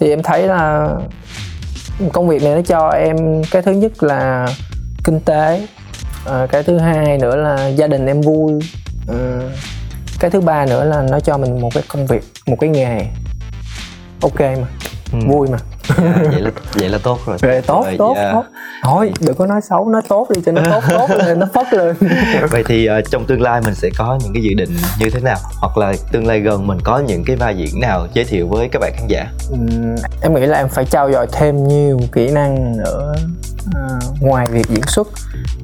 Thì 0.00 0.10
em 0.10 0.22
thấy 0.22 0.42
là 0.42 0.88
công 2.12 2.28
việc 2.28 2.42
này 2.42 2.54
nó 2.54 2.62
cho 2.62 2.88
em 2.88 3.16
cái 3.50 3.62
thứ 3.62 3.72
nhất 3.72 4.02
là 4.02 4.48
kinh 5.04 5.20
tế 5.20 5.66
à, 6.26 6.46
cái 6.46 6.62
thứ 6.62 6.78
hai 6.78 7.18
nữa 7.18 7.36
là 7.36 7.68
gia 7.68 7.86
đình 7.86 8.06
em 8.06 8.20
vui 8.20 8.52
à, 9.08 9.40
cái 10.20 10.30
thứ 10.30 10.40
ba 10.40 10.66
nữa 10.66 10.84
là 10.84 11.02
nó 11.10 11.20
cho 11.20 11.38
mình 11.38 11.60
một 11.60 11.70
cái 11.74 11.82
công 11.88 12.06
việc 12.06 12.22
một 12.46 12.56
cái 12.60 12.70
nghề. 12.70 13.06
Ok 14.22 14.40
mà 14.40 14.66
ừ. 15.12 15.18
vui 15.26 15.48
mà 15.48 15.58
dạ, 15.88 16.22
vậy 16.32 16.40
là 16.40 16.50
vậy 16.74 16.88
là 16.88 16.98
tốt 17.02 17.18
rồi. 17.26 17.36
Vậy 17.40 17.62
tốt 17.62 17.84
rồi, 17.84 17.96
tốt 17.98 18.14
dạ. 18.16 18.32
tốt. 18.32 18.44
Thôi 18.82 19.12
đừng 19.20 19.34
có 19.34 19.46
nói 19.46 19.60
xấu 19.68 19.88
nói 19.88 20.02
tốt 20.08 20.28
đi 20.34 20.40
cho 20.46 20.52
nó 20.52 20.62
tốt 20.70 20.82
tốt 20.90 21.10
lên 21.16 21.38
nó 21.38 21.46
phất 21.54 21.72
lên. 21.72 21.96
Vậy 22.50 22.64
thì 22.66 22.88
uh, 22.98 23.10
trong 23.10 23.24
tương 23.24 23.42
lai 23.42 23.60
mình 23.64 23.74
sẽ 23.74 23.88
có 23.98 24.18
những 24.22 24.32
cái 24.34 24.42
dự 24.42 24.54
định 24.54 24.76
như 24.98 25.10
thế 25.10 25.20
nào? 25.20 25.36
Hoặc 25.60 25.78
là 25.78 25.92
tương 26.12 26.26
lai 26.26 26.40
gần 26.40 26.66
mình 26.66 26.78
có 26.84 26.98
những 26.98 27.24
cái 27.24 27.36
vai 27.36 27.56
diễn 27.56 27.80
nào 27.80 28.06
giới 28.14 28.24
thiệu 28.24 28.48
với 28.48 28.68
các 28.68 28.78
bạn 28.78 28.92
khán 28.96 29.06
giả? 29.06 29.26
Uhm, 29.52 29.96
em 30.22 30.34
nghĩ 30.34 30.46
là 30.46 30.58
em 30.58 30.68
phải 30.68 30.84
trao 30.84 31.12
dồi 31.12 31.26
thêm 31.32 31.68
nhiều 31.68 32.00
kỹ 32.12 32.30
năng 32.30 32.76
nữa 32.76 33.14
uh, 33.68 34.22
ngoài 34.22 34.46
việc 34.50 34.68
diễn 34.68 34.82
xuất. 34.86 35.08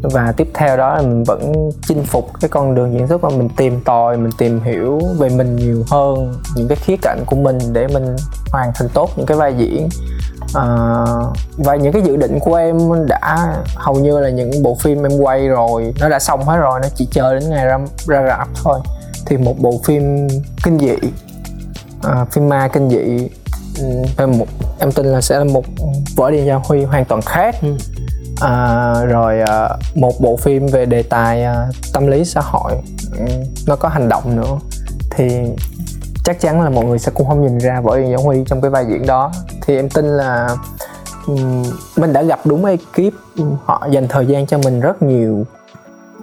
Và 0.03 0.33
tiếp 0.37 0.49
theo 0.55 0.77
đó 0.77 0.95
là 0.95 1.03
mình 1.03 1.25
vẫn 1.25 1.71
chinh 1.89 2.03
phục 2.05 2.31
cái 2.41 2.49
con 2.49 2.75
đường 2.75 2.93
diễn 2.93 3.09
xuất 3.09 3.21
và 3.21 3.29
mình 3.29 3.49
tìm 3.57 3.81
tòi 3.85 4.17
mình 4.17 4.31
tìm 4.39 4.61
hiểu 4.61 5.01
về 5.19 5.29
mình 5.29 5.57
nhiều 5.57 5.85
hơn 5.91 6.35
những 6.57 6.69
cái 6.69 6.77
khía 6.77 6.97
cạnh 7.03 7.23
của 7.27 7.37
mình 7.37 7.59
để 7.73 7.87
mình 7.87 8.17
hoàn 8.53 8.71
thành 8.75 8.89
tốt 8.95 9.11
những 9.17 9.27
cái 9.27 9.37
vai 9.37 9.55
diễn 9.59 9.89
à, 10.55 10.65
và 11.57 11.77
những 11.77 11.93
cái 11.93 12.03
dự 12.03 12.17
định 12.17 12.39
của 12.41 12.55
em 12.55 13.07
đã 13.07 13.57
hầu 13.75 13.95
như 13.95 14.19
là 14.19 14.31
những 14.31 14.63
bộ 14.63 14.75
phim 14.75 15.03
em 15.03 15.19
quay 15.19 15.49
rồi 15.49 15.95
nó 16.01 16.09
đã 16.09 16.19
xong 16.19 16.45
hết 16.45 16.57
rồi 16.57 16.81
nó 16.83 16.89
chỉ 16.95 17.09
chờ 17.13 17.35
đến 17.35 17.51
ngày 17.51 17.67
ra 17.67 17.79
ra 18.07 18.25
rạp 18.29 18.49
thôi. 18.55 18.81
Thì 19.27 19.37
một 19.37 19.55
bộ 19.59 19.81
phim 19.85 20.29
kinh 20.65 20.79
dị 20.79 21.09
à, 22.03 22.25
phim 22.31 22.49
ma 22.49 22.69
kinh 22.69 22.91
dị 22.91 23.29
em 24.19 24.39
một 24.39 24.47
em 24.79 24.93
tin 24.93 25.07
là 25.07 25.21
sẽ 25.21 25.39
là 25.39 25.45
một 25.45 25.65
vở 26.17 26.31
điện 26.31 26.47
gia 26.47 26.55
huy 26.55 26.85
hoàn 26.85 27.05
toàn 27.05 27.23
khác. 27.23 27.55
Ừ. 27.63 27.77
à, 28.41 28.93
rồi 29.05 29.41
à, 29.41 29.69
một 29.95 30.21
bộ 30.21 30.37
phim 30.37 30.67
về 30.67 30.87
đề 30.87 31.03
tài 31.03 31.45
à, 31.45 31.69
tâm 31.93 32.07
lý 32.07 32.25
xã 32.25 32.41
hội 32.41 32.73
ừ, 33.19 33.25
nó 33.67 33.77
có 33.77 33.89
hành 33.89 34.09
động 34.09 34.37
nữa. 34.37 34.59
Thì 35.11 35.29
chắc 36.25 36.41
chắn 36.41 36.63
là 36.63 36.71
mọi 36.71 36.85
người 36.85 36.99
sẽ 36.99 37.13
cũng 37.15 37.29
không 37.29 37.43
nhìn 37.43 37.59
ra 37.59 37.81
võ 37.81 37.97
điện 37.97 38.11
gia 38.11 38.17
huy 38.25 38.45
trong 38.47 38.61
cái 38.61 38.71
vai 38.71 38.85
diễn 38.89 39.07
đó 39.07 39.33
thì 39.67 39.77
em 39.77 39.89
tin 39.89 40.05
là 40.05 40.49
um, 41.27 41.65
mình 41.97 42.13
đã 42.13 42.23
gặp 42.23 42.41
đúng 42.45 42.65
ekip 42.65 43.15
họ 43.65 43.89
dành 43.91 44.09
thời 44.09 44.27
gian 44.27 44.47
cho 44.47 44.59
mình 44.59 44.81
rất 44.81 45.03
nhiều. 45.03 45.47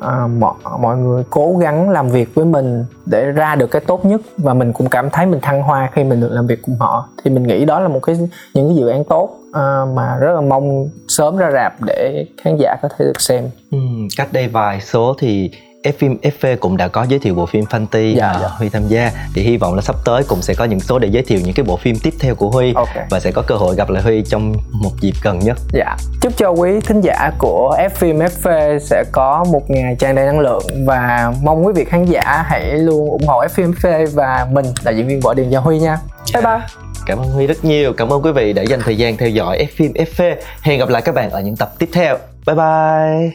À, 0.01 0.27
mọi, 0.27 0.53
mọi 0.79 0.97
người 0.97 1.23
cố 1.29 1.57
gắng 1.57 1.89
làm 1.89 2.09
việc 2.09 2.35
với 2.35 2.45
mình 2.45 2.85
để 3.05 3.25
ra 3.25 3.55
được 3.55 3.67
cái 3.71 3.81
tốt 3.87 4.05
nhất 4.05 4.21
và 4.37 4.53
mình 4.53 4.73
cũng 4.73 4.89
cảm 4.89 5.09
thấy 5.09 5.25
mình 5.25 5.39
thăng 5.41 5.61
hoa 5.61 5.89
khi 5.93 6.03
mình 6.03 6.21
được 6.21 6.31
làm 6.31 6.47
việc 6.47 6.61
cùng 6.61 6.75
họ. 6.79 7.09
Thì 7.23 7.31
mình 7.31 7.43
nghĩ 7.43 7.65
đó 7.65 7.79
là 7.79 7.87
một 7.87 7.99
cái 7.99 8.15
những 8.53 8.67
cái 8.67 8.75
dự 8.75 8.87
án 8.87 9.03
tốt 9.03 9.29
à, 9.53 9.85
mà 9.93 10.17
rất 10.19 10.33
là 10.33 10.41
mong 10.41 10.89
sớm 11.07 11.37
ra 11.37 11.51
rạp 11.53 11.73
để 11.85 12.25
khán 12.43 12.57
giả 12.57 12.75
có 12.81 12.89
thể 12.97 13.05
được 13.05 13.21
xem. 13.21 13.49
Ừ, 13.71 13.77
cách 14.17 14.33
đây 14.33 14.47
vài 14.47 14.81
số 14.81 15.15
thì 15.19 15.51
F 15.83 15.91
phim 15.97 16.17
FV 16.21 16.57
cũng 16.57 16.77
đã 16.77 16.87
có 16.87 17.05
giới 17.09 17.19
thiệu 17.19 17.35
bộ 17.35 17.45
phim 17.45 17.63
Fanti 17.63 18.15
dạ, 18.15 18.37
dạ. 18.41 18.47
Huy 18.47 18.69
tham 18.69 18.87
gia 18.87 19.11
thì 19.33 19.41
hy 19.41 19.57
vọng 19.57 19.75
là 19.75 19.81
sắp 19.81 19.95
tới 20.05 20.23
cũng 20.27 20.41
sẽ 20.41 20.53
có 20.53 20.65
những 20.65 20.79
số 20.79 20.99
để 20.99 21.07
giới 21.07 21.23
thiệu 21.23 21.39
những 21.43 21.53
cái 21.53 21.63
bộ 21.63 21.77
phim 21.77 21.95
tiếp 22.03 22.13
theo 22.19 22.35
của 22.35 22.49
Huy 22.49 22.73
okay. 22.73 23.05
và 23.09 23.19
sẽ 23.19 23.31
có 23.31 23.41
cơ 23.41 23.55
hội 23.55 23.75
gặp 23.75 23.89
lại 23.89 24.03
Huy 24.03 24.23
trong 24.23 24.53
một 24.71 24.91
dịp 25.01 25.13
gần 25.23 25.39
nhất. 25.39 25.57
Dạ. 25.73 25.95
Chúc 26.21 26.37
cho 26.37 26.49
quý 26.49 26.79
thính 26.79 27.01
giả 27.01 27.31
của 27.37 27.77
F 27.79 27.89
phim 27.89 28.19
FV 28.19 28.79
sẽ 28.79 29.03
có 29.11 29.45
một 29.51 29.69
ngày 29.69 29.95
tràn 29.99 30.15
đầy 30.15 30.25
năng 30.25 30.39
lượng 30.39 30.63
và 30.85 31.33
mong 31.43 31.65
quý 31.65 31.73
vị 31.75 31.85
khán 31.85 32.05
giả 32.05 32.43
hãy 32.47 32.77
luôn 32.77 33.09
ủng 33.09 33.27
hộ 33.27 33.41
F 33.41 33.49
phim 33.49 33.71
FV 33.71 34.07
và 34.13 34.47
mình 34.51 34.65
là 34.83 34.91
diễn 34.91 35.07
viên 35.07 35.19
Võ 35.19 35.33
Điền 35.33 35.49
Gia 35.49 35.59
Huy 35.59 35.79
nha. 35.79 35.97
Dạ. 36.25 36.41
Bye 36.41 36.51
bye. 36.51 36.67
Cảm 37.05 37.17
ơn 37.17 37.29
Huy 37.31 37.47
rất 37.47 37.65
nhiều. 37.65 37.93
Cảm 37.93 38.13
ơn 38.13 38.21
quý 38.21 38.31
vị 38.31 38.53
đã 38.53 38.61
dành 38.61 38.79
thời 38.83 38.97
gian 38.97 39.17
theo 39.17 39.29
dõi 39.29 39.57
F 39.57 39.67
phim 39.75 39.93
FV. 39.93 40.35
Hẹn 40.61 40.79
gặp 40.79 40.89
lại 40.89 41.01
các 41.01 41.15
bạn 41.15 41.29
ở 41.29 41.41
những 41.41 41.55
tập 41.55 41.73
tiếp 41.79 41.89
theo. 41.93 42.17
Bye 42.45 42.55
bye. 42.55 43.31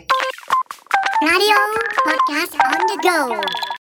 Radio 1.21 1.88
podcast 2.09 2.57
on 2.65 2.87
the 2.87 2.99
go. 3.03 3.68